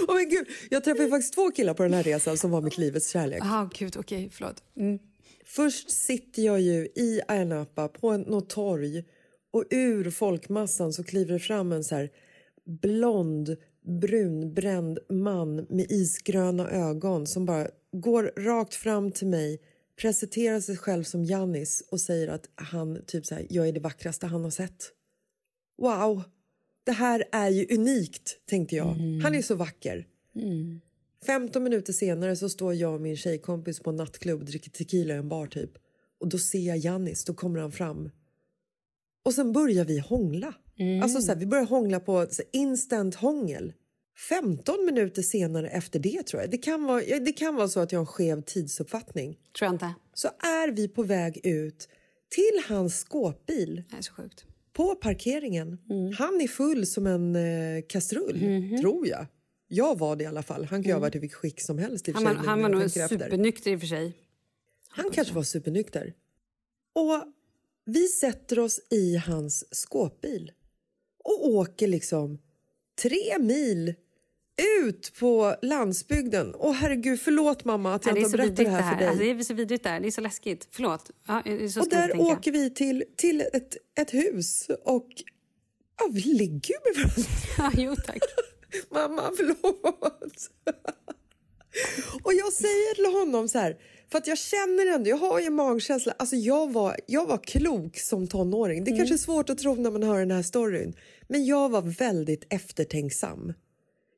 Åh 0.08 0.16
men 0.16 0.30
gud, 0.30 0.48
jag 0.70 0.84
träffade 0.84 1.10
faktiskt 1.10 1.34
två 1.34 1.52
killar 1.52 1.74
på 1.74 1.84
den 1.84 1.94
här 1.94 2.04
resan 2.04 2.38
som 2.38 2.52
var 2.52 2.62
mitt 2.62 2.78
livets 2.78 3.10
kärlek. 3.10 3.40
Jaha, 3.42 3.70
gud, 3.74 3.98
okej, 3.98 4.30
förlåt. 4.34 4.64
Mm. 4.78 5.00
Först 5.46 5.92
sitter 5.92 6.42
jag 6.42 6.62
ju 6.62 6.88
i 6.96 7.22
Ayia 7.28 7.66
på 8.02 8.10
en, 8.10 8.22
något 8.22 8.50
torg 8.50 9.04
och 9.54 9.66
ur 9.70 10.10
folkmassan 10.10 10.94
så 10.94 11.04
kliver 11.04 11.34
det 11.34 11.40
fram 11.40 11.72
en 11.72 11.84
så 11.84 11.96
här 11.96 12.10
blond, 12.66 13.58
brunbränd 14.02 15.00
man 15.10 15.56
med 15.56 15.92
isgröna 15.92 16.70
ögon 16.70 17.28
som 17.28 17.46
bara 17.46 17.68
går 17.92 18.24
rakt 18.38 18.76
fram 18.76 19.12
till 19.12 19.28
mig, 19.28 19.62
presenterar 20.02 20.60
sig 20.60 20.78
själv 20.78 21.04
som 21.04 21.24
Jannis 21.24 21.84
och 21.92 22.02
säger 22.02 22.28
att 22.28 22.50
han 22.56 23.02
typ 23.08 23.26
så 23.26 23.36
här, 23.36 23.48
jag 23.50 23.68
är 23.68 23.72
det 23.72 23.80
vackraste 23.80 24.28
han 24.28 24.44
har 24.44 24.52
sett. 24.52 24.92
Wow, 25.78 26.24
det 26.84 26.92
här 26.92 27.24
är 27.32 27.50
ju 27.50 27.68
unikt, 27.76 28.38
tänkte 28.46 28.76
jag. 28.76 28.96
Han 29.24 29.36
är 29.36 29.42
så 29.42 29.56
vacker. 29.56 30.08
15 31.26 31.64
minuter 31.64 31.94
senare 31.94 32.36
så 32.36 32.50
står 32.50 32.74
jag 32.74 32.94
och 32.94 33.02
min 33.02 33.18
tjejkompis 33.18 33.80
på 33.80 33.90
en 33.90 33.96
nattklubb 33.96 34.40
och 34.40 34.46
dricker 34.46 34.70
tequila 34.70 35.14
i 35.14 35.18
en 35.18 35.30
bar 35.30 35.48
typ. 35.48 35.72
Och 36.20 36.30
då 36.30 36.38
ser 36.38 36.68
jag 36.68 36.78
Jannis, 36.78 37.26
då 37.26 37.34
kommer 37.34 37.60
han 37.60 37.72
fram. 37.72 38.10
Och 39.24 39.34
sen 39.34 39.52
börjar 39.54 39.86
vi 39.86 40.00
hångla. 40.00 40.54
Alltså 41.04 41.22
så 41.22 41.28
här, 41.32 41.40
vi 41.40 41.46
börjar 41.46 41.66
hångla 41.66 42.00
på 42.00 42.28
instant 42.52 43.16
hångel. 43.16 43.74
15 44.30 44.86
minuter 44.86 45.22
senare 45.22 45.70
efter 45.70 46.00
det 46.00 46.24
tror 46.24 46.42
jag. 46.42 46.52
Det 46.52 46.58
kan, 46.58 46.84
vara, 46.84 47.20
det 47.20 47.32
kan 47.34 47.56
vara 47.56 47.68
så 47.68 47.80
att 47.80 47.92
jag 47.92 48.00
har 48.00 48.04
en 48.04 48.08
skev 48.08 48.42
tidsuppfattning. 48.42 49.38
Tror 49.58 49.66
jag 49.68 49.74
inte. 49.76 49.94
Så 50.14 50.28
är 50.28 50.72
vi 50.72 50.88
på 50.88 51.04
väg 51.04 51.40
ut 51.44 51.90
till 52.30 52.62
hans 52.68 53.00
skåpbil. 53.00 53.84
Det 53.92 53.98
är 53.98 54.02
så 54.02 54.14
sjukt. 54.14 54.46
På 54.74 54.96
parkeringen. 54.96 55.78
Han 56.18 56.42
är 56.42 56.48
full 56.48 56.86
som 56.86 57.08
en 57.08 57.36
eh, 57.36 57.82
kastrull, 57.90 58.40
tror 58.82 59.08
jag. 59.08 59.26
Jag 59.68 60.00
var 60.00 60.16
det 60.16 60.24
i 60.24 60.28
alla 60.28 60.44
fall. 60.44 60.64
Han 60.66 60.84
kan 60.84 60.90
ju 60.90 60.94
ha 60.94 61.00
varit 61.00 61.16
i 61.16 61.20
vilket 61.20 61.38
skick 61.38 61.62
som 61.62 61.78
helst. 61.78 62.08
Han, 62.14 62.24
var- 62.24 62.34
han 62.34 62.62
var 62.62 62.70
nog 62.70 62.82
efter. 62.84 63.08
supernykter 63.08 63.72
i 63.72 63.76
och 63.76 63.80
för 63.80 63.88
sig. 63.88 64.14
Han 64.90 65.10
kanske 65.12 65.34
var 65.34 65.44
supernykter. 65.44 66.14
Och 66.94 67.24
vi 67.86 68.08
sätter 68.08 68.60
oss 68.60 68.80
i 68.90 69.16
hans 69.18 69.76
skåpbil 69.76 70.52
och 71.24 71.48
åker 71.48 71.88
liksom 71.88 72.40
tre 73.02 73.40
mil 73.40 73.94
ut 74.82 75.14
på 75.20 75.56
landsbygden. 75.62 76.56
Åh 76.58 76.74
herregud, 76.74 77.22
förlåt 77.22 77.66
mamma 77.66 77.94
att 77.94 78.06
jag 78.06 78.18
inte 78.18 78.30
har 78.30 78.38
berättat 78.38 78.56
det 78.56 78.70
här 78.70 78.92
för 78.92 79.00
dig. 79.00 79.08
Alltså, 79.08 79.24
det 79.24 79.30
är 79.30 79.44
så 79.44 79.54
vidrigt 79.54 79.84
det 79.84 79.90
här. 79.90 80.00
Det 80.00 80.08
är 80.08 80.12
så 80.12 80.22
läskigt. 80.22 80.68
Förlåt. 80.72 81.12
Ja, 81.28 81.44
så 81.70 81.82
och 81.82 81.90
där 81.90 82.20
åker 82.20 82.52
vi 82.52 82.70
till, 82.70 83.04
till 83.16 83.42
ett, 83.42 83.78
ett 84.00 84.14
hus 84.14 84.70
och 84.84 85.10
ja, 86.00 86.10
vi 86.12 86.22
ligger 86.22 86.74
ju 86.74 86.80
med 86.86 86.96
varandra. 86.96 87.32
Ja, 87.58 87.72
jo 87.78 87.96
tack. 87.96 88.22
Mamma, 88.90 89.32
förlåt. 89.38 90.52
och 92.24 92.34
jag 92.34 92.54
säger 92.54 92.96
till 92.96 93.06
honom 93.06 93.48
så 93.48 93.60
här, 93.60 93.78
för 94.12 94.18
att 94.18 94.28
jag 94.28 94.38
känner 94.38 94.96
ändå, 94.96 95.10
jag 95.10 95.18
har 95.18 95.40
ju 95.40 95.46
en 95.46 95.54
magkänsla. 95.54 96.14
Alltså 96.20 96.36
jag 96.36 96.72
var, 96.74 96.98
jag 97.08 97.26
var 97.26 97.38
klok 97.38 97.98
som 98.00 98.28
tonåring. 98.28 98.84
Det 98.84 98.92
Mm. 98.92 98.98
kanske 98.98 99.16
är 99.16 99.18
svårt 99.18 99.50
att 99.50 99.58
tro 99.58 99.76
när 99.76 99.92
man 99.92 100.04
hör 100.04 100.20
den 100.20 100.32
här 100.32 100.44
storyn. 100.44 100.94
Men 101.28 101.46
jag 101.46 101.70
var 101.70 101.82
väldigt 101.82 102.46
eftertänksam. 102.54 103.54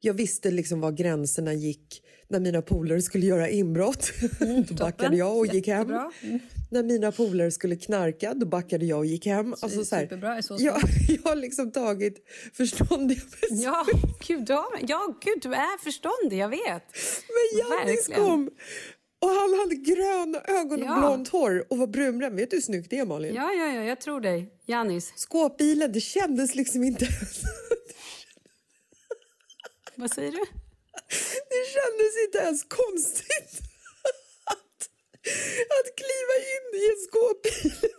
Jag 0.01 0.13
visste 0.13 0.51
liksom 0.51 0.81
var 0.81 0.91
gränserna 0.91 1.53
gick 1.53 2.01
när 2.27 2.39
mina 2.39 2.61
polare 2.61 3.01
skulle 3.01 3.25
göra 3.25 3.49
inbrott. 3.49 4.11
då 4.69 4.73
backade 4.75 5.17
jag 5.17 5.37
och 5.37 5.47
gick 5.47 5.67
hem. 5.67 5.89
Mm. 5.91 6.39
När 6.71 6.83
mina 6.83 7.11
polare 7.11 7.51
skulle 7.51 7.75
knarka, 7.75 8.33
då 8.33 8.45
backade 8.45 8.85
jag 8.85 8.99
och 8.99 9.05
gick 9.05 9.25
hem. 9.25 9.53
Alltså, 9.61 9.85
så 9.85 9.95
här, 9.95 10.03
Superbra, 10.03 10.37
är 10.37 10.41
så 10.41 10.55
jag, 10.59 10.75
jag 11.07 11.29
har 11.29 11.35
liksom 11.35 11.71
tagit 11.71 12.17
förståndiga 12.53 13.19
beslut. 13.41 13.63
Ja, 13.63 13.85
gud, 14.27 14.45
ja, 14.49 14.65
gud, 15.21 15.39
du 15.41 15.53
är 15.53 15.83
förståndig, 15.83 16.37
jag 16.37 16.49
vet. 16.49 16.83
Men 17.35 17.59
Jannis 17.59 18.07
kom 18.07 18.49
och 19.25 19.31
han 19.31 19.59
hade 19.59 19.75
gröna 19.75 20.41
ögon 20.59 20.81
och 20.83 20.87
Ja. 20.89 20.99
blont 20.99 21.27
hår 21.29 21.65
och 21.69 21.77
var 21.77 21.87
brunbränd. 21.87 22.35
Vet 22.35 22.49
du 22.49 22.55
hur 22.57 22.61
snyggt 22.61 22.89
det 22.89 22.99
är 22.99 23.05
Malin? 23.05 23.35
Ja, 23.35 23.51
ja, 23.53 23.65
ja, 23.67 23.83
jag 23.83 24.01
tror 24.01 24.21
dig. 24.21 24.49
Janis, 24.65 25.13
Skåpbilen, 25.15 25.91
det 25.91 26.01
kändes 26.01 26.55
liksom 26.55 26.83
inte... 26.83 27.07
vad 29.95 30.11
säger 30.11 30.31
du? 30.31 30.45
Det 31.49 31.65
kändes 31.75 32.25
inte 32.25 32.37
ens 32.37 32.63
konstigt 32.63 33.59
att, 34.43 34.89
att 35.77 35.95
kliva 35.95 36.35
in 36.53 36.79
i 36.81 36.85
en 36.89 36.97
skåpbil. 37.07 37.89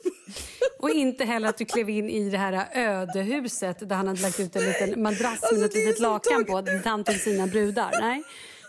Och 0.79 0.91
inte 0.91 1.25
heller 1.25 1.49
att 1.49 1.59
du 1.59 1.65
klev 1.65 1.91
in 1.91 2.11
i 2.11 2.31
det 2.31 2.39
här 2.39 2.69
ödehuset 2.75 3.89
där 3.89 3.97
han 3.97 4.09
hade 4.09 4.21
lagt 4.23 4.41
ut 4.41 4.57
en 4.57 4.65
liten 4.65 5.03
madrass 5.03 5.53
med 5.53 5.63
ett 5.65 5.75
litet 5.75 5.99
lakan 6.01 6.45
på 6.45 6.61
där 6.61 6.83
han 6.85 7.05
tog 7.05 7.17
sina 7.17 7.47
brudar. 7.47 7.91
Nej, 8.01 8.23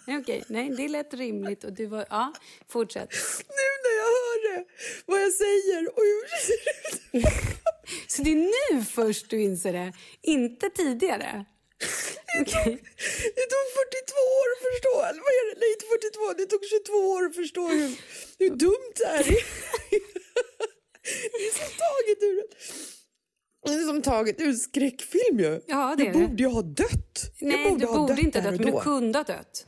Nej, 0.07 0.17
okej. 0.17 0.43
Nej, 0.47 0.69
det 0.69 0.87
lät 0.87 1.13
rimligt. 1.13 1.63
Och 1.63 1.73
du 1.73 1.85
var, 1.85 2.05
ja, 2.09 2.33
fortsätt. 2.67 3.09
Nu 3.59 3.67
när 3.83 3.93
jag 4.01 4.09
hör 4.19 4.37
det, 4.49 4.65
vad 5.05 5.21
jag 5.21 5.33
säger 5.33 5.87
och 5.95 6.03
hur 6.09 6.21
det 6.31 6.41
ser 6.47 6.61
ut. 6.71 7.31
Så 8.07 8.21
det 8.23 8.31
är 8.31 8.73
nu 8.75 8.83
först 8.83 9.29
du 9.29 9.41
inser 9.41 9.73
det, 9.73 9.93
inte 10.21 10.69
tidigare? 10.69 11.45
Okej. 12.41 12.73
Det 13.37 13.45
tog 13.53 13.65
42 13.81 14.15
år 14.39 14.47
att 14.53 14.63
förstå. 14.67 14.93
Eller 15.09 15.21
vad 15.25 15.33
är 15.39 15.45
det? 15.49 15.59
Nej, 15.59 15.71
inte 15.75 15.85
42. 15.85 16.33
Det 16.37 16.45
tog 16.45 16.63
22 16.65 16.93
år 16.93 17.25
att 17.25 17.35
förstå 17.35 17.67
hur, 17.67 17.89
hur 18.39 18.49
dumt 18.49 18.93
det 18.95 19.05
här 19.07 19.19
är. 19.19 19.43
Det 21.37 21.43
är 21.49 21.53
som 21.59 21.71
taget 21.85 22.23
ur 22.23 22.43
det 23.65 23.73
är 23.73 23.87
som 23.87 24.01
taget 24.01 24.41
ur 24.41 24.47
en 24.47 24.57
skräckfilm 24.57 25.39
ju. 25.39 25.61
Ja, 25.67 25.95
det 25.97 26.03
det. 26.03 26.11
borde 26.11 26.43
ju 26.43 26.49
ha 26.49 26.61
dött. 26.61 27.33
jag 27.39 27.47
Nej, 27.49 27.75
du 27.79 27.85
ha 27.85 27.97
borde 27.97 28.13
dött 28.13 28.23
inte 28.23 28.41
där 28.41 28.51
dött, 28.51 28.61
men 28.61 28.71
du 28.75 28.81
kunde 28.81 29.19
ha 29.19 29.23
dött. 29.23 29.65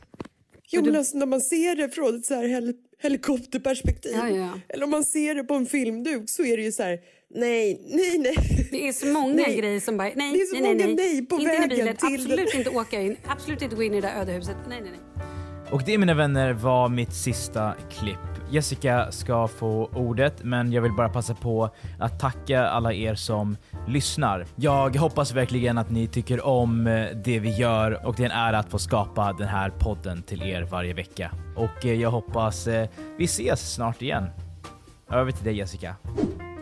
Jo, 0.72 0.84
men 0.84 0.96
alltså, 0.96 1.18
när 1.18 1.26
man 1.26 1.40
ser 1.40 1.76
det 1.76 1.88
från 1.88 2.16
ett 2.16 2.26
så 2.26 2.34
här 2.34 2.48
hel 2.48 2.72
helikopterperspektiv 3.02 4.12
Ja, 4.14 4.28
ja. 4.28 4.50
eller 4.68 4.84
om 4.84 4.90
man 4.90 5.04
ser 5.04 5.34
det 5.34 5.44
på 5.44 5.54
en 5.54 5.66
filmduk 5.66 6.30
så 6.30 6.44
är 6.44 6.56
det 6.56 6.62
ju 6.62 6.72
så 6.72 6.82
här, 6.82 6.98
nej, 7.34 7.80
nej, 7.88 8.18
nej. 8.18 8.68
Det 8.70 8.88
är 8.88 8.92
så 8.92 9.06
många 9.06 9.34
Nej. 9.34 9.56
grejer 9.56 9.80
som 9.80 9.96
bara... 9.96 10.10
Nej, 10.14 10.32
Det 10.32 10.40
är 10.42 10.46
så 10.46 10.52
nej, 10.52 10.62
nej, 10.62 10.74
många 10.74 10.86
nej. 10.86 10.94
nej 10.96 11.26
på 11.26 11.34
inte 11.40 11.44
in 11.44 11.50
i 11.50 11.60
vägen 11.60 11.68
bilen. 11.68 11.96
till 11.96 12.14
Absolut 12.14 12.54
inte 12.54 12.70
åka 12.70 13.00
in. 13.00 13.16
Absolut 13.26 13.62
inte 13.62 13.76
gå 13.76 13.82
in 13.82 13.94
i 13.94 14.00
det 14.00 14.06
där 14.08 14.20
ödehuset. 14.20 14.56
Nej, 14.68 14.80
nej, 14.82 14.90
nej. 14.90 15.24
Och 15.72 15.82
det 15.86 15.98
mina 15.98 16.14
vänner 16.14 16.52
var 16.52 16.88
mitt 16.88 17.14
sista 17.14 17.74
klipp. 17.90 18.29
Jessica 18.50 19.12
ska 19.12 19.48
få 19.48 19.90
ordet, 19.94 20.34
men 20.42 20.72
jag 20.72 20.82
vill 20.82 20.92
bara 20.92 21.08
passa 21.08 21.34
på 21.34 21.70
att 21.98 22.20
tacka 22.20 22.66
alla 22.66 22.92
er 22.92 23.14
som 23.14 23.56
lyssnar. 23.88 24.46
Jag 24.56 24.96
hoppas 24.96 25.32
verkligen 25.32 25.78
att 25.78 25.90
ni 25.90 26.06
tycker 26.06 26.46
om 26.46 26.86
eh, 26.86 27.06
det 27.24 27.38
vi 27.38 27.50
gör 27.50 28.06
och 28.06 28.14
det 28.16 28.22
är 28.22 28.30
en 28.30 28.36
ära 28.36 28.58
att 28.58 28.70
få 28.70 28.78
skapa 28.78 29.32
den 29.32 29.48
här 29.48 29.70
podden 29.70 30.22
till 30.22 30.42
er 30.42 30.62
varje 30.62 30.94
vecka. 30.94 31.30
Och 31.56 31.86
eh, 31.86 31.94
jag 31.94 32.10
hoppas 32.10 32.66
eh, 32.66 32.88
vi 33.18 33.24
ses 33.24 33.74
snart 33.74 34.02
igen. 34.02 34.26
Över 35.10 35.32
till 35.32 35.44
dig 35.44 35.56
Jessica. 35.56 35.96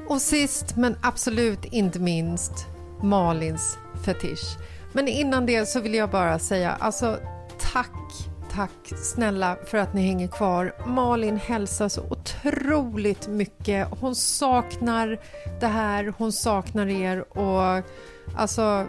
Och 0.08 0.20
sist 0.20 0.76
men 0.76 0.96
absolut 1.02 1.64
inte 1.64 2.00
minst 2.00 2.66
Malins 3.02 3.78
fetisch. 4.04 4.58
Men 4.92 5.08
innan 5.08 5.46
det 5.46 5.66
så 5.66 5.80
vill 5.80 5.94
jag 5.94 6.10
bara 6.10 6.38
säga 6.38 6.70
alltså 6.70 7.18
tack, 7.72 8.27
tack 8.58 8.98
snälla 8.98 9.56
för 9.64 9.78
att 9.78 9.94
ni 9.94 10.02
hänger 10.02 10.28
kvar. 10.28 10.72
Malin 10.86 11.36
hälsar 11.36 11.88
så 11.88 12.02
otroligt 12.10 13.28
mycket. 13.28 13.88
Hon 14.00 14.14
saknar 14.14 15.20
det 15.60 15.66
här, 15.66 16.14
hon 16.18 16.32
saknar 16.32 16.86
er 16.86 17.38
och 17.38 17.84
alltså 18.36 18.86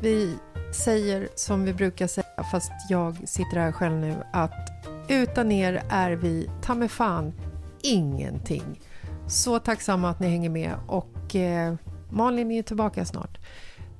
vi 0.00 0.36
säger 0.84 1.28
som 1.34 1.64
vi 1.64 1.74
brukar 1.74 2.06
säga 2.06 2.26
fast 2.52 2.72
jag 2.88 3.28
sitter 3.28 3.56
här 3.56 3.72
själv 3.72 3.94
nu 3.94 4.16
att 4.32 4.68
utan 5.08 5.52
er 5.52 5.82
är 5.90 6.10
vi 6.12 6.50
ta 6.62 6.74
med 6.74 6.90
fan 6.90 7.32
ingenting. 7.82 8.80
Så 9.28 9.58
tacksamma 9.58 10.10
att 10.10 10.20
ni 10.20 10.28
hänger 10.28 10.50
med 10.50 10.74
och 10.86 11.36
eh, 11.36 11.74
Malin 12.10 12.50
är 12.50 12.62
tillbaka 12.62 13.04
snart. 13.04 13.38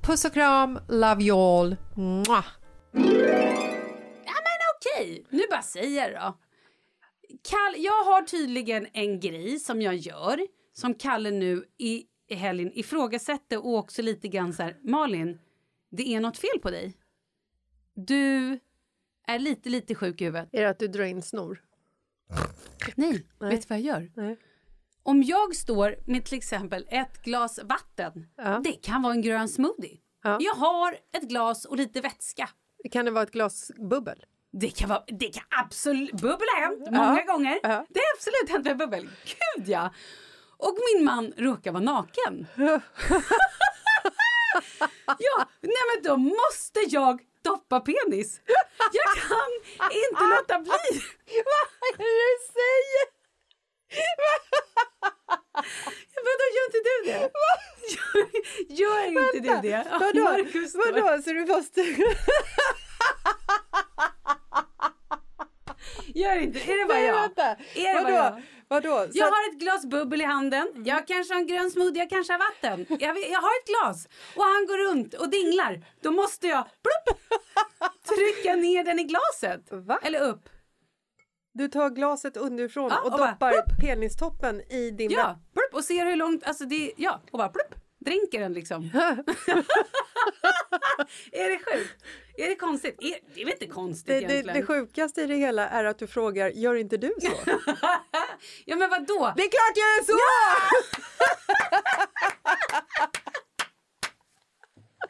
Puss 0.01 0.25
och 0.25 0.33
kram, 0.33 0.79
love 0.87 1.23
you 1.23 1.37
all. 1.37 1.75
Mwah. 1.93 2.45
Ja 4.85 4.91
okej, 5.01 5.25
nu 5.29 5.43
bara 5.49 5.61
säger 5.61 6.11
jag 6.11 6.21
då. 6.21 6.37
Kall, 7.43 7.75
jag 7.83 8.03
har 8.03 8.21
tydligen 8.21 8.87
en 8.93 9.19
grej 9.19 9.59
som 9.59 9.81
jag 9.81 9.95
gör 9.95 10.47
som 10.73 10.93
Kalle 10.93 11.31
nu 11.31 11.65
i, 11.77 12.05
i 12.27 12.35
helgen 12.35 12.71
ifrågasätter 12.73 13.65
och 13.65 13.77
också 13.77 14.01
lite 14.01 14.27
grann 14.27 14.53
så 14.53 14.63
här, 14.63 14.77
Malin, 14.83 15.39
det 15.89 16.15
är 16.15 16.19
något 16.19 16.37
fel 16.37 16.59
på 16.61 16.71
dig. 16.71 16.97
Du 17.93 18.59
är 19.27 19.39
lite, 19.39 19.69
lite 19.69 19.95
sjuk 19.95 20.21
i 20.21 20.25
huvudet. 20.25 20.49
Är 20.51 20.61
det 20.61 20.69
att 20.69 20.79
du 20.79 20.87
drar 20.87 21.03
in 21.03 21.21
snor? 21.21 21.63
Nej, 22.95 23.25
vet 23.39 23.61
du 23.61 23.67
vad 23.69 23.79
jag 23.79 23.85
gör? 23.85 24.11
Om 25.03 25.23
jag 25.23 25.55
står 25.55 25.95
med 26.07 26.25
till 26.25 26.37
exempel 26.37 26.87
ett 26.89 27.21
glas 27.23 27.59
vatten, 27.63 28.27
det 28.63 28.73
kan 28.73 29.01
vara 29.01 29.13
en 29.13 29.21
grön 29.21 29.49
smoothie. 29.49 29.97
Jag 30.39 30.53
har 30.55 30.93
ett 30.93 31.23
glas 31.29 31.65
och 31.65 31.77
lite 31.77 32.01
vätska. 32.01 32.49
Kan 32.91 33.05
det 33.05 33.11
vara 33.11 33.23
ett 33.23 33.31
glas 33.31 33.71
bubbel? 33.89 34.25
Det 34.51 34.69
kan, 34.69 34.89
vara, 34.89 35.03
det 35.07 35.27
kan 35.33 35.43
absolut... 35.49 36.11
Bubbel 36.11 36.47
har 36.55 36.61
hänt 36.61 36.85
många 36.91 37.23
Ja. 37.27 37.33
gånger. 37.33 37.59
Ja. 37.63 37.85
Det 37.89 37.99
har 37.99 38.13
absolut 38.15 38.49
hänt 38.49 38.65
med 38.65 38.77
bubbel. 38.77 39.09
Gud 39.25 39.67
ja! 39.69 39.93
Och 40.57 40.77
min 40.93 41.05
man 41.05 41.33
råkar 41.37 41.71
vara 41.71 41.83
naken. 41.83 42.47
ja, 45.05 45.45
nej 45.61 45.83
men 45.95 46.03
då 46.03 46.17
måste 46.17 46.79
jag 46.87 47.21
doppa 47.41 47.79
penis. 47.79 48.41
Jag 48.91 49.15
kan 49.23 49.51
inte 49.91 50.23
låta 50.35 50.59
bli. 50.59 50.71
Vad 51.45 51.89
är 51.89 51.97
det 51.97 52.03
du 52.03 52.37
säger? 52.53 53.19
Vadå, 56.25 56.45
gör 56.55 56.65
inte 56.65 56.81
du 56.89 56.95
det? 57.11 57.21
Gör, 58.73 59.05
gör 59.05 59.07
inte 59.07 59.39
du 59.39 59.49
det? 59.69 59.81
Vadå? 59.91 60.27
Vadå? 60.85 61.05
Så 61.23 61.29
du 61.33 61.45
måste... 61.45 61.81
Gör 66.21 66.35
inte 66.37 66.59
Är 66.59 66.77
det 66.79 66.85
bara 66.85 66.99
jag? 66.99 67.21
vänta. 67.21 67.43
Är 67.75 67.95
det 67.97 68.03
Vadå? 68.03 68.15
jag? 68.15 68.41
Vadå? 68.67 68.89
Så 69.11 69.17
Jag 69.17 69.27
att- 69.27 69.33
har 69.33 69.49
ett 69.53 69.59
glas 69.59 69.85
bubbel 69.85 70.21
i 70.21 70.23
handen. 70.23 70.67
Jag 70.85 71.07
kanske 71.07 71.33
har 71.33 71.41
en 71.41 71.47
grön 71.47 71.71
smoothie, 71.71 71.99
jag 71.99 72.09
kanske 72.09 72.33
har 72.33 72.39
vatten. 72.39 72.85
Jag, 72.89 73.17
jag 73.31 73.41
har 73.41 73.49
ett 73.61 73.67
glas 73.67 74.07
och 74.35 74.43
han 74.43 74.65
går 74.67 74.77
runt 74.91 75.13
och 75.13 75.29
dinglar. 75.29 75.85
Då 76.01 76.11
måste 76.11 76.47
jag 76.47 76.63
plupp, 76.63 77.19
trycka 78.07 78.55
ner 78.55 78.83
den 78.83 78.99
i 78.99 79.03
glaset. 79.03 79.71
Eller 80.03 80.19
upp. 80.21 80.49
Du 81.53 81.67
tar 81.67 81.89
glaset 81.89 82.37
underifrån 82.37 82.89
Ja, 82.91 82.99
och, 82.99 83.05
och 83.05 83.11
bara, 83.19 83.31
doppar 83.31 83.53
penistoppen 83.81 84.61
i 84.71 84.91
din 84.91 85.11
Ja, 85.11 85.39
plupp, 85.53 85.73
och 85.73 85.83
ser 85.83 86.05
hur 86.05 86.15
långt... 86.15 86.43
Alltså 86.43 86.65
det, 86.65 86.91
ja, 86.97 87.21
och 87.31 87.37
bara 87.37 87.49
plupp. 87.49 87.75
Dränker 88.05 88.39
den 88.39 88.53
liksom. 88.53 88.83
är 91.31 91.49
det 91.49 91.57
sjukt? 91.57 92.05
Är 92.39 92.49
det 92.49 92.55
konstigt? 92.55 92.95
Är, 92.99 93.15
det 93.35 93.41
är 93.41 93.45
väl 93.45 93.53
inte 93.53 93.67
konstigt 93.67 94.07
Det, 94.07 94.13
det, 94.13 94.33
egentligen? 94.33 94.59
det 94.61 94.65
sjukaste 94.65 95.21
i 95.21 95.25
det 95.25 95.35
hela 95.35 95.69
är 95.69 95.83
att 95.83 95.99
du 95.99 96.07
frågar, 96.07 96.49
gör 96.49 96.75
inte 96.75 96.97
du 96.97 97.13
så? 97.21 97.31
ja 98.65 98.75
men 98.75 98.89
vad 98.89 99.07
då? 99.07 99.33
Det 99.37 99.43
är 99.43 99.49
klart 99.49 99.75
jag 99.75 99.97
är 99.97 100.03
så! 100.03 100.17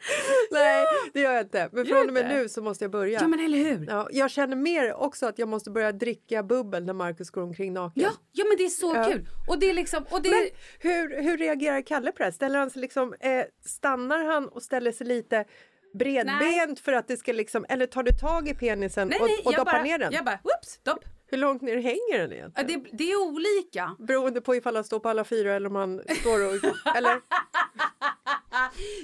Nej, 0.50 0.86
det 1.12 1.20
gör 1.20 1.32
jag 1.32 1.42
inte. 1.42 1.68
Men 1.72 1.84
Gör 1.86 1.94
från 1.94 2.06
och 2.06 2.12
med 2.14 2.22
inte? 2.22 2.34
nu 2.36 2.48
så 2.48 2.62
måste 2.62 2.84
jag 2.84 2.90
börja. 2.90 3.20
Ja, 3.20 3.28
men 3.28 3.40
eller 3.40 3.58
hur? 3.58 3.86
Ja, 3.88 4.08
jag 4.12 4.30
känner 4.30 4.56
mer 4.56 4.94
också 4.94 5.26
att 5.26 5.38
jag 5.38 5.48
måste 5.48 5.70
börja 5.70 5.92
dricka 5.92 6.42
bubbel 6.42 6.84
när 6.86 6.92
Markus 6.92 7.30
går 7.30 7.42
omkring 7.42 7.72
naken. 7.72 8.02
Ja, 8.02 8.10
ja 8.32 8.44
men 8.48 8.56
det 8.56 8.64
är 8.64 8.68
så 8.68 8.92
Ja. 8.94 9.04
kul. 9.04 9.26
Och 9.48 9.58
det 9.58 9.70
är 9.70 9.74
liksom... 9.74 10.04
Och 10.10 10.22
det 10.22 10.30
Men 10.30 10.48
hur, 10.78 11.22
hur 11.22 11.36
reagerar 11.38 11.82
Kalle 11.82 12.12
på 12.12 12.18
det 12.18 12.24
här? 12.24 12.30
Ställer 12.30 12.58
han 12.58 12.70
sig 12.70 12.80
liksom, 12.80 13.14
eh, 13.20 13.44
stannar 13.64 14.24
han 14.24 14.48
och 14.48 14.62
ställer 14.62 14.92
sig 14.92 15.06
lite 15.06 15.44
bredbent 15.98 16.80
för 16.80 16.92
att 16.92 17.08
det 17.08 17.16
ska 17.16 17.32
liksom, 17.32 17.66
eller 17.68 17.86
tar 17.86 18.02
du 18.02 18.12
tag 18.12 18.48
i 18.48 18.54
penisen 18.54 19.08
Nej, 19.08 19.20
och, 19.20 19.26
nej, 19.26 19.42
och 19.44 19.52
doppar 19.52 19.64
bara- 19.72 19.82
ner 19.82 19.98
den? 19.98 20.12
jag 20.12 20.24
bara, 20.24 20.38
whoops, 20.44 20.80
dopp. 20.82 21.04
Hur 21.26 21.38
långt 21.38 21.62
ner 21.62 21.76
hänger 21.76 22.18
den 22.18 22.32
egentligen? 22.32 22.82
det, 22.82 22.90
det 22.96 23.10
är 23.12 23.20
olika. 23.20 23.96
Beroende 23.98 24.40
på 24.40 24.54
ifall 24.56 24.74
han 24.74 24.84
står 24.84 25.00
på 25.00 25.08
alla 25.08 25.24
fyra 25.24 25.54
eller 25.54 25.68
om 25.68 25.74
han 25.76 26.00
står 26.20 26.46
och... 26.46 26.54
eller? 26.96 27.20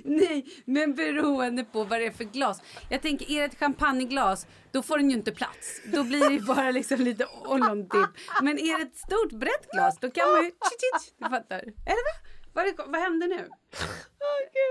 Nej, 0.04 0.46
men 0.64 0.94
beroende 0.94 1.64
på 1.64 1.84
vad 1.84 2.00
det 2.00 2.06
är 2.06 2.10
för 2.10 2.24
glas. 2.24 2.62
Jag 2.90 3.02
tänker, 3.02 3.30
är 3.30 3.38
det 3.38 3.44
ett 3.44 3.58
champagneglas, 3.58 4.46
då 4.72 4.82
får 4.82 4.98
den 4.98 5.10
ju 5.10 5.16
inte 5.16 5.32
plats. 5.32 5.82
Då 5.84 6.04
blir 6.04 6.30
det 6.30 6.40
bara 6.40 6.70
liksom 6.70 7.00
lite 7.00 7.26
ollontipp. 7.44 8.08
Men 8.42 8.58
är 8.58 8.76
det 8.78 8.82
ett 8.82 8.96
stort 8.96 9.32
brett 9.32 9.70
glas, 9.72 9.98
då 10.00 10.10
kan 10.10 10.32
man 10.32 10.44
ju... 10.44 10.50
Du 11.18 11.24
fattar. 11.30 11.58
Eller 11.58 12.04
vad? 12.54 12.66
Vad, 12.76 12.90
vad 12.90 13.00
hände 13.00 13.26
nu? 13.26 13.48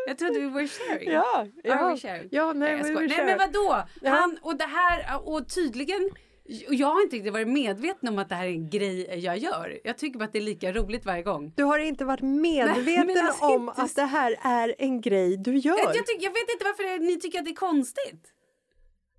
Jag 0.08 0.18
trodde 0.18 0.40
vi 0.40 0.46
were 0.50 0.68
sharing. 0.68 1.10
Ja, 1.12 1.48
Ja, 1.64 1.90
we 1.90 1.98
sharing. 1.98 2.28
Ja, 2.32 2.54
nej, 2.54 2.72
jag 2.78 2.84
we 2.84 3.08
nej 3.08 3.26
men 3.26 3.38
vadå? 3.38 3.84
Han, 4.04 4.38
och 4.42 4.58
det 4.58 4.64
här, 4.66 5.28
och 5.30 5.50
tydligen... 5.50 6.10
och 6.68 6.74
Jag 6.74 6.88
har 6.88 7.02
inte 7.02 7.16
riktigt 7.16 7.34
varit 7.34 7.48
medveten 7.48 8.10
om 8.10 8.20
att 8.20 8.30
det 8.30 8.36
här 8.36 8.46
är 8.46 8.50
en 8.50 8.70
grej 8.70 9.20
jag 9.20 9.38
gör. 9.38 9.80
Jag 9.84 9.98
tycker 9.98 10.20
bara 10.20 10.26
att 10.26 10.34
det 10.34 10.40
är 10.40 10.44
lika 10.44 10.72
roligt 10.72 11.06
varje 11.06 11.24
gång. 11.24 11.54
Du 11.56 11.64
har 11.64 11.80
inte 11.80 12.06
varit 12.06 12.22
Nej, 12.22 12.32
medveten 12.66 13.08
men 13.08 13.26
alltså 13.26 13.46
om 13.46 13.70
inte- 13.70 13.82
att 13.82 13.96
det 13.96 14.02
här 14.06 14.36
är 14.42 14.76
en 14.78 15.02
grej 15.02 15.38
du 15.38 15.58
gör? 15.58 15.78
Jag, 15.78 15.96
jag, 15.96 16.06
tycker, 16.06 16.24
jag 16.24 16.32
vet 16.32 16.50
inte 16.54 16.66
varför 16.66 16.84
det- 16.84 17.06
ni 17.06 17.20
tycker 17.20 17.40
att 17.40 17.46
det 17.46 17.52
är 17.52 17.56
konstigt. 17.56 18.32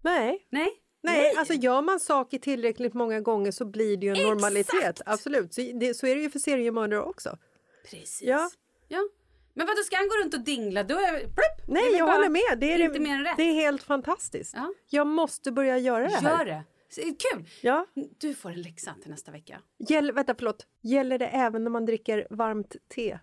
Nej. 0.03 0.47
Nej. 0.51 0.69
Nej, 1.03 1.35
alltså 1.37 1.55
gör 1.55 1.83
man 1.83 2.01
saker 2.01 2.39
tillräckligt 2.39 2.95
många 2.95 3.21
gånger 3.21 3.51
så 3.51 3.65
blir 3.65 3.97
det 3.97 4.07
ju 4.07 4.11
en 4.11 4.17
Exakt. 4.17 4.29
normalitet. 4.31 5.01
Absolut. 5.07 5.55
Så, 5.55 5.61
det, 5.61 5.95
så 5.95 6.07
är 6.07 6.17
det 6.17 6.23
ju 6.23 6.31
för 6.31 6.39
seriemördare 6.39 7.03
också. 7.03 7.39
Precis. 7.91 8.23
Ja. 8.23 8.51
Ja. 8.89 9.09
Men 9.57 9.66
vad 9.66 9.77
då 9.77 9.83
ska 9.83 9.97
han 9.97 10.09
gå 10.09 10.15
runt 10.24 10.35
och 10.35 10.41
dingla? 10.41 10.83
Då 10.85 10.95
är 10.95 11.19
plupp, 11.20 11.69
är 11.69 11.73
Nej, 11.73 11.93
jag 11.93 12.07
håller 12.07 12.28
med. 12.28 12.59
Det 12.59 12.73
är, 12.73 12.78
inte 12.78 13.01
mer 13.01 13.15
än 13.15 13.24
rätt. 13.24 13.37
det 13.37 13.43
är 13.43 13.53
helt 13.53 13.83
fantastiskt. 13.83 14.55
Ja. 14.57 14.73
Jag 14.91 15.07
måste 15.07 15.53
börja 15.53 15.78
göra 15.78 16.09
det 16.09 16.16
här. 16.16 16.39
Gör 16.39 16.45
det. 16.45 16.65
Kul! 17.03 17.49
Ja. 17.62 17.87
Du 18.19 18.35
får 18.35 18.51
en 18.51 18.62
läxa 18.62 18.95
till 19.03 19.11
nästa 19.11 19.31
vecka. 19.33 19.61
Gäll, 19.78 20.12
vänta, 20.12 20.35
förlåt. 20.39 20.66
Gäller 20.83 21.19
det 21.19 21.27
även 21.27 21.65
när 21.65 21.70
man 21.70 21.85
dricker 21.87 22.27
varmt 22.31 22.77
te? 22.95 23.19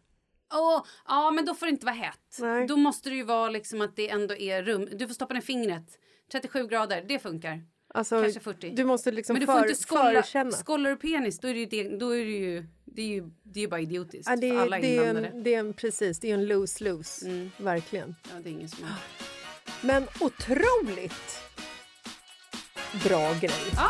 Åh, 0.54 0.86
ja, 1.08 1.32
men 1.32 1.46
då 1.46 1.56
får 1.56 1.66
det 1.66 1.70
inte 1.70 1.86
vara 1.86 1.96
hett. 1.96 2.38
Nej. 2.40 2.68
Då 2.68 2.78
måste 2.78 3.10
det 3.10 3.16
ju 3.16 3.24
vara 3.24 3.50
liksom 3.50 3.82
att 3.82 3.96
det 3.96 4.10
ändå 4.10 4.36
är 4.36 4.64
rum. 4.64 4.90
Du 4.92 5.08
får 5.08 5.14
stoppa 5.14 5.34
ner 5.34 5.42
fingret. 5.42 6.00
37 6.32 6.68
grader, 6.68 7.06
det 7.08 7.20
funkar. 7.20 7.62
Alltså, 7.96 8.22
Kanske 8.22 8.40
40. 8.40 8.70
Du 8.70 8.84
måste 8.86 9.12
liksom 9.12 9.34
men 9.34 9.40
du 9.40 9.46
för, 9.46 9.54
får 9.54 9.68
inte 9.70 9.82
skålla, 9.82 10.22
förkänna. 10.24 10.52
skållar 10.52 10.90
du 10.90 10.96
penis, 10.96 11.40
då 11.40 11.48
är 11.48 11.54
det 11.54 11.60
ju, 11.60 11.66
det, 11.66 11.98
då 11.98 12.10
är 12.16 12.26
det 12.26 12.32
ju, 12.32 12.66
det 12.86 13.02
är 13.02 13.08
ju, 13.08 13.24
det 13.44 13.60
är 13.60 13.62
ju 13.62 13.68
bara 13.68 13.82
idiotiskt 13.82 14.30
Ja, 14.30 14.36
det, 14.36 14.50
för 14.50 14.56
är, 14.58 14.62
alla 14.62 14.80
det, 14.80 14.88
är 14.88 15.08
inblandade. 15.08 15.28
en, 15.28 15.44
det 15.44 15.54
är 15.54 15.60
en, 15.60 15.74
precis, 15.74 16.20
det 16.20 16.30
är 16.30 16.34
en 16.34 16.46
lose-lose. 16.48 17.50
Verkligen. 17.58 18.16
Ja, 18.24 18.40
det 18.44 18.50
är 18.50 18.52
ingen 18.52 18.70
som 18.70 18.84
har... 18.84 18.94
Men 19.82 20.08
otroligt 20.20 21.40
bra 23.04 23.34
grej. 23.34 23.52
Ja. 23.76 23.90